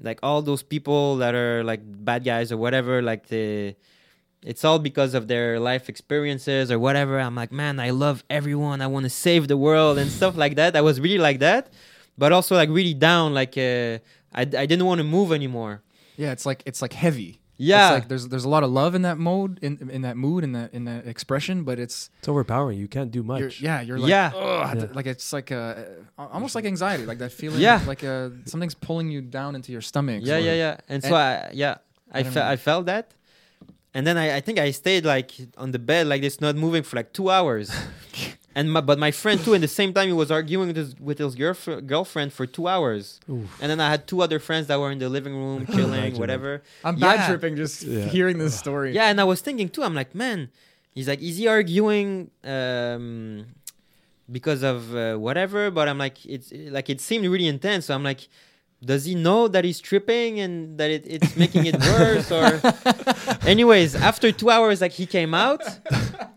[0.00, 3.74] like all those people that are like bad guys or whatever, like the
[4.42, 7.20] it's all because of their life experiences or whatever.
[7.20, 8.80] I'm like, man, I love everyone.
[8.80, 10.74] I want to save the world and stuff like that.
[10.76, 11.70] I was really like that,
[12.16, 13.34] but also like really down.
[13.34, 14.00] Like I
[14.34, 15.82] I didn't want to move anymore.
[16.16, 17.40] Yeah, it's like it's like heavy.
[17.62, 17.86] Yeah.
[17.88, 20.44] It's like there's there's a lot of love in that mode in in that mood
[20.44, 22.78] in that in that expression, but it's It's overpowering.
[22.78, 23.60] You can't do you're, much.
[23.60, 24.32] yeah, you're like Yeah.
[24.34, 24.86] Yeah.
[24.98, 25.74] like it's like uh
[26.16, 27.80] almost like anxiety, like that feeling Yeah.
[27.86, 30.20] like uh something's pulling you down into your stomach.
[30.24, 30.76] Yeah, or- yeah, yeah.
[30.88, 31.74] And so I, yeah,
[32.12, 33.12] I, don't fe- I felt that,
[33.94, 36.82] and then I, I think I stayed like on the bed like this, not moving
[36.82, 37.70] for like two hours.
[38.54, 40.98] and my, but my friend too, in the same time, he was arguing with his
[40.98, 43.20] with his girlf- girlfriend for two hours.
[43.30, 43.48] Oof.
[43.60, 46.62] And then I had two other friends that were in the living room chilling, whatever.
[46.84, 47.16] I'm Yeah.
[47.16, 48.06] bad tripping just Yeah.
[48.06, 48.92] hearing this story.
[48.92, 49.82] Yeah, and I was thinking too.
[49.84, 50.50] I'm like, man,
[50.94, 53.46] he's like, is he arguing um,
[54.30, 55.70] because of uh, whatever?
[55.70, 57.86] But I'm like, it's like it seemed really intense.
[57.86, 58.28] So I'm like,
[58.84, 62.30] does he know that he's tripping and that it, it's making it worse?
[62.32, 62.60] or,
[63.46, 65.62] anyways, after two hours, like he came out,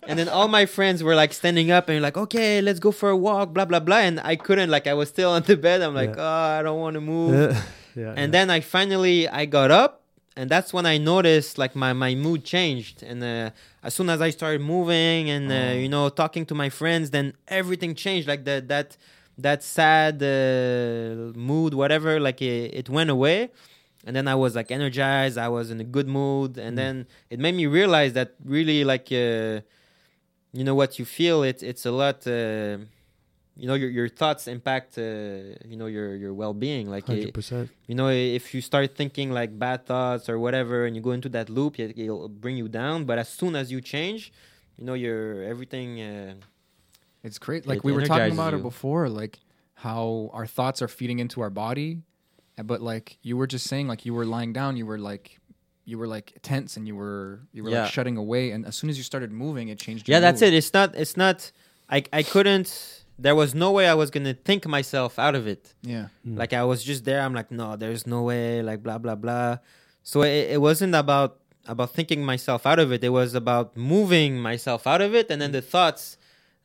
[0.08, 3.10] and then all my friends were like standing up and like, okay, let's go for
[3.10, 3.98] a walk, blah blah blah.
[3.98, 4.70] And I couldn't.
[4.70, 5.82] Like I was still on the bed.
[5.82, 6.22] I'm like, Yeah.
[6.24, 7.62] oh, I don't want to move yeah.
[7.96, 8.14] yeah.
[8.18, 10.02] and then I finally I got up,
[10.36, 13.04] and that's when I noticed like my my mood changed.
[13.04, 13.52] And uh,
[13.84, 15.74] as soon as I started moving and uh, Oh.
[15.74, 18.28] you know talking to my friends, then everything changed.
[18.28, 18.98] Like that that
[19.38, 23.50] that sad uh, mood, whatever, like it, it went away.
[24.06, 25.38] And then I was like energized.
[25.38, 26.82] I was in a good mood, and Mm.
[26.82, 29.62] then it made me realize that really like uh,
[30.52, 31.44] you know what you feel.
[31.44, 32.28] It's it's a lot.
[32.28, 32.80] Uh,
[33.56, 35.02] you know your your thoughts impact uh,
[35.72, 36.90] you know your your well being.
[36.90, 37.70] Like hundred percent.
[37.88, 41.30] you know if you start thinking like bad thoughts or whatever and you go into
[41.30, 44.32] that loop it, it'll bring you down but as soon as you change
[44.78, 46.34] you know your everything uh,
[47.24, 47.66] It's great.
[47.66, 49.40] Like It we were talking energizes about it before, like
[49.76, 52.02] how our thoughts are feeding into our body,
[52.64, 55.40] but like you were just saying, like you were lying down, you were like
[55.86, 57.84] you were like tense and you were you were Yeah.
[57.84, 60.08] like shutting away, and as soon as you started moving, it changed.
[60.08, 60.54] yeah your that's mood.
[60.54, 61.52] it it's not it's not
[61.90, 65.74] i i couldn't there was no way i was gonna think myself out of it
[65.82, 66.38] Yeah, Mm.
[66.38, 69.58] like i was just there i'm like no there's no way like blah blah blah
[70.04, 73.04] so it, it wasn't about about thinking myself out of it.
[73.04, 76.18] It was about moving myself out of it, and then the thoughts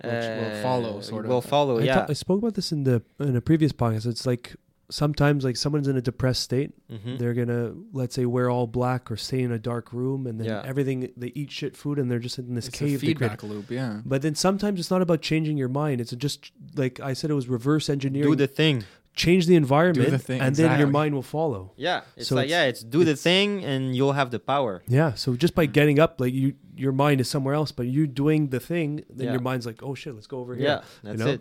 [0.05, 1.31] Will- will follow, sort of.
[1.31, 1.79] Will follow.
[1.79, 1.95] I, yeah.
[1.97, 4.07] ta- I spoke about this in the in a previous podcast.
[4.07, 4.55] It's like
[4.91, 7.19] sometimes like someone's in a depressed state, Mhm.
[7.19, 10.47] they're gonna let's say wear all black or stay in a dark room, and then
[10.47, 10.63] Yeah.
[10.65, 12.97] everything they eat shit food, and they're just in this It's cave.
[12.97, 13.71] a feedback loop.
[13.71, 14.01] Yeah.
[14.07, 16.01] But then sometimes it's not about changing your mind.
[16.01, 18.31] It's just like I said, it was reverse engineering.
[18.31, 18.85] Do the thing.
[19.27, 21.63] Change the environment, thing, and then your mind will follow.
[21.77, 22.01] Yeah.
[22.17, 24.75] It's So like it's- yeah, it's do the thing, and you'll have the power.
[24.99, 25.11] Yeah.
[25.23, 26.49] So just by getting up, like you,
[26.85, 29.33] your mind is somewhere else, but you're doing the thing, then Yeah.
[29.35, 30.69] your mind's like, oh shit, let's go over here.
[30.69, 31.33] Yeah, that's know?
[31.35, 31.41] it.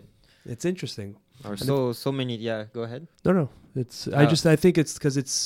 [0.52, 1.10] It's interesting.
[1.44, 2.34] Or so so many.
[2.48, 2.60] Yeah.
[2.78, 3.02] Go ahead.
[3.24, 3.46] No, no.
[3.82, 5.36] It's I Uh, just I think it's because it's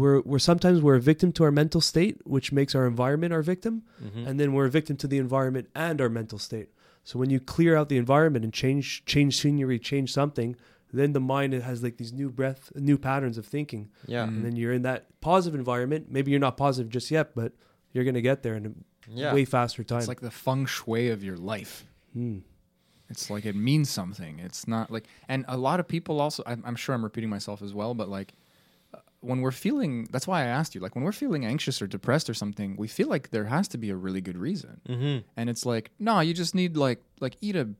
[0.00, 3.42] we're we're sometimes we're a victim to our mental state, which makes our environment our
[3.42, 4.26] victim, Mhm.
[4.28, 6.68] and then we're a victim to the environment and our mental state.
[7.08, 10.50] So when you clear out the environment and change change scenery, change something,
[10.92, 14.24] then the mind has like these new breath, new patterns of thinking, yeah.
[14.24, 14.28] Mm.
[14.28, 16.06] and then you're in that positive environment.
[16.10, 17.52] Maybe you're not positive just yet, but
[17.92, 18.72] you're gonna get there in a
[19.12, 19.34] Yeah.
[19.34, 19.98] way faster time.
[19.98, 21.84] It's like the feng shui of your life.
[22.12, 22.38] Hmm.
[23.08, 24.38] It's like it means something.
[24.38, 26.42] It's not like, and a lot of people also.
[26.46, 28.34] I'm, I'm sure I'm repeating myself as well, but like
[28.94, 30.80] uh, when we're feeling, that's why I asked you.
[30.80, 33.78] Like when we're feeling anxious or depressed or something, we feel like there has to
[33.78, 35.24] be a really good reason, Mhm.
[35.36, 37.70] and it's like, no, you just need like like eat a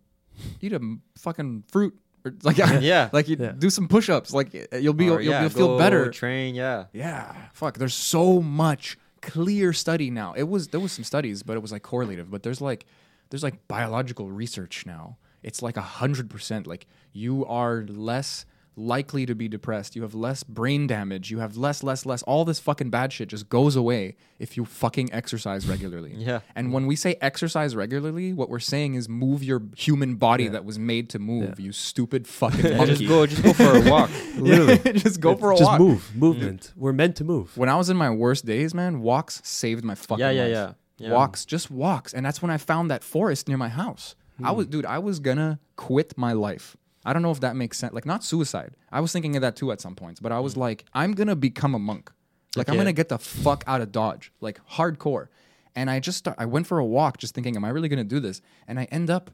[0.61, 0.81] eat a
[1.16, 3.09] fucking fruit or like Yeah.
[3.12, 3.52] like you Yeah.
[3.52, 4.32] do some push-ups.
[4.32, 6.10] Like uh, you'll be Or, you'll, yeah, you'll feel better.
[6.10, 6.55] Train.
[6.55, 6.86] Yeah.
[6.92, 7.78] Yeah, fuck.
[7.78, 10.32] There's so much clear study now.
[10.34, 12.30] It was there was some studies, but it was like correlative.
[12.30, 12.86] But there's like
[13.30, 15.16] there's like biological research now.
[15.42, 16.66] It's like a hundred percent.
[16.66, 18.44] Like you are less
[18.76, 19.97] likely to be depressed.
[19.97, 21.30] You have less brain damage.
[21.30, 22.22] You have less, less, less.
[22.22, 26.14] All this fucking bad shit just goes away if you fucking exercise regularly.
[26.20, 26.40] Yeah.
[26.55, 30.64] And when we say exercise regularly, what we're saying is move your human body that
[30.66, 31.59] was made to move.
[31.59, 33.06] You stupid fucking Yeah, monkey.
[33.06, 33.26] just go.
[33.26, 34.10] Just go for a walk.
[34.36, 35.78] Literally, just go for a just walk.
[35.78, 36.16] Just move, mm.
[36.16, 36.72] movement.
[36.76, 37.56] We're meant to move.
[37.56, 40.52] When I was in my worst days, man, walks saved my fucking Yeah, yeah, life.
[40.52, 40.72] yeah.
[41.09, 41.12] Yeah.
[41.14, 42.12] Walks, just walks.
[42.12, 44.14] And that's when I found that forest near my house.
[44.42, 44.56] I hmm.
[44.56, 46.76] was, dude, I was gonna quit my life.
[47.05, 47.94] I don't know if that makes sense.
[47.94, 48.74] Like, not suicide.
[48.93, 50.59] I was thinking of that too at some points, but I was mm.
[50.59, 52.10] like, I'm gonna become a monk.
[52.56, 55.28] Like, I'm gonna get the fuck out of Dodge, like hardcore.
[55.77, 58.05] And I just, start, I went for a walk, just thinking, am I really gonna
[58.05, 58.43] do this?
[58.66, 59.31] And I end up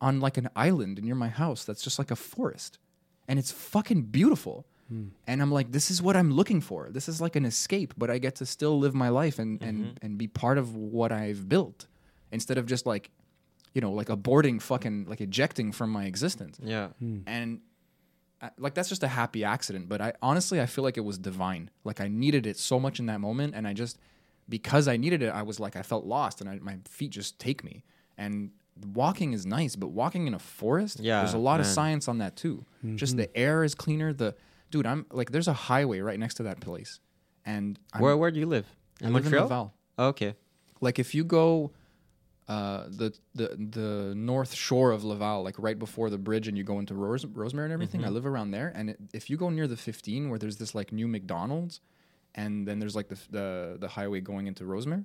[0.00, 2.78] on like an island near my house that's just like a forest,
[3.26, 4.64] and it's fucking beautiful.
[4.88, 5.08] Hmm.
[5.26, 6.88] And I'm like, this is what I'm looking for.
[6.90, 9.78] This is like an escape, but I get to still live my life and and
[9.78, 9.96] mm-hmm.
[10.02, 11.86] and be part of what I've built,
[12.30, 13.10] instead of just like,
[13.74, 16.58] you know, like aborting, fucking like ejecting from my existence.
[16.62, 16.88] Yeah.
[16.98, 17.20] Hmm.
[17.26, 17.60] And
[18.40, 19.88] I, like that's just a happy accident.
[19.88, 21.70] But I honestly, I feel like it was divine.
[21.84, 23.98] Like I needed it so much in that moment, and I just
[24.48, 27.38] because I needed it, I was like I felt lost, and I, my feet just
[27.38, 27.84] take me.
[28.16, 28.50] And
[28.94, 32.18] walking is nice, but walking in a forest, Yeah, there's a lot of science on
[32.18, 32.64] that too.
[32.94, 33.22] Just mm-hmm.
[33.22, 34.12] the air is cleaner.
[34.12, 34.34] The
[34.70, 37.00] dude, I'm like, there's a highway right next to that place,
[37.44, 38.66] and I'm, Where Where do you live?
[39.02, 39.44] I In live in Montreal.
[39.44, 39.74] Laval.
[39.98, 40.34] Oh, okay.
[40.80, 41.72] Like if you go.
[42.48, 46.64] Uh, the the the north shore of Laval, like right before the bridge, and you
[46.64, 48.04] go into Rose, Rosemère and everything.
[48.06, 50.74] I live around there, and it, if you go near the 15, where there's this
[50.74, 51.80] like new McDonald's,
[52.34, 55.04] and then there's like the the the highway going into Rosemère,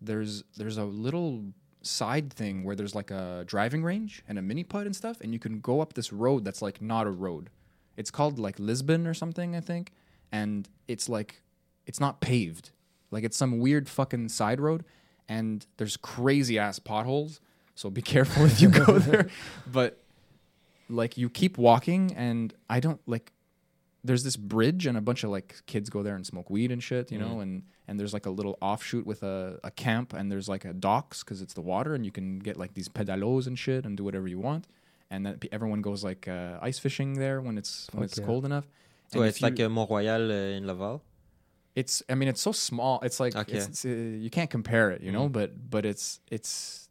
[0.00, 1.44] there's there's a little
[1.82, 5.32] side thing where there's like a driving range and a mini putt and stuff, and
[5.34, 7.50] you can go up this road that's like not a road.
[7.98, 9.92] It's called like Lisbon or something, I think,
[10.32, 11.42] and it's like
[11.86, 12.70] it's not paved,
[13.10, 14.84] like it's some weird fucking side road,
[15.28, 17.40] and there's crazy ass potholes.
[17.74, 19.28] So be careful if you go there,
[19.70, 20.00] but
[20.88, 23.32] like you keep walking, and I don't like
[24.04, 26.82] there's this bridge and a bunch of like kids go there and smoke weed and
[26.82, 30.30] shit, you know, and and there's like a little offshoot with a, a camp and
[30.30, 33.46] there's like a docks because it's the water and you can get like these pedalos
[33.46, 34.66] and shit and do whatever you want,
[35.10, 38.44] and then everyone goes like uh, ice fishing there when it's when Fuck it's cold
[38.44, 38.66] enough.
[39.12, 41.02] So And it's like you- uh, Mont Royal uh, in Laval.
[41.80, 42.94] It's I mean it's so small.
[43.06, 43.56] It's like Okay.
[43.58, 43.88] it's, it's, uh,
[44.24, 45.26] you can't compare it, you know.
[45.28, 45.32] Mhm.
[45.38, 46.88] But but it's it's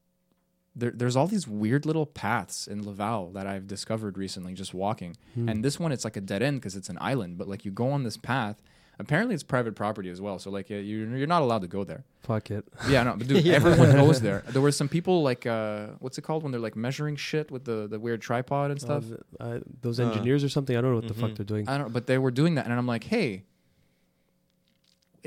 [0.79, 5.11] there, there's all these weird little paths in Laval that I've discovered recently just walking.
[5.49, 7.37] And this one it's like a dead end because it's an island.
[7.39, 8.57] But like you go on this path.
[8.99, 10.37] Apparently it's private property as well.
[10.39, 10.81] So like you're
[11.19, 12.03] you're not allowed to go there.
[12.29, 12.63] Fuck it.
[12.93, 13.55] Yeah, no, but dude, Yeah.
[13.61, 14.39] everyone goes there.
[14.53, 17.63] There were some people like uh, what's it called when they're like measuring shit with
[17.69, 19.03] the the weird tripod and stuff.
[19.39, 20.75] Uh, those Uh, engineers or something.
[20.77, 21.65] I don't know what the fuck they're doing.
[21.69, 23.29] I don't, but they were doing that, and I'm like, hey,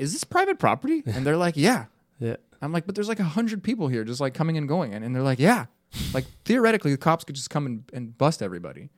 [0.01, 1.03] is this private property?
[1.11, 1.85] And they're like, yeah.
[2.19, 2.37] yeah.
[2.61, 5.05] I'm like, but there's like a hundred people here, just like coming and going, and,
[5.05, 5.65] and they're like, yeah.
[6.13, 8.89] Like theoretically, the cops could just come and, and bust everybody,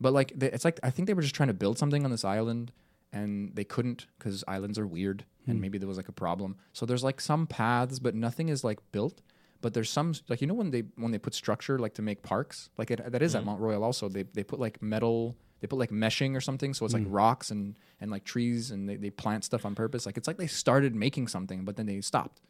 [0.00, 2.10] but like they, it's like I think they were just trying to build something on
[2.10, 2.72] this island,
[3.12, 5.60] and they couldn't because islands are weird, and hmm.
[5.60, 6.56] maybe there was like a problem.
[6.72, 9.20] So there's like some paths, but nothing is like built.
[9.60, 12.22] But there's some like you know when they when they put structure like to make
[12.22, 13.48] parks like it, that is at hmm.
[13.48, 16.84] Mount Royal also they they put like metal they put like meshing or something, so
[16.84, 17.12] it's like Mm.
[17.12, 20.06] rocks and and like trees, and they, they plant stuff on purpose.
[20.06, 22.40] Like it's like they started making something, but then they stopped.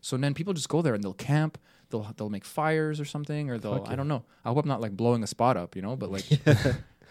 [0.00, 1.58] So then people just go there and they'll camp.
[1.90, 4.24] They'll they'll make fires or something, or they'll Fuck I don't know.
[4.44, 5.94] I hope I'm not like blowing a spot up, you know.
[5.94, 6.24] But like,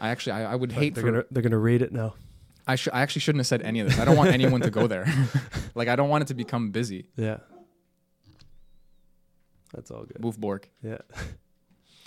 [0.02, 2.16] I actually I, I would hate they're gonna they're gonna rate it now.
[2.68, 4.00] I should I actually shouldn't have said any of this.
[4.00, 5.08] I don't want anyone to go there.
[5.76, 7.08] like I don't want it to become busy.
[7.16, 7.38] Yeah.
[9.74, 10.20] That's all good.
[10.20, 10.70] Move Bork.
[10.84, 10.98] Yeah.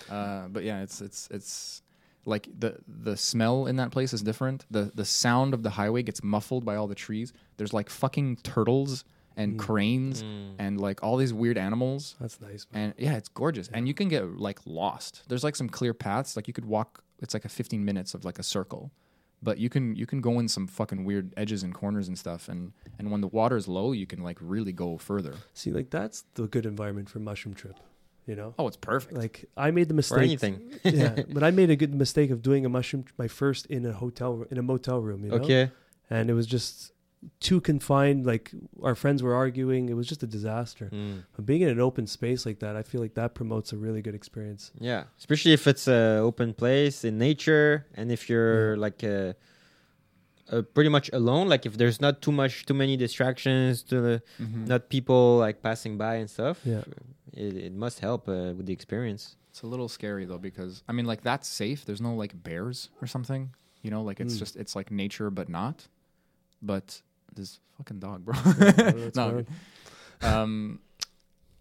[0.09, 1.81] Uh, but yeah, it's it's it's
[2.25, 4.65] like the the smell in that place is different.
[4.71, 7.33] The the sound of the highway gets muffled by all the trees.
[7.57, 9.05] There's like fucking turtles
[9.37, 9.59] and Mm.
[9.59, 10.55] cranes Mm.
[10.59, 12.15] and like all these weird animals.
[12.21, 12.65] That's nice.
[12.71, 12.83] Man.
[12.83, 13.67] And yeah, it's gorgeous.
[13.69, 15.23] And you can get like lost.
[15.27, 16.35] There's like some clear paths.
[16.35, 17.03] Like you could walk.
[17.19, 18.91] It's like a 15 minutes of like a circle,
[19.43, 22.47] but you can you can go in some fucking weird edges and corners and stuff.
[22.49, 25.33] And and when the water is low, you can like really go further.
[25.53, 27.77] See, like that's the good environment for mushroom trip.
[28.27, 29.13] You know, Oh, it's perfect.
[29.13, 30.19] like I made the mistake.
[30.23, 30.71] anything.
[30.83, 33.93] yeah, but I made a good mistake of doing a mushroom my first in a
[33.93, 35.23] hotel in a motel room.
[35.23, 35.37] You know?
[35.37, 35.71] Okay.
[36.09, 36.91] and it was just
[37.39, 38.25] too confined.
[38.25, 39.89] Like our friends were arguing.
[39.89, 40.89] It was just a disaster.
[40.93, 41.23] Mm.
[41.35, 44.01] But being in an open space like that, I feel like that promotes a really
[44.01, 44.71] good experience.
[44.79, 49.33] Yeah, especially if it's a open place in nature, and if you're like uh,
[50.51, 51.47] uh, pretty much alone.
[51.49, 54.67] Like if there's not too much, too many distractions, to the, Mhm.
[54.67, 56.61] not people like passing by and stuff.
[56.63, 56.83] Yeah.
[57.33, 59.35] It, it must help uh, with the experience.
[59.49, 61.85] It's a little scary though because I mean like that's safe.
[61.85, 63.51] There's no like bears or something.
[63.81, 64.39] You know, like it's Mm.
[64.39, 65.87] just it's like nature but not.
[66.61, 67.01] But
[67.35, 68.35] this fucking dog, bro.
[68.57, 69.45] that's no.
[70.21, 70.33] fine.
[70.33, 70.79] Um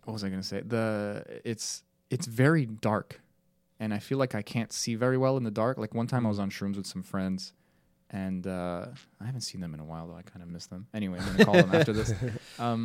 [0.05, 0.61] what was I going to say?
[0.61, 3.20] The it's it's very dark
[3.81, 5.78] and I feel like I can't see very well in the dark.
[5.78, 7.52] Like one time I was on shrooms with some friends
[8.22, 8.86] and uh
[9.20, 10.16] I haven't seen them in a while though.
[10.22, 10.86] I kind of miss them.
[10.94, 12.10] Anyway, I'm to call them after this.
[12.66, 12.82] Um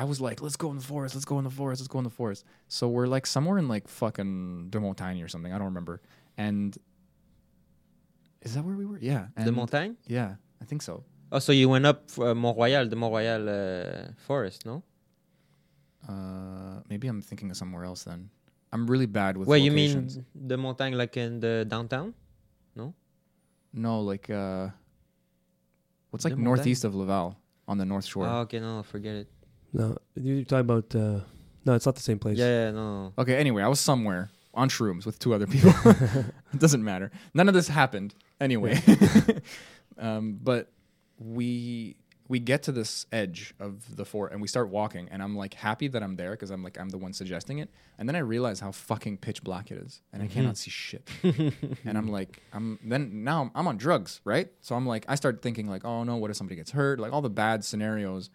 [0.00, 1.98] I was like, let's go in the forest, let's go in the forest, let's go
[2.02, 2.40] in the forest.
[2.76, 5.52] So we're like somewhere in like fucking Deux-Montagnes or something.
[5.54, 5.96] I don't remember.
[6.36, 6.76] And
[8.46, 8.98] is that where we were?
[9.00, 9.24] Yeah.
[9.36, 9.96] the And- montagne.
[10.06, 10.30] Yeah,
[10.62, 10.94] I think so.
[11.32, 14.82] Oh, so you went up uh, Mont Royal, the Mont Royal uh, forest, no?
[16.08, 18.30] Uh, maybe I'm thinking of somewhere else then.
[18.72, 19.48] I'm really bad with.
[19.48, 22.14] Wait, you mean the montagne like in the downtown?
[23.72, 24.00] No?
[24.00, 24.68] Like uh,
[26.10, 27.36] what's like De northeast of Laval
[27.66, 28.26] on the North Shore?
[28.26, 29.28] Oh, okay, no, forget it.
[29.72, 30.94] No, you're talking about.
[30.94, 31.20] Uh,
[31.64, 32.38] no, it's not the same place.
[32.38, 33.12] Yeah, yeah, no.
[33.18, 35.72] Okay, anyway, I was somewhere on shrooms with two other people.
[35.84, 37.10] it doesn't matter.
[37.34, 38.80] None of this happened anyway.
[39.98, 40.70] um, but
[41.18, 41.96] we
[42.28, 45.54] we get to this edge of the fort and we start walking and I'm like
[45.54, 47.70] happy that I'm there because I'm like I'm the one suggesting it.
[47.98, 50.54] And then I realize how fucking pitch black it is and I cannot mm-hmm.
[50.54, 51.08] see shit.
[51.84, 54.50] and I'm like I'm then now I'm, I'm on drugs, right?
[54.60, 57.00] So I'm like I start thinking like, oh no, what if somebody gets hurt?
[57.00, 58.28] Like all the bad scenarios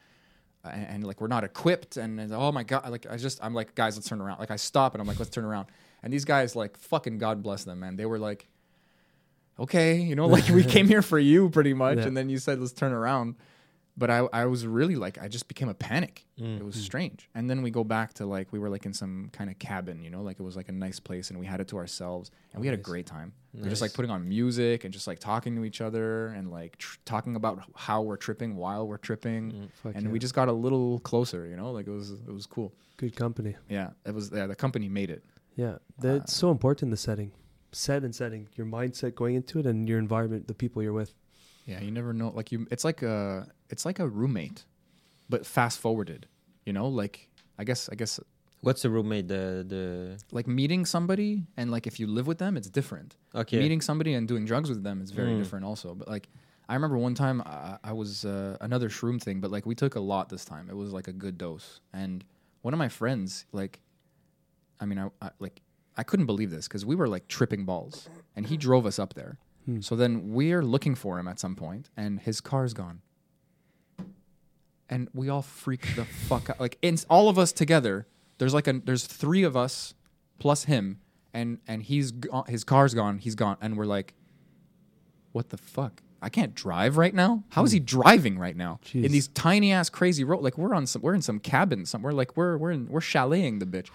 [0.64, 3.54] and, and, like we're not equipped and, and oh my god like i just i'm
[3.54, 5.68] like guys let's turn around like i stop and i'm like let's turn around
[6.02, 8.48] and these guys like fucking god bless them man they were like
[9.60, 12.06] okay you know like we came here for you pretty much Yeah.
[12.06, 13.36] and then you said let's turn around
[13.96, 16.58] but I, I was really like i just became a panic Mm.
[16.60, 19.30] it was strange and then we go back to like we were like in some
[19.34, 21.60] kind of cabin you know like it was like a nice place and we had
[21.62, 24.28] it to ourselves and we had a great time we are just like putting on
[24.28, 28.18] music and just like talking to each other and like tr- talking about how we're
[28.18, 29.96] tripping while we're tripping Mm.
[29.96, 30.10] And yeah.
[30.12, 32.74] we just got a little closer, you know, like it was it was cool.
[32.98, 33.56] good company.
[33.70, 34.32] Yeah, it was.
[34.34, 35.22] Yeah, the company made it.
[35.56, 36.90] Yeah, that's so important.
[36.90, 37.32] The setting,
[37.72, 41.14] set and setting, your mindset going into it, and your environment, the people you're with.
[41.68, 42.30] Yeah, you never know.
[42.40, 44.60] Like you, it's like a it's like a roommate,
[45.34, 46.22] but fast forwarded.
[46.68, 47.16] You know, like
[47.62, 48.20] I guess I guess
[48.68, 49.28] What's a roommate?
[49.36, 49.44] The
[49.74, 49.84] the
[50.38, 53.10] like meeting somebody and like if you live with them, it's different.
[53.42, 53.60] okay.
[53.64, 55.40] Meeting somebody and doing drugs with them is very Mm.
[55.42, 55.88] different also.
[56.00, 56.26] But like
[56.70, 59.96] I remember one time I, I was uh, another shroom thing, but like we took
[59.96, 60.66] a lot this time.
[60.74, 61.70] It was like a good dose,
[62.02, 62.24] and
[62.66, 63.82] one of my friends like,
[64.80, 65.58] I mean, I, I like
[65.98, 69.14] I couldn't believe this because we were like tripping balls, and he drove us up
[69.14, 69.34] there.
[69.66, 69.82] Hmm.
[69.82, 73.02] So then we're looking for him at some point, and his car's gone.
[74.94, 76.60] And we all freak the fuck out.
[76.60, 78.06] Like, in, all of us together,
[78.38, 79.96] there's like a there's three of us
[80.38, 81.00] plus him,
[81.34, 83.18] and and he's go- uh, his car's gone.
[83.18, 84.14] He's gone, and we're like,
[85.32, 86.02] what the fuck?
[86.22, 87.44] I can't drive right now.
[87.50, 87.86] How is he hmm.
[87.86, 89.04] driving right now Jeez.
[89.04, 90.42] in these tiny ass crazy road?
[90.42, 92.14] Like we're on some we're in some cabin somewhere.
[92.14, 93.90] Like we're we're in we're chaleting the bitch.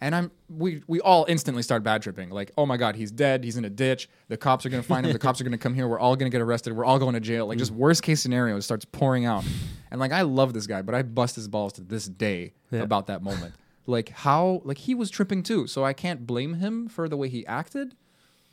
[0.00, 2.30] And I'm we we all instantly start bad tripping.
[2.30, 3.42] Like, oh my god, he's dead.
[3.42, 4.08] He's in a ditch.
[4.28, 5.12] The cops are gonna find him.
[5.12, 5.88] The cops are gonna come here.
[5.88, 6.72] We're all gonna get arrested.
[6.74, 7.46] We're all going to jail.
[7.46, 7.76] Like just mm.
[7.76, 9.44] worst case scenario it starts pouring out.
[9.90, 12.80] And like I love this guy, but I bust his balls to this day Yeah.
[12.80, 13.54] about that moment.
[13.86, 15.66] Like how like he was tripping too.
[15.66, 17.94] So I can't blame him for the way he acted.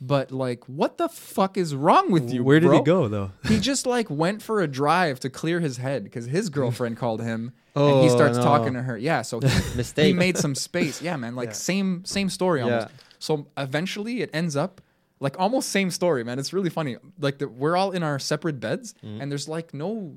[0.00, 2.44] But like, what the fuck is wrong with you?
[2.44, 2.78] Where did bro?
[2.78, 3.32] he go though?
[3.44, 7.22] he just like went for a drive to clear his head because his girlfriend called
[7.22, 8.42] him and he Oh, starts no.
[8.44, 8.96] talking to her.
[8.96, 11.00] Yeah, so he, he made some space.
[11.02, 11.52] Yeah, man, like Yeah.
[11.54, 12.88] same same story almost.
[12.88, 12.96] Yeah.
[13.18, 14.80] So eventually it ends up
[15.20, 16.38] like almost same story, man.
[16.38, 16.96] It's really funny.
[17.18, 19.20] Like the, we're all in our separate beds, Mm-hmm.
[19.20, 20.16] and there's like no,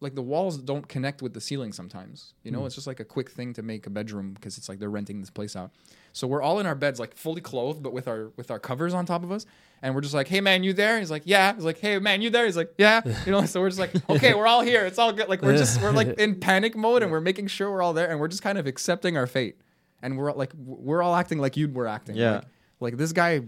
[0.00, 2.34] like the walls don't connect with the ceiling sometimes.
[2.44, 2.54] You Mm.
[2.54, 4.90] know, it's just like a quick thing to make a bedroom because it's like they're
[4.90, 5.70] renting this place out.
[6.18, 8.92] So we're all in our beds, like fully clothed, but with our with our covers
[8.92, 9.46] on top of us,
[9.82, 12.22] and we're just like, "Hey man, you there?" He's like, "Yeah." He's like, "Hey man,
[12.22, 14.84] you there?" He's like, "Yeah." You know, so we're just like, "Okay, we're all here.
[14.84, 17.70] It's all good." Like we're just we're like in panic mode, and we're making sure
[17.70, 19.60] we're all there, and we're just kind of accepting our fate,
[20.02, 22.16] and we're like we're all acting like you were acting.
[22.16, 22.32] Yeah.
[22.34, 22.44] Like,
[22.80, 23.42] like this guy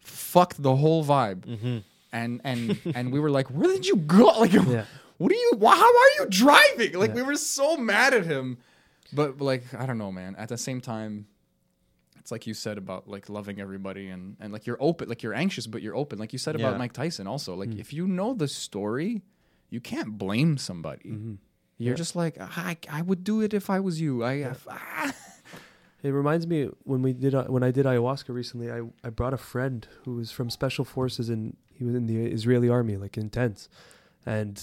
[0.00, 1.78] fucked the whole vibe, Mm-hmm.
[2.12, 4.84] and and and we were like, "Where did you go?" Like, Yeah.
[5.18, 5.52] what are you?
[5.56, 6.94] Why, how are you driving?
[6.94, 8.58] Like we were so mad at him,
[9.12, 10.34] but like I don't know, man.
[10.36, 11.26] At the same time,
[12.28, 15.32] it's like you said about like loving everybody and and like you're open, like you're
[15.32, 16.18] anxious, but you're open.
[16.18, 17.54] Like you said about Mike Tyson, also.
[17.54, 19.22] Like if you know the story,
[19.70, 21.08] you can't blame somebody.
[21.78, 24.24] You're just like I, I would do it if I was you.
[24.24, 25.14] I ah.
[26.02, 28.70] It reminds me when we did uh, when I did ayahuasca recently.
[28.70, 32.26] I I brought a friend who was from special forces and he was in the
[32.26, 33.70] Israeli army, like intense.
[34.26, 34.62] And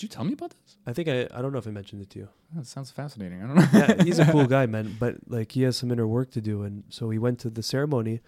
[0.00, 0.78] Did you tell me about this?
[0.86, 2.28] I think I I don't know if I mentioned it to you.
[2.54, 3.42] That sounds fascinating.
[3.42, 3.68] I don't know.
[3.74, 4.96] yeah, he's a cool guy, man.
[4.98, 7.62] But like he has some inner work to do, and so we went to the
[7.62, 8.22] ceremony,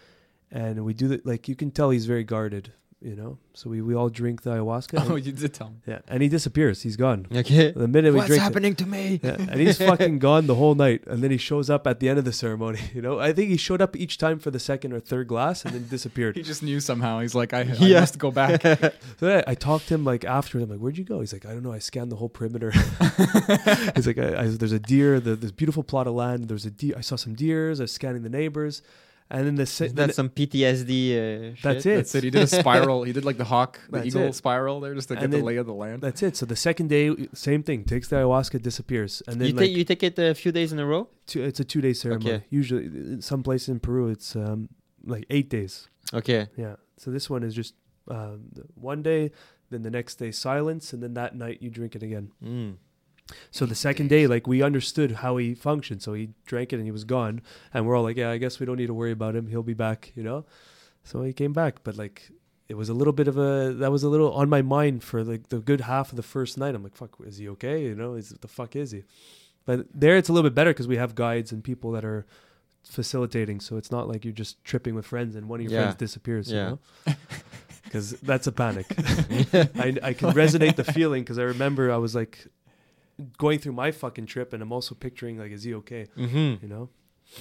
[0.51, 2.75] and we do the like you can tell he's very guarded,
[3.05, 3.39] you know.
[3.55, 5.05] So we, we all drink the ayahuasca.
[5.11, 5.77] oh, and- you did tell me.
[5.87, 6.83] yeah, and he disappears.
[6.83, 7.27] He's gone.
[7.35, 7.71] Okay.
[7.73, 9.21] The minute we What's drink, it- happening to me?
[9.23, 12.09] yeah, and he's fucking gone the whole night, and then he shows up at the
[12.09, 12.79] end of the ceremony.
[12.95, 15.65] You know, I think he showed up each time for the second or third glass,
[15.65, 16.37] and then disappeared.
[16.41, 17.21] He just knew somehow.
[17.21, 18.01] He's like, I, I Yeah.
[18.01, 18.63] must go back.
[19.19, 20.59] So I, I talked to him like after.
[20.59, 21.73] I'm like, "Where'd you go?" He's like, "I don't know.
[21.73, 22.71] I scanned the whole perimeter."
[23.97, 25.21] He's like, I, I, "There's a deer.
[25.21, 26.49] The, this beautiful plot of land.
[26.49, 26.95] There's a deer.
[26.97, 27.81] I saw some deers.
[27.81, 28.83] I was scanning the neighbors,
[29.31, 30.93] and then the se- then That's some PTSD.
[31.53, 31.93] Uh, That's shit.
[31.93, 31.97] it.
[31.97, 32.25] That's it.
[32.25, 33.05] He did a spiral.
[33.05, 34.35] He did like the hawk, the That's eagle it.
[34.35, 36.03] spiral there, just to get And the then- lay of the land.
[36.03, 36.37] that's it.
[36.37, 37.85] So the second day, same thing.
[37.85, 40.73] Takes the ayahuasca, disappears, and then You like take you take it a few days
[40.73, 41.09] in a row.
[41.27, 42.31] two, it's a two day ceremony.
[42.33, 42.45] Okay.
[42.51, 44.69] Usually, in some places in Peru, it's um,
[45.05, 45.89] like eight days.
[46.13, 46.49] Okay.
[46.57, 46.77] Yeah.
[46.99, 47.75] So this one is just
[48.09, 49.31] um, one day,
[49.71, 52.31] then the next day silence, and then that night you drink it again.
[52.45, 52.75] Mm.
[53.51, 56.03] So the second day, like we understood how he functioned.
[56.03, 57.41] So he drank it and he was gone,
[57.73, 59.47] and we're all like, yeah, I guess we don't need to worry about him.
[59.47, 60.45] He'll be back, you know.
[61.05, 62.31] So he came back, but like
[62.69, 65.23] it was a little bit of a that was a little on my mind for
[65.25, 66.75] like the good half of the first night.
[66.75, 67.83] I'm like, fuck, is he okay?
[67.83, 69.05] You know, is the fuck is he?
[69.65, 72.27] But there it's a little bit better because we have guides and people that are
[72.85, 73.61] facilitating.
[73.61, 75.83] So it's not like you're just tripping with friends and one of your Yeah.
[75.87, 76.51] friends disappears.
[76.51, 76.57] Yeah.
[76.57, 77.15] You know.
[77.85, 78.87] Because that's a panic.
[78.99, 82.47] I, I can resonate the feeling because I remember I was like
[83.39, 86.07] going through my fucking trip and I'm also picturing like, is he okay?
[86.17, 86.65] Mm-hmm.
[86.65, 86.89] You know?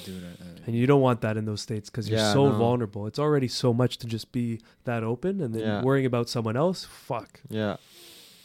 [0.06, 2.50] Dude, uh, uh, And you don't want that in those states because you're Yeah, so
[2.50, 2.58] no.
[2.58, 3.08] vulnerable.
[3.08, 5.82] It's already so much to just be that open and then Yeah.
[5.84, 6.86] worrying about someone else.
[6.86, 7.42] Fuck.
[7.50, 7.78] Yeah.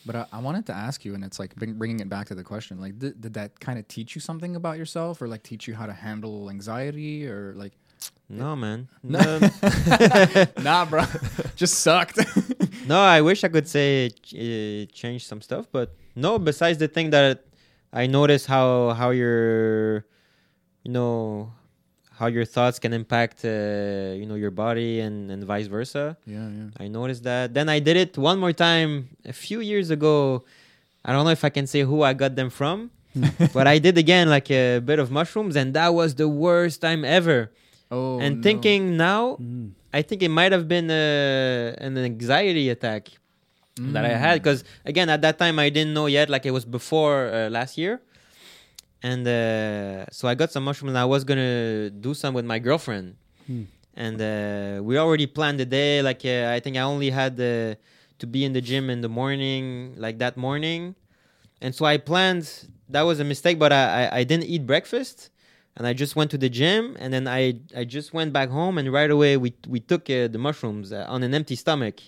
[0.07, 2.45] but I, I wanted to ask you, and it's like bringing it back to the
[2.45, 2.81] question.
[2.81, 5.75] Like, did, did that kind of teach you something about yourself, or like teach you
[5.75, 7.73] how to handle anxiety, or like?
[8.29, 8.87] No, man.
[9.03, 9.41] No.
[10.63, 11.05] Nah, bro,
[11.57, 12.19] just sucked.
[12.87, 16.39] no, I wish I could say uh, change some stuff, but no.
[16.39, 17.45] Besides the thing that
[17.93, 20.05] I notice how how your,
[20.83, 21.53] you know,
[22.19, 26.17] how your thoughts can impact, uh, you know, your body and and vice versa.
[26.27, 26.69] yeah, yeah.
[26.85, 27.55] I noticed that.
[27.55, 30.45] Then I did it one more time a few years ago.
[31.05, 32.91] I don't know if I can say who I got them from,
[33.55, 37.05] but I did again like a bit of mushrooms, and that was the worst time
[37.05, 37.53] ever.
[37.91, 38.43] Oh, and no.
[38.43, 39.71] thinking now, Mm.
[39.95, 43.09] I think it might have been uh, an anxiety attack
[43.79, 44.19] that I Mm.
[44.19, 46.29] had because again at that time I didn't know yet.
[46.31, 48.01] Like it was before uh, last year,
[49.03, 50.91] and uh, so I got some mushrooms.
[50.91, 53.17] and I was gonna do some with my girlfriend,
[53.47, 53.65] Hmm.
[53.95, 56.03] and uh, we already planned the day.
[56.03, 57.75] Like uh, I think I only had uh,
[58.19, 60.95] to be in the gym in the morning, like that morning,
[61.61, 62.49] and so I planned.
[62.89, 65.31] That was a mistake, but I I, I didn't eat breakfast.
[65.79, 68.79] And I just went to the gym, and then I, I just went back home,
[68.79, 72.01] and right away we we took uh, the mushrooms uh, on an empty stomach.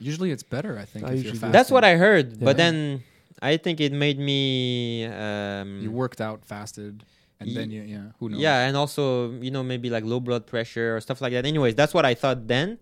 [0.00, 1.04] Usually it's better, I think.
[1.04, 1.52] I if you're usually.
[1.52, 1.84] That's what.
[1.84, 2.44] I heard, Yeah.
[2.44, 3.02] but then
[3.42, 5.04] I think it made me.
[5.06, 7.02] Um, You worked out, fasted,
[7.40, 8.40] and Ye- then you, yeah, who knows?
[8.40, 11.44] yeah, and also you know maybe like low blood pressure or stuff like that.
[11.46, 12.78] Anyways, that's what I thought then,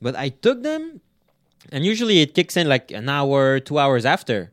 [0.00, 1.00] but I took them,
[1.72, 4.50] and usually it kicks in like an hour, two hours after.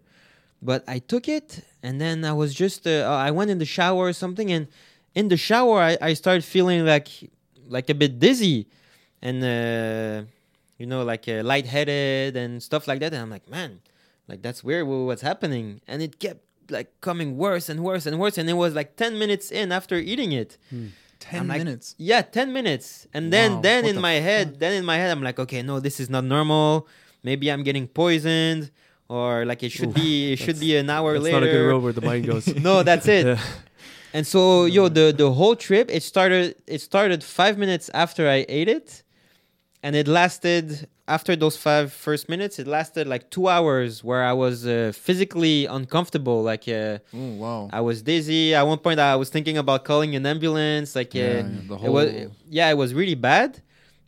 [0.61, 4.07] But I took it, and then I was just uh, I went in the shower
[4.07, 4.67] or something, and
[5.15, 7.09] in the shower I, I started feeling like
[7.67, 8.67] like a bit dizzy,
[9.21, 10.23] and uh,
[10.81, 13.11] you know like uh, lightheaded and stuff like that.
[13.13, 13.71] And I'm like, man,
[14.29, 14.83] like that's weird.
[14.87, 15.65] What's happening?
[15.87, 16.41] And it kept
[16.77, 19.95] like coming worse and worse and worse, and it was like ten minutes in after
[20.11, 20.57] eating it.
[21.19, 21.85] ten like- minutes.
[22.09, 25.09] Yeah, ten minutes, and then Wow, then in the my head, then in my head,
[25.13, 26.87] I'm like, okay, no, this is not normal.
[27.23, 28.71] Maybe I'm getting poisoned,
[29.07, 31.39] or like it should Oof, be it should be an hour That's later.
[31.41, 32.47] not a good road where the mind goes.
[32.69, 33.25] no, that's it.
[33.27, 33.39] Yeah.
[34.13, 38.39] And so, yo, the the whole trip, it started it started five minutes after I
[38.49, 39.03] ate it,
[39.83, 42.59] and it lasted after those five first minutes.
[42.59, 46.41] It lasted like two hours where I was uh, physically uncomfortable.
[46.43, 47.69] Like uh, Oh wow.
[47.73, 48.53] I was dizzy.
[48.53, 50.95] At one point, I was thinking about calling an ambulance.
[50.95, 52.07] Like uh, Yeah, the it was
[52.49, 53.61] yeah, it was really bad.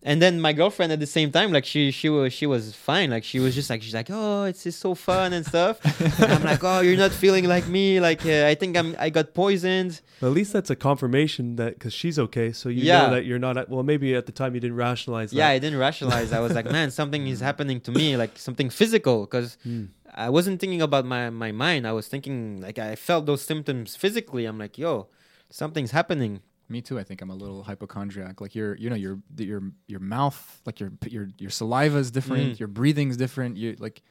[0.05, 3.09] And then my girlfriend at the same time, like she she was she was fine.
[3.09, 5.79] Like she was just like she's like, oh, it's just so fun and stuff.
[6.21, 8.01] and I'm like, oh, you're not feeling like me.
[8.01, 10.01] Like uh, I think I'm I got poisoned.
[10.21, 13.05] At least that's a confirmation that because she's okay, so you Yeah.
[13.07, 13.55] know that you're not.
[13.57, 16.33] At, well, maybe at the time you didn't rationalize Yeah, I didn't rationalize.
[16.33, 19.85] I was like, man, something is happening to me, like something physical, because Hmm.
[20.13, 21.87] I wasn't thinking about my my mind.
[21.87, 24.43] I was thinking like I felt those symptoms physically.
[24.45, 25.07] I'm like, yo,
[25.49, 26.41] something's happening.
[26.69, 26.97] Me too.
[26.97, 28.41] I think I'm a little hypochondriac.
[28.41, 32.53] Like your, you know, your your your mouth, like your your your saliva is different.
[32.55, 32.59] Mm.
[32.59, 33.57] Your breathing's different.
[33.57, 34.01] You like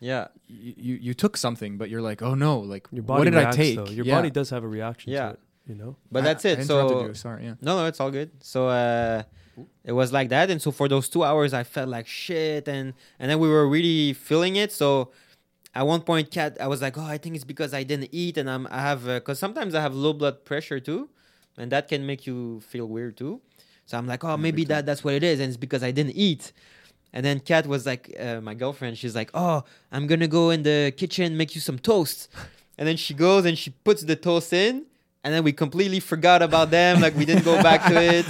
[0.00, 3.24] Yeah, you, you you took something, but you're like, oh no, like Your body what
[3.26, 3.76] did reacts, I take?
[3.76, 3.86] Though.
[3.92, 4.16] Your Yeah.
[4.16, 5.28] body does have a reaction Yeah.
[5.28, 5.40] to it.
[5.66, 5.96] You know.
[6.10, 6.58] but I- that's I it.
[6.60, 7.14] interrupted so you.
[7.14, 7.44] sorry.
[7.44, 7.54] Yeah.
[7.60, 8.30] No, no, it's all good.
[8.42, 9.22] So uh,
[9.84, 12.94] it was like that, and so for those two hours, I felt like shit, and
[13.20, 14.72] and then we were really feeling it.
[14.72, 15.12] So
[15.74, 18.36] at one point, cat, I was like, oh, I think it's because I didn't eat,
[18.38, 21.10] and I'm I have because sometimes I have low blood pressure too,
[21.56, 23.40] and that can make you feel weird too.
[23.86, 26.16] So I'm like, oh, maybe that that's what it is, and it's because I didn't
[26.16, 26.52] eat.
[27.12, 30.62] And then Kat was like, uh, my girlfriend, she's like, oh, I'm gonna go in
[30.62, 32.28] the kitchen make you some toast.
[32.78, 34.86] And then she goes and she puts the toast in,
[35.24, 37.00] and then we completely forgot about them.
[37.00, 38.26] Like we didn't go back to it.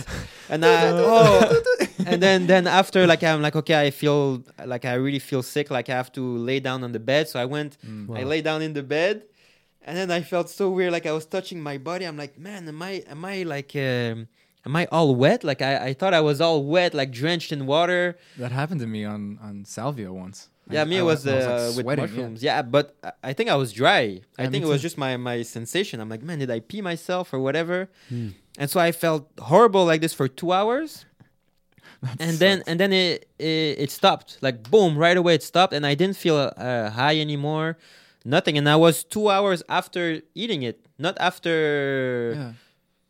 [0.49, 1.63] And I, oh,
[2.07, 5.71] and then then after like I'm like okay, I feel like I really feel sick.
[5.71, 7.29] Like I have to lay down on the bed.
[7.29, 8.19] So I went, Mm.
[8.19, 9.25] I lay down in the bed,
[9.83, 10.93] and then I felt so weird.
[10.93, 12.05] Like I was touching my body.
[12.05, 14.29] I'm like, man, am I am I like um,
[14.67, 15.45] am I all wet?
[15.45, 18.17] Like I, I thought I was all wet, like drenched in water.
[18.39, 20.49] That happened to me on on salvia once.
[20.49, 22.11] I- Yeah, me I it was, I like, uh, with sweating, yeah.
[22.11, 22.43] mushrooms.
[22.43, 22.63] Yeah.
[22.63, 24.21] but I- I think I was dry.
[24.39, 24.87] I think it was too.
[24.89, 26.01] just my my sensation.
[26.01, 27.89] I'm like, man, did I pee myself or whatever?
[28.09, 28.29] Hmm.
[28.59, 31.07] And so I felt horrible like this for two hours,
[32.03, 34.39] That and then and then it, it it stopped.
[34.47, 37.77] Like boom, right away it stopped, and I didn't feel uh, high anymore,
[38.25, 38.57] nothing.
[38.59, 42.35] And I was two hours after eating it, not after.
[42.37, 42.53] yeah.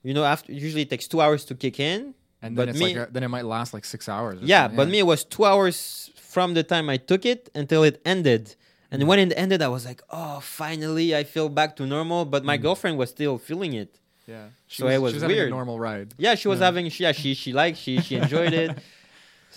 [0.02, 2.14] You know, after usually it takes two hours to kick in.
[2.42, 4.40] And but then it's me- like a, then it might last like six hours.
[4.40, 7.50] or Yeah, something, but me it was two hours from the time I took it
[7.54, 8.54] until it ended.
[8.90, 12.44] And when it ended, I was like, "Oh, finally, I feel back to normal." But
[12.44, 12.62] my Mm.
[12.62, 14.00] girlfriend was still feeling it.
[14.26, 14.46] Yeah.
[14.66, 15.48] She So it was she was weird.
[15.48, 16.08] a normal ride.
[16.18, 16.64] Yeah, she was Yeah.
[16.66, 16.88] having.
[16.88, 17.78] She, yeah, she she liked.
[17.78, 18.70] She she enjoyed it.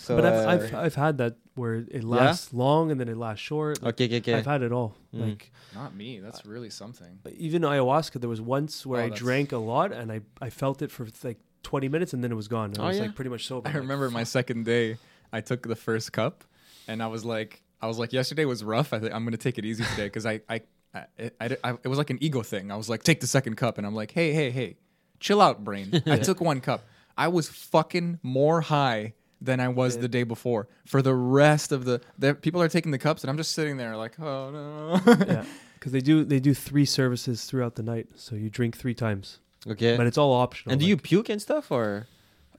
[0.04, 3.16] So, but I've, uh, I've I've had that where it lasts long and then it
[3.16, 3.82] lasts short.
[3.82, 4.34] Like, okay, okay, okay.
[4.34, 4.96] I've had it all.
[5.14, 5.20] Mm.
[5.28, 6.20] Like Not me.
[6.20, 7.18] That's really something.
[7.36, 10.50] even ayahuasca, there was once where Oh, I that's- drank a lot and I I
[10.50, 12.70] felt it for like 20 minutes and then it was gone.
[12.70, 13.04] And Oh, I was yeah?
[13.04, 13.68] like pretty much sober.
[13.68, 14.98] I like, remember my second day.
[15.32, 16.44] I took the first cup,
[16.86, 18.92] and I was like, I was like, yesterday was rough.
[18.92, 20.60] I think I'm gonna take it easy today because I, I,
[20.94, 22.70] I, I, I, it was like an ego thing.
[22.70, 24.76] I was like, take the second cup, and I'm like, hey, hey, hey,
[25.18, 26.02] chill out, brain.
[26.06, 26.84] I took one cup.
[27.16, 29.14] I was fucking more high
[29.44, 30.68] than I was the day before.
[30.86, 33.76] For the rest of the, the people are taking the cups, and I'm just sitting
[33.76, 35.00] there like, oh no.
[35.26, 35.44] yeah,
[35.74, 39.38] because they do they do three services throughout the night, so you drink three times,
[39.68, 39.96] okay.
[39.96, 40.72] but it's all optional.
[40.72, 42.06] and do you puke and stuff, or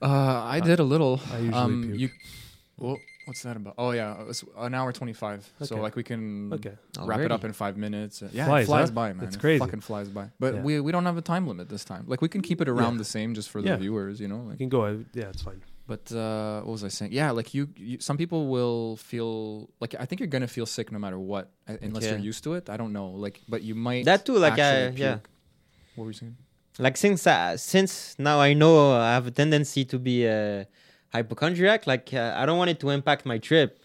[0.02, 0.08] Uh,
[0.56, 1.20] I did a little.
[1.32, 2.00] I usually um, puke.
[2.00, 2.08] You,
[2.78, 3.74] well, what's that about?
[3.78, 5.40] Oh yeah, it's an hour twenty five.
[5.62, 8.22] So like we can Okay, wrap it up in five minutes.
[8.22, 8.94] Uh, Yeah, Flies, it flies huh?
[8.94, 9.24] by, man.
[9.26, 9.58] It's It crazy.
[9.64, 10.26] fucking flies by.
[10.38, 10.62] But Yeah.
[10.66, 12.04] we we don't have a time limit this time.
[12.06, 12.98] Like we can keep it around Yeah.
[13.04, 13.72] the same just for Yeah.
[13.72, 14.40] the viewers, you know.
[14.44, 14.84] I Like, can go.
[14.84, 15.62] I, yeah, it's fine.
[15.86, 17.12] But uh, what was I saying?
[17.12, 20.90] Yeah, like you, you, some people will feel like I think you're gonna feel sick
[20.92, 22.12] no matter what, uh, unless Okay.
[22.16, 22.68] you're used to it.
[22.68, 24.36] I don't know, like, but you might that too?
[24.38, 25.18] Like, I, yeah.
[25.94, 26.36] What were you saying?
[26.78, 30.66] like since uh, since now I know I have a tendency to be a
[31.12, 31.86] hypochondriac.
[31.86, 33.78] Like, uh, I don't want it to impact my trip.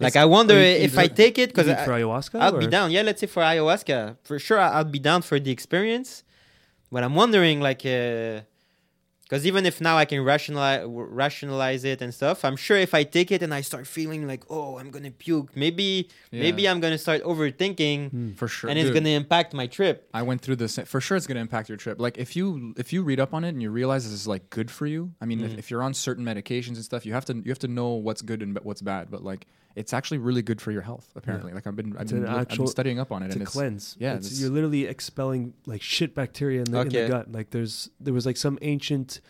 [0.00, 2.38] Like, It's- I wonder you- if you I take it because for ayahuasca?
[2.40, 2.90] I'll be down.
[2.90, 6.22] Yeah, let's say for ayahuasca, for sure, I'll be down for the experience.
[6.92, 7.84] But I'm wondering, like,
[9.28, 13.02] because even if now I can rationalize rationalize it and stuff, I'm sure if I
[13.04, 16.96] take it and I start feeling like, oh, I'm gonna puke, maybe maybe I'm gonna
[16.98, 18.32] start overthinking, Hmm.
[18.34, 20.08] For sure, and it's Dude, gonna impact my trip.
[20.14, 20.78] I went through this.
[20.86, 22.00] For sure, it's going to impact your trip.
[22.00, 24.48] Like if you if you read up on it and you realize this is like
[24.50, 25.12] good for you.
[25.20, 25.44] I mean, Mm.
[25.52, 27.90] if, if you're on certain medications and stuff, you have to you have to know
[28.06, 29.10] what's good and what's bad.
[29.10, 29.46] But like,
[29.78, 31.06] it's actually really good for your health.
[31.16, 33.42] Apparently, like I've been I've been, look- I've been studying up on it, It's and
[33.42, 33.96] a it's cleanse.
[33.98, 37.32] yeah, It's- it's- you're literally expelling like shit bacteria in the, in the gut.
[37.32, 39.20] Like there's there was like some ancient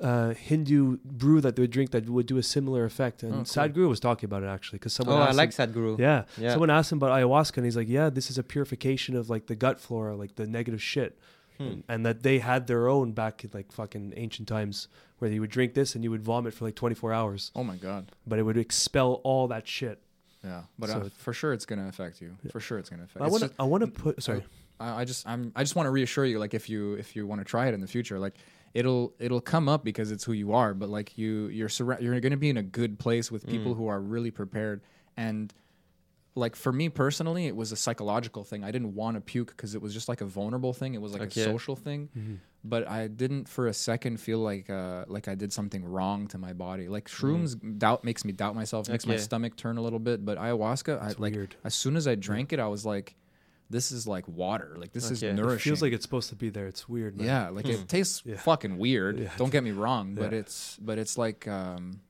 [0.00, 3.22] uh, Hindu brew that they would drink that would do a similar effect.
[3.24, 3.44] And Oh, cool.
[3.44, 5.16] Sadhguru was talking about it actually because someone.
[5.18, 5.98] Oh, I like him, Sadhguru.
[5.98, 6.50] yeah, Yeah.
[6.52, 9.46] someone asked him about ayahuasca and he's like, yeah, this is a purification of like
[9.46, 11.18] the gut flora, like the negative shit.
[11.58, 11.80] Hmm.
[11.88, 14.86] And, that they had their own back in like fucking ancient times
[15.18, 17.76] where you would drink this and you would vomit for like 24 hours, oh my
[17.76, 20.00] god, but it would expel all that shit.
[20.44, 20.62] yeah.
[20.78, 22.36] But So uh, for sure, it's going to affect you.
[22.44, 22.52] Yeah.
[22.52, 23.24] For sure, it's going to affect.
[23.24, 24.44] I want to I want to put sorry.
[24.78, 27.26] I, I just I'm I just want to reassure you, like if you if you
[27.26, 28.34] want to try it in the future, like
[28.74, 30.74] it'll it'll come up because it's who you are.
[30.74, 33.74] But like you you're surra- you're going to be in a good place with people
[33.74, 34.80] who are really prepared
[35.16, 35.52] and.
[36.38, 38.64] Like for me personally, it was a psychological thing.
[38.64, 40.94] I didn't want to puke because it was just like a vulnerable thing.
[40.94, 41.40] It was like Okay.
[41.42, 42.08] a social thing
[42.64, 46.38] but I didn't for a second feel like uh, like I did something wrong to
[46.38, 46.88] my body.
[46.88, 50.24] Like shrooms doubt makes me doubt myself, makes my stomach turn a little bit.
[50.24, 51.54] But ayahuasca, I, like weird.
[51.64, 53.14] as soon as I drank it, I was like,
[53.70, 54.74] "This is like water.
[54.76, 55.30] Like this is Okay.
[55.30, 56.66] It nourishing." It feels like it's supposed to be there.
[56.66, 57.16] It's weird.
[57.16, 57.26] Man.
[57.26, 58.36] yeah, like it tastes Yeah.
[58.38, 59.18] fucking weird.
[59.20, 59.30] Yeah.
[59.36, 60.38] Don't get me wrong, but Yeah.
[60.40, 61.46] it's but it's like.
[61.48, 62.00] um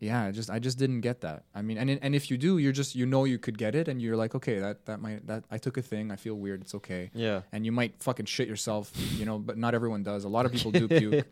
[0.00, 1.44] yeah, I just I just didn't get that.
[1.54, 3.88] I mean, and and if you do, you're just you know you could get it,
[3.88, 6.10] and you're like, okay, that that might that I took a thing.
[6.10, 6.60] I feel weird.
[6.62, 7.42] It's okay Yeah.
[7.52, 10.24] and you might fucking shit yourself, you know, but not everyone does.
[10.24, 11.26] A lot of people do puke.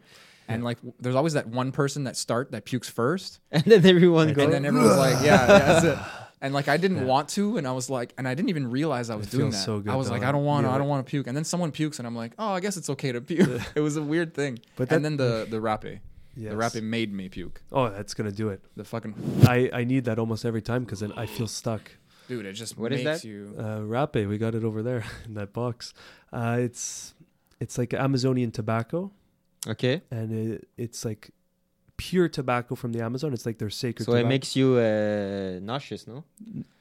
[0.48, 3.84] And like, w- there's always that one person that start that pukes first, And then
[3.86, 4.44] everyone goes.
[4.46, 5.98] and then everyone's like, "Yeah, yeah, that's it."
[6.42, 9.10] And like, I didn't want to, and I was like, and I didn't even realize
[9.10, 9.64] I was It doing feels that.
[9.64, 10.24] so good, I was like.
[10.24, 10.74] I don't want to, Yeah.
[10.74, 11.28] I don't want to puke.
[11.28, 13.62] And then someone pukes, and I'm like, oh, I guess it's okay to puke.
[13.76, 14.58] it was a weird thing.
[14.74, 16.00] But and that- then the the rapé,
[16.34, 16.52] Yes.
[16.52, 17.60] the rapé made me puke.
[17.72, 18.60] Oh, that's gonna do it.
[18.76, 19.14] The fucking
[19.46, 21.90] I I need that almost every time because then I feel stuck.
[22.28, 23.28] dude, it just What is makes that?
[23.28, 23.54] you.
[23.58, 25.92] Uh, Rapé, we got it over there in that box.
[26.32, 27.14] Uh, it's
[27.60, 29.10] it's like Amazonian tobacco,
[29.68, 30.02] okay.
[30.10, 31.30] and it, it's like
[32.08, 33.28] pure tobacco from the Amazon.
[33.36, 34.04] It's like their sacred.
[34.06, 36.24] So it makes you uh, nauseous, no?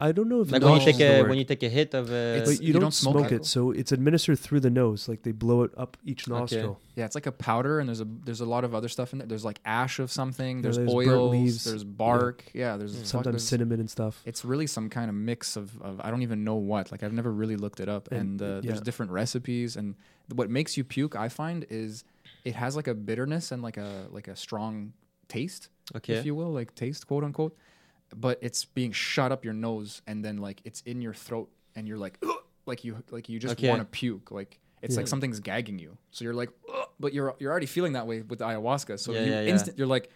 [0.08, 2.06] I don't know if Like when you take a when you take a hit of
[2.10, 3.42] uh, It's- but you, you don't, don't smoke smoke it.
[3.42, 5.02] it, so it's administered through the nose.
[5.12, 6.40] Like they blow it up each Okay.
[6.40, 6.74] nostril.
[6.98, 9.20] Yeah, it's like a powder, and there's a there's a lot of other stuff in
[9.20, 9.28] there.
[9.32, 10.54] There's like ash of something.
[10.58, 11.32] Yeah, There's, there's burnt oils.
[11.36, 11.64] leaves.
[11.70, 12.38] There's bark.
[12.54, 14.14] Yeah, there's fuck, Sometimes there's- cinnamon and stuff.
[14.26, 16.92] It's really some kind of mix of, of I don't even know what.
[16.92, 19.76] Like I've never really looked it up, and, And, uh, there's different recipes.
[19.76, 19.96] And
[20.40, 22.04] what makes you puke, I find, is
[22.44, 24.94] it has like a bitterness and like a like a strong
[25.38, 26.14] taste, okay.
[26.16, 27.56] if you will, like taste, quote unquote.
[28.16, 31.88] But it's being shot up your nose, and then like it's in your throat, and
[31.88, 33.70] you're like, "Ugh," like you like you just Okay.
[33.70, 34.32] want to puke.
[34.32, 37.94] Like it's like something's gagging you, so you're like, "Ugh," but you're you're already feeling
[37.94, 39.00] that way with the ayahuasca.
[39.00, 39.52] So Yeah, you yeah, yeah.
[39.54, 40.10] instant, you're like.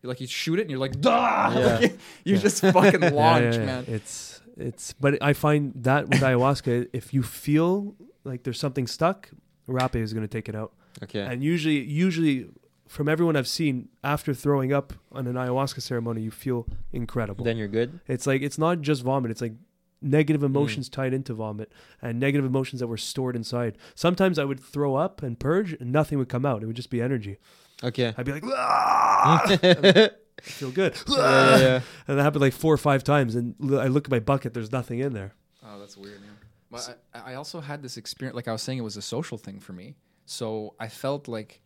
[0.00, 1.50] You're like you shoot it and you're like, Dah!
[1.58, 1.66] Yeah.
[1.80, 1.90] Like,
[2.24, 3.66] you, you just fucking Yeah, launch, yeah, yeah.
[3.66, 3.84] man.
[3.88, 4.92] It's it's.
[4.92, 9.28] But I find that with ayahuasca, if you feel like there's something stuck,
[9.66, 10.70] rapé is going to take it out.
[11.02, 11.18] Okay.
[11.30, 12.46] And usually, usually,
[12.88, 17.44] from everyone I've seen, after throwing up on an ayahuasca ceremony, you feel incredible.
[17.44, 18.00] Then you're good.
[18.08, 19.30] it's like it's not just vomit.
[19.30, 19.54] It's like
[20.00, 23.76] negative emotions tied into vomit and negative emotions that were stored inside.
[23.94, 26.62] Sometimes I would throw up and purge, and nothing would come out.
[26.62, 27.38] It would just be energy.
[27.82, 28.14] Okay.
[28.16, 30.10] I'd be like, "Ah!" I
[30.42, 31.80] feel good, yeah, yeah.
[32.06, 33.34] and that happened like four or five times.
[33.34, 35.34] And I look at my bucket, there's nothing in there.
[35.64, 36.30] Oh, that's weird, man.
[36.70, 39.36] But I, I also had this experience, like I was saying, it was a social
[39.36, 39.96] thing for me.
[40.26, 41.60] So I felt like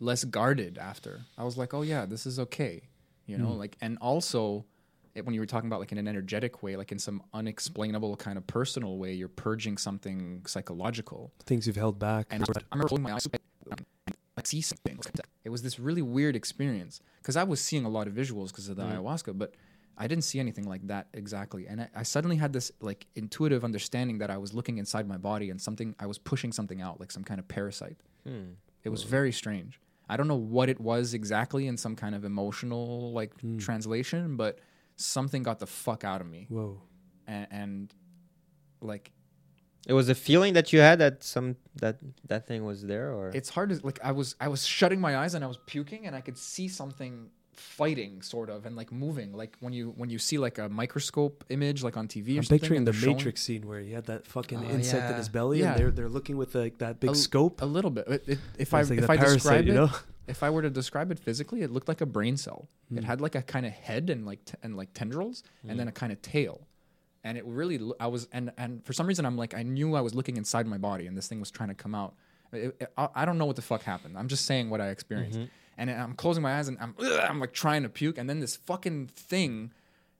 [0.00, 1.20] less guarded after.
[1.38, 2.82] I was like, oh yeah, this is okay,
[3.26, 3.48] you know.
[3.48, 3.58] Hmm.
[3.58, 4.64] Like, and also
[5.14, 8.16] it, when you were talking about like in an energetic way, like in some unexplainable
[8.16, 11.32] kind of personal way, you're purging something psychological.
[11.44, 12.26] Things you've held back.
[12.30, 13.40] And I remember closing my eyes and
[13.72, 14.98] um, I see something.
[15.44, 18.68] It was this really weird experience because I was seeing a lot of visuals because
[18.68, 18.92] of the hmm.
[18.92, 19.54] ayahuasca, but
[19.98, 21.66] I didn't see anything like that exactly.
[21.66, 25.18] And I, I suddenly had this like intuitive understanding that I was looking inside my
[25.18, 27.98] body and something I was pushing something out, like some kind of parasite.
[28.24, 28.52] Hmm.
[28.82, 29.78] It was very strange.
[30.10, 33.58] I don't know what it was exactly in some kind of emotional like hmm.
[33.58, 34.58] translation, but
[34.96, 36.82] something got the fuck out of me, Whoa.
[37.28, 37.94] and, and
[38.80, 39.12] like
[39.86, 43.30] It was a feeling that you had that some that that thing was there, or?
[43.32, 46.06] It's hard to like i was i was shutting my eyes and i was puking
[46.06, 47.30] and i could see something
[47.60, 49.32] fighting sort of and like moving.
[49.32, 52.42] Like when you when you see like a microscope image like on tv or I'm
[52.44, 55.28] something picturing the showing- Matrix scene where he had that fucking Oh, insect in his
[55.28, 55.72] belly, Yeah.
[55.72, 57.62] and they're they're looking with like that big A- scope.
[57.62, 58.06] a little bit.
[58.08, 59.90] It- it- if i like if i parasite, describe you it know.
[60.26, 62.68] if i were to describe it physically it looked like a brain cell.
[62.88, 62.98] Hmm.
[62.98, 65.86] it had like a kind of head and like t- and like tendrils and then
[65.88, 66.66] a kind of tail.
[67.22, 69.94] And it really lo- i was and and for some reason i'm like i knew
[69.94, 72.14] i was looking inside my body and this thing was trying to come out.
[72.52, 74.16] It- it- I, I don't know what the fuck happened.
[74.18, 75.38] I'm just saying what i experienced
[75.80, 78.38] and i'm closing my eyes and i'm ugh, i'm like trying to puke and then
[78.38, 79.72] this fucking thing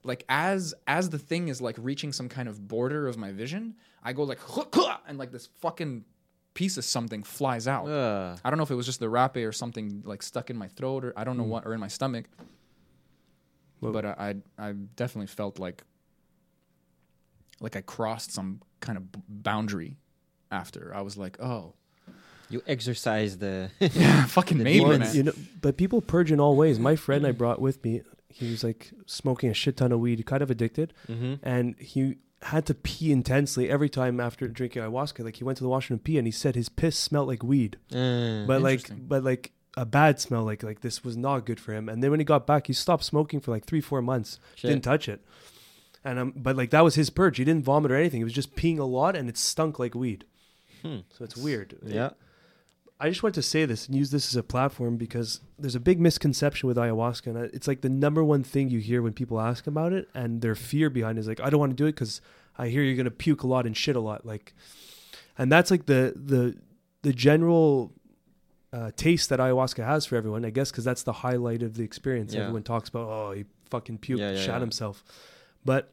[0.02, 3.74] like as as the thing is like reaching some kind of border of my vision
[4.02, 4.40] i go like
[5.06, 6.04] and like this fucking
[6.54, 9.46] piece of something flies out Uh, I don't know if it was just the rapé
[9.46, 11.88] or something like stuck in my throat or I don't know what or in my
[11.88, 12.26] stomach.
[13.78, 13.92] Whoa.
[13.92, 15.84] But I, I I definitely felt like
[17.60, 19.96] like I crossed some kind of b- boundary
[20.50, 20.92] after.
[20.94, 21.74] I was like, oh,
[22.50, 23.70] you exercise the.
[23.80, 24.98] yeah, fucking The maybe, demons.
[25.00, 25.14] man.
[25.16, 26.78] you know, but people purge in all ways.
[26.78, 30.24] My friend I brought with me, he was like smoking a shit ton of weed,
[30.26, 31.34] kind of addicted, mm-hmm.
[31.42, 35.24] and he had to pee intensely every time after drinking ayahuasca.
[35.24, 37.42] Like he went to the washroom and pee, and he said his piss smelled like
[37.42, 40.44] weed, Uh, but like, but like a bad smell.
[40.44, 41.88] Like like this was not good for him.
[41.88, 44.38] And then when he got back, he stopped smoking for like three four months.
[44.56, 44.70] shit.
[44.70, 45.24] Didn't touch it.
[46.04, 47.36] And um, but like that was his purge.
[47.36, 48.20] He didn't vomit or anything.
[48.20, 50.24] He was just peeing a lot, and it stunk like weed.
[50.82, 51.00] Hmm.
[51.10, 51.76] So it's weird.
[51.84, 52.10] Yeah.
[53.02, 55.80] I just want to say this and use this as a platform because there's a
[55.80, 59.40] big misconception with ayahuasca, and it's like the number one thing you hear when people
[59.40, 61.86] ask about it, and their fear behind it is like, I don't want to do
[61.86, 62.20] it because
[62.58, 64.52] I hear you're gonna puke a lot and shit a lot, like,
[65.38, 66.56] and that's like the the
[67.02, 67.94] the general
[68.72, 71.82] uh, taste that ayahuasca has for everyone, I guess, because that's the highlight of the
[71.82, 72.34] experience.
[72.34, 72.42] Yeah.
[72.42, 75.02] Everyone talks about, oh, he fucking puked, Yeah, yeah, shot himself,
[75.64, 75.92] but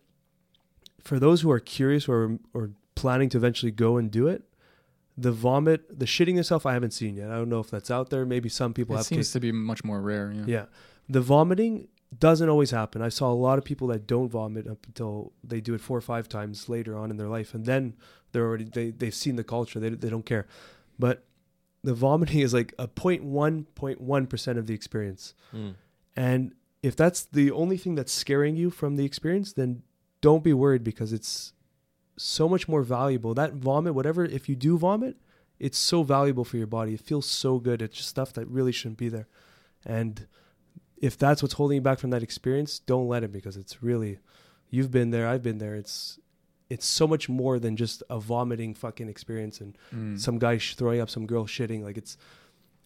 [1.02, 4.44] for those who are curious or or planning to eventually go and do it,
[5.18, 7.32] the vomit, the shitting yourself, I haven't seen yet.
[7.32, 8.26] I don't know if that's out there.
[8.26, 9.00] Maybe some people have.
[9.02, 9.08] It have.
[9.08, 9.34] seems cases.
[9.34, 10.32] to be much more rare.
[10.32, 10.44] Yeah.
[10.46, 10.66] Yeah,
[11.10, 11.88] the vomiting
[12.18, 13.02] doesn't always happen.
[13.02, 15.98] I saw a lot of people that don't vomit up until they do it four
[15.98, 17.96] or five times later on in their life, and then
[18.32, 19.80] they're already they they've seen the culture.
[19.80, 20.48] They they don't care,
[21.00, 21.24] but
[21.84, 25.34] the vomiting is like a 0.1 percent of the experience.
[25.54, 25.76] Mm.
[26.16, 26.54] And
[26.84, 29.84] if that's the only thing that's scaring you from the experience, then
[30.22, 31.54] don't be worried because it's
[32.18, 33.34] so much more valuable.
[33.34, 35.18] That vomit, whatever, if you do vomit,
[35.60, 36.94] it's so valuable for your body.
[36.94, 37.82] It feels so good.
[37.82, 39.28] It's just stuff that really shouldn't be there.
[39.86, 40.28] And
[40.98, 44.20] if that's what's holding you back from that experience, don't let it because it's really
[44.70, 45.76] you've been there, I've been there.
[45.76, 46.20] It's
[46.70, 50.20] it's so much more than just a vomiting fucking experience and Mm.
[50.20, 51.82] some guy sh- throwing up, some girl shitting.
[51.82, 52.18] Like it's,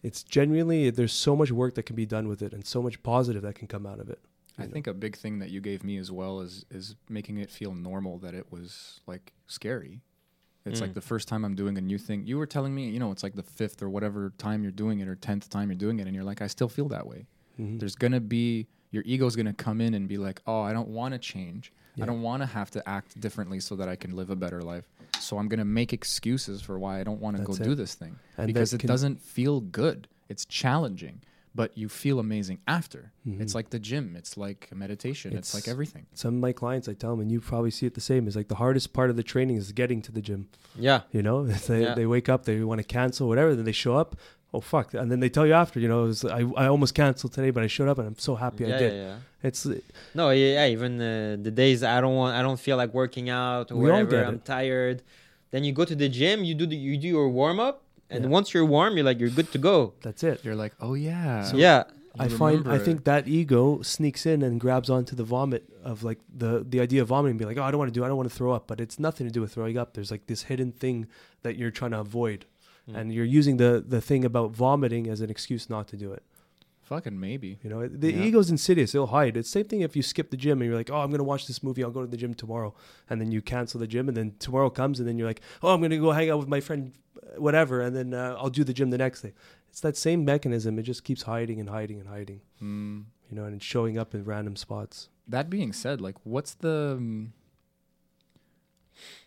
[0.04, 3.02] it's genuinely there's so much work that can be done with it, and so much
[3.02, 4.20] positive that can come out of it.
[4.58, 4.72] I know?
[4.72, 7.74] think a big thing that you gave me as well is is making it feel
[7.74, 10.00] normal that it was like scary.
[10.64, 10.94] It's like Mm.
[10.94, 12.24] the first time I'm doing a new thing.
[12.24, 15.00] You were telling me, you know, it's like the fifth or whatever time you're doing
[15.00, 17.26] it or tenth time you're doing it, and you're like, I still feel that way.
[17.58, 17.80] Mhm.
[17.80, 21.12] There's gonna be your ego's gonna come in and be like, oh, I don't want
[21.14, 21.72] to change.
[21.96, 22.04] Yeah.
[22.04, 24.62] I don't want to have to act differently so that I can live a better
[24.62, 24.84] life.
[25.18, 27.94] So I'm gonna make excuses for why I don't want to go That's do this
[27.94, 30.08] thing And because it doesn't feel good.
[30.28, 31.22] It's challenging,
[31.54, 33.12] but you feel amazing after.
[33.26, 33.54] It's Mhm.
[33.54, 34.16] like the gym.
[34.16, 35.36] It's like meditation.
[35.36, 36.06] It's, like everything.
[36.14, 38.26] some of my clients, I tell them, and you probably see it the same.
[38.26, 40.48] Is like the hardest part of the training is getting to the gym.
[40.78, 41.00] Yeah.
[41.12, 41.94] You know, they Yeah.
[41.94, 43.54] they wake up, they want to cancel, whatever.
[43.54, 44.16] Then they show up.
[44.54, 44.92] Oh fuck!
[44.92, 47.62] And then they tell you after, you know, was, I I almost canceled today, but
[47.62, 48.92] I showed up, and I'm so happy yeah, I did.
[48.92, 49.16] yeah, yeah.
[49.48, 49.66] It's
[50.14, 53.30] No, yeah, yeah, even uh, the days I don't want, I don't feel like working
[53.30, 54.22] out or We whatever.
[54.22, 54.44] I'm it.
[54.44, 55.02] tired.
[55.52, 57.82] Then you go to the gym, you do the, you do your warm up,
[58.14, 58.30] and Yeah.
[58.30, 59.94] once you're warm, you're like you're good to go.
[60.02, 60.44] that's it.
[60.44, 61.50] You're like, oh yeah.
[61.54, 61.84] yeah,
[62.24, 66.20] I find I think that ego sneaks in and grabs onto the vomit of like
[66.42, 68.16] the the idea of vomiting, be like, oh, I don't want to do, I don't
[68.22, 69.88] want to throw up, but it's nothing to do with throwing up.
[69.94, 71.06] There's like this hidden thing
[71.44, 72.40] that you're trying to avoid,
[72.88, 72.96] Mm.
[72.98, 76.22] and you're using the the thing about vomiting as an excuse not to do it.
[76.92, 77.50] fucking maybe.
[77.64, 78.24] You know, the Yeah.
[78.28, 79.34] ego's insidious; it'll hide.
[79.38, 81.22] It's the same thing if you skip the gym and you're like, oh, I'm gonna
[81.32, 82.74] watch this movie, I'll go to the gym tomorrow,
[83.08, 85.72] and then you cancel the gym, and then tomorrow comes, and then you're like, oh,
[85.72, 86.92] I'm gonna go hang out with my friend,
[87.36, 89.32] whatever, and then uh, I'll do the gym the next day.
[89.70, 90.78] It's that same mechanism.
[90.78, 93.04] It just keeps hiding and hiding and hiding Mm.
[93.30, 95.08] you know, and it's showing up in random spots.
[95.28, 96.94] That being said, like, what's the?
[96.98, 97.32] um,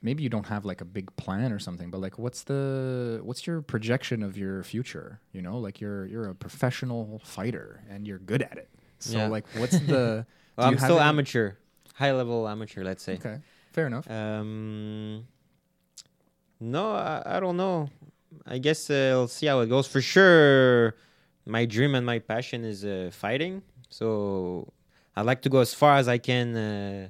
[0.01, 3.47] Maybe you don't have like a big plan or something, but like, what's the what's
[3.47, 5.19] your projection of your future?
[5.33, 8.69] You know, like you're you're a professional fighter and you're good at it.
[8.99, 9.27] So Yeah.
[9.27, 10.25] like, what's the?
[10.57, 11.53] Well, I'm still any- amateur,
[11.95, 13.15] high level amateur, let's say.
[13.15, 13.39] Okay,
[13.73, 14.09] fair enough.
[14.09, 15.27] Um,
[16.59, 17.89] no, I, I don't know.
[18.45, 19.87] I guess uh, I'll see how it goes.
[19.87, 20.95] For sure,
[21.45, 23.61] my dream and my passion is uh, fighting.
[23.89, 24.71] So
[25.15, 27.09] I'd like to go as far as I can uh,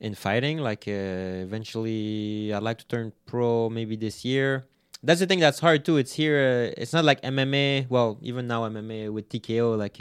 [0.00, 0.58] in fighting.
[0.58, 4.66] Like uh, eventually, I'd like to turn pro maybe this year.
[5.02, 5.98] That's the thing that's hard too.
[5.98, 6.72] It's here.
[6.72, 7.88] Uh, it's not like MMA.
[7.88, 10.00] Well, even now MMA with TKO, like.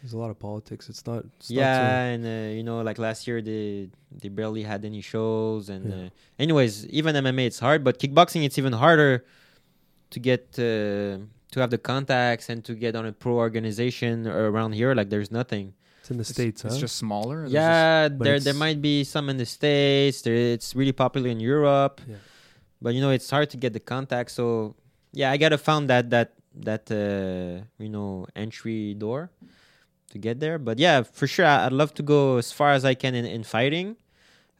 [0.00, 0.88] There's a lot of politics.
[0.88, 1.24] It's not.
[1.36, 5.68] It's yeah, and uh, you know, like last year they they barely had any shows,
[5.68, 5.96] and Yeah.
[6.06, 6.08] uh,
[6.38, 9.24] anyways, even MMA it's hard, but kickboxing it's even harder
[10.10, 11.20] to get uh,
[11.52, 14.94] to have the contacts and to get on a pro organization around here.
[14.94, 15.74] Like there's nothing.
[16.00, 16.80] It's in the It's- states, It's huh?
[16.80, 17.44] just smaller.
[17.46, 20.22] Yeah, but there there might be some in the states.
[20.22, 22.16] There, it's really popular in Europe, Yeah.
[22.80, 24.32] but you know it's hard to get the contacts.
[24.32, 24.76] So
[25.12, 26.32] yeah, I gotta found that that
[26.64, 29.28] that uh, you know entry door
[30.10, 30.58] to get there.
[30.58, 33.24] But yeah, for sure, I- I'd love to go as far as I can in,
[33.24, 33.96] in fighting.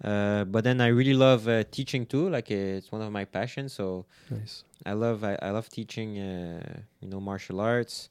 [0.03, 2.29] Uh, but then I really love uh, teaching too.
[2.31, 3.75] Like uh, it's one of my passions.
[3.75, 4.65] So nice.
[4.87, 6.19] I love I, I love teaching.
[6.19, 8.09] Uh, you know, martial arts.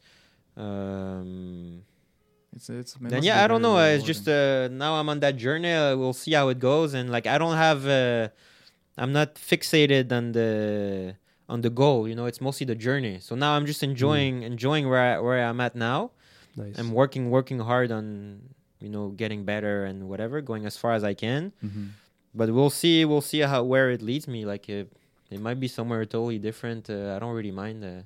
[0.55, 1.83] Um,
[2.55, 2.95] It's it's.
[2.95, 3.77] it then yeah, I don't know.
[3.77, 5.71] Uh, it's just uh, now I'm on that journey.
[5.73, 6.93] Uh, we'll see how it goes.
[6.93, 8.29] And like I don't have, uh,
[8.97, 11.15] I'm not fixated on the
[11.47, 12.07] on the goal.
[12.07, 13.19] You know, it's mostly the journey.
[13.19, 16.11] So now I'm just enjoying enjoying where I, where I'm at now.
[16.63, 16.75] Nice.
[16.79, 18.05] I'm working working hard on
[18.83, 21.41] you know getting better and whatever, going as far as I can.
[21.67, 21.85] Mhm.
[22.39, 23.05] But we'll see.
[23.09, 24.45] We'll see how where it leads me.
[24.53, 24.83] Like uh,
[25.35, 26.83] it might be somewhere totally different.
[26.89, 27.79] Uh, I don't really mind.
[27.83, 28.01] Uh,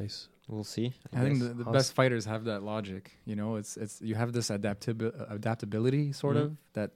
[0.00, 0.28] nice.
[0.48, 0.92] we'll see.
[1.16, 1.48] I think guess.
[1.48, 3.04] the, the best fighters have that logic.
[3.24, 6.42] You know, it's it's you have this adaptabi- adaptability sort Mhm.
[6.44, 6.90] of that.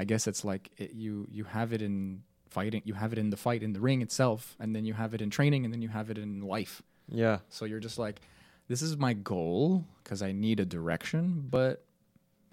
[0.00, 2.82] I guess it's like it, you you have it in fighting.
[2.84, 5.20] You have it in the fight in the ring itself, and then you have it
[5.20, 6.82] in training, and then you have it in life.
[7.10, 7.38] Yeah.
[7.48, 8.20] So you're just like,
[8.68, 11.84] this is my goal because I need a direction, but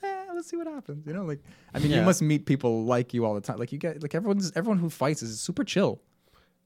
[0.03, 1.05] eh, let's see what happens.
[1.05, 1.41] You know, like
[1.73, 3.57] I mean, you must meet people like you all the time.
[3.57, 6.01] Like you get like everyone's everyone who fights is super chill.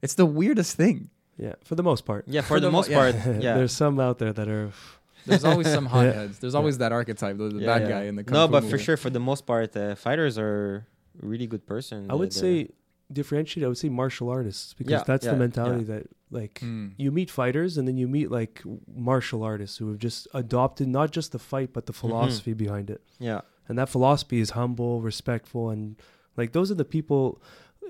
[0.01, 1.09] It's the weirdest thing.
[1.37, 2.25] Yeah, for the most part.
[2.27, 2.97] Yeah, for, For the, the most yeah.
[2.99, 3.15] part.
[3.41, 3.55] Yeah.
[3.55, 4.71] There's some out there that are.
[5.25, 6.39] There's always some hotheads.
[6.39, 7.89] There's always that archetype, the, the Yeah, bad yeah.
[7.89, 10.37] guy in the Kung No, Fu but for sure, for the most part, uh, fighters
[10.37, 10.87] are
[11.21, 12.09] really good person.
[12.09, 12.69] I would say
[13.11, 13.63] differentiate.
[13.65, 16.91] I would say martial artists because Yeah, that's yeah, the mentality that like Mm.
[16.97, 18.61] you meet fighters and then you meet like
[18.95, 22.07] martial artists who have just adopted not just the fight but the Mm-hmm.
[22.07, 23.01] philosophy behind it.
[23.19, 23.41] Yeah.
[23.67, 25.95] and that philosophy is humble, respectful, and
[26.37, 27.39] like those are the people.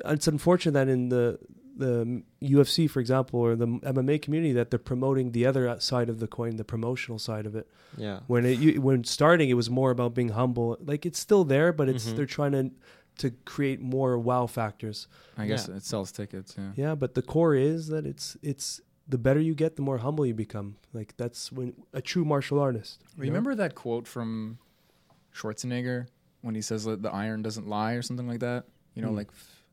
[0.06, 1.40] It's unfortunate that in the
[1.78, 6.20] the UFC, for example, or the MMA community, that they're promoting the other side of
[6.20, 7.66] the coin, the promotional side of it.
[7.98, 8.20] Yeah.
[8.28, 10.78] When it you, when starting, it was more about being humble.
[10.84, 12.16] Like it's still there, but it's Mhm.
[12.18, 12.72] they're trying to
[13.20, 15.08] to create more wow factors.
[15.38, 15.76] I guess Yeah.
[15.78, 16.56] it sells tickets.
[16.58, 16.72] Yeah.
[16.76, 20.26] Yeah, but the core is that it's it's the better you get, the more humble
[20.26, 20.76] you become.
[20.94, 23.02] Like that's when a true martial artist.
[23.18, 23.28] you know?
[23.30, 24.60] Remember that quote from
[25.34, 26.08] Schwarzenegger
[26.42, 28.66] when he says that the iron doesn't lie or something like that?
[28.96, 29.16] You know, Hmm.
[29.16, 29.64] like f-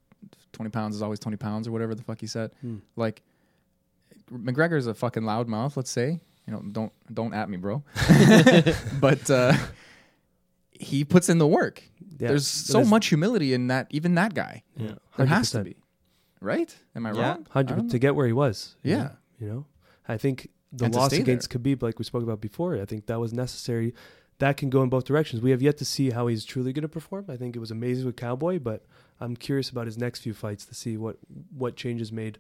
[0.53, 2.51] 20 pounds is always 20 pounds or whatever the fuck he said.
[2.63, 2.77] Hmm.
[2.97, 3.23] Like
[4.31, 6.21] is a fucking loudmouth, let's say.
[6.47, 7.83] You know, don't don't at me, bro.
[9.01, 9.53] but uh
[10.79, 11.83] he puts in the work.
[12.19, 14.63] Yeah, There's so much humility in that even that guy.
[14.77, 15.77] Yeah, There has to be.
[16.41, 16.75] Right?
[16.95, 17.21] Am I Yeah.
[17.29, 17.47] wrong?
[17.51, 18.77] I hundred to get where he was.
[18.83, 18.97] Yeah.
[18.97, 19.11] know?
[19.41, 19.67] you know,
[20.09, 23.07] I think the And loss stay against Khabib, like we spoke about before, I think
[23.07, 23.95] that was necessary.
[24.39, 25.41] That can go in both directions.
[25.43, 27.25] We have yet to see how he's truly going to perform.
[27.29, 28.85] I think it was amazing with Cowboy, but
[29.19, 31.17] I'm curious about his next few fights to see what
[31.57, 32.39] what changes made.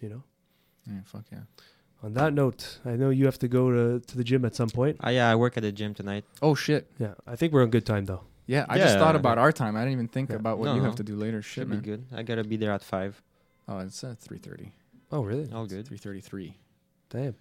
[0.00, 0.22] You know.
[0.86, 1.40] Yeah, fuck yeah.
[2.02, 4.70] On that note, I know you have to go to to the gym at some
[4.70, 4.96] point.
[5.00, 6.24] Ah, yeah, I work at the gym tonight.
[6.40, 6.90] Oh shit.
[6.98, 8.22] Yeah, I think we're on good time though.
[8.46, 9.76] Yeah, I just thought about our time.
[9.76, 10.36] I didn't even think Yeah.
[10.36, 10.86] about what No, you no.
[10.86, 11.42] have to do later.
[11.42, 12.04] Shit, Should be good.
[12.14, 13.20] I gotta be there at five.
[13.68, 14.70] Oh, it's at 3:30.
[15.10, 15.50] Oh, really?
[15.52, 15.86] All good.
[15.86, 16.54] 3:33.
[17.10, 17.34] Damn.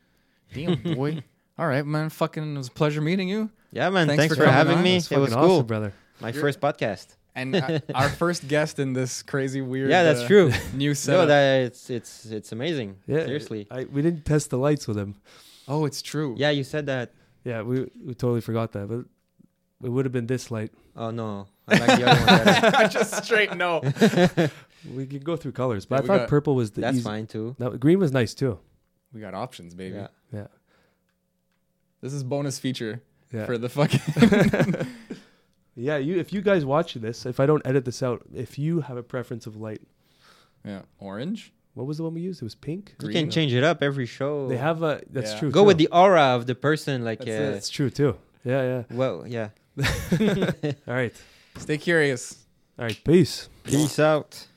[0.53, 1.23] Damn, boy.
[1.57, 2.09] All right, man.
[2.09, 3.49] Fucking, it was a pleasure meeting you.
[3.71, 4.07] Yeah, man.
[4.07, 4.83] Thanks Thanks, for for, having on.
[4.83, 4.95] me.
[4.97, 5.51] It was cool.
[5.51, 5.93] awesome, brother.
[6.19, 7.15] My You're- first podcast.
[7.37, 9.89] And uh, our first guest in this crazy, weird.
[9.89, 10.51] Yeah, that's uh, true.
[10.73, 11.11] New set.
[11.11, 12.95] No, that it's it's it's amazing.
[13.07, 13.67] Yeah, Seriously.
[13.69, 15.15] I, we didn't test the lights with him.
[15.67, 16.35] oh, it's true.
[16.37, 17.11] Yeah, you said that.
[17.43, 19.03] Yeah, we we totally forgot that, but
[19.83, 20.71] it would have been this light.
[20.95, 22.87] Oh no, I like the other one better.
[22.89, 23.81] just straight no.
[24.93, 26.97] We could go through colors, but Yeah, I we thought got- purple was the That's
[26.97, 27.03] easy.
[27.03, 27.55] fine too.
[27.57, 28.59] No, green was nice too.
[29.11, 29.95] We got options, baby.
[29.95, 30.07] Yeah.
[30.31, 30.47] Yeah,
[32.01, 33.01] This is bonus feature
[33.33, 33.99] yeah, for the fucking.
[35.75, 35.97] yeah.
[35.97, 38.97] You, if you guys watch this, if I don't edit this out, if you have
[38.97, 39.81] a preference of light,
[40.63, 41.51] yeah, orange.
[41.73, 42.41] what was the one we used?
[42.41, 42.95] It was pink.
[43.01, 43.13] You Green.
[43.25, 44.47] can change it up every show.
[44.47, 45.01] They have a.
[45.09, 45.39] That's Yeah.
[45.39, 45.51] true.
[45.51, 45.67] Go too.
[45.67, 47.03] with the aura of the person.
[47.03, 48.17] Like, That's, uh, that's true too.
[48.43, 48.83] Yeah, yeah.
[48.91, 49.29] well, yeah.
[49.31, 49.49] yeah.
[50.87, 51.13] All right,
[51.57, 52.37] Stay curious.
[52.77, 52.99] all right.
[53.03, 53.49] Peace.
[53.63, 54.47] Peace out.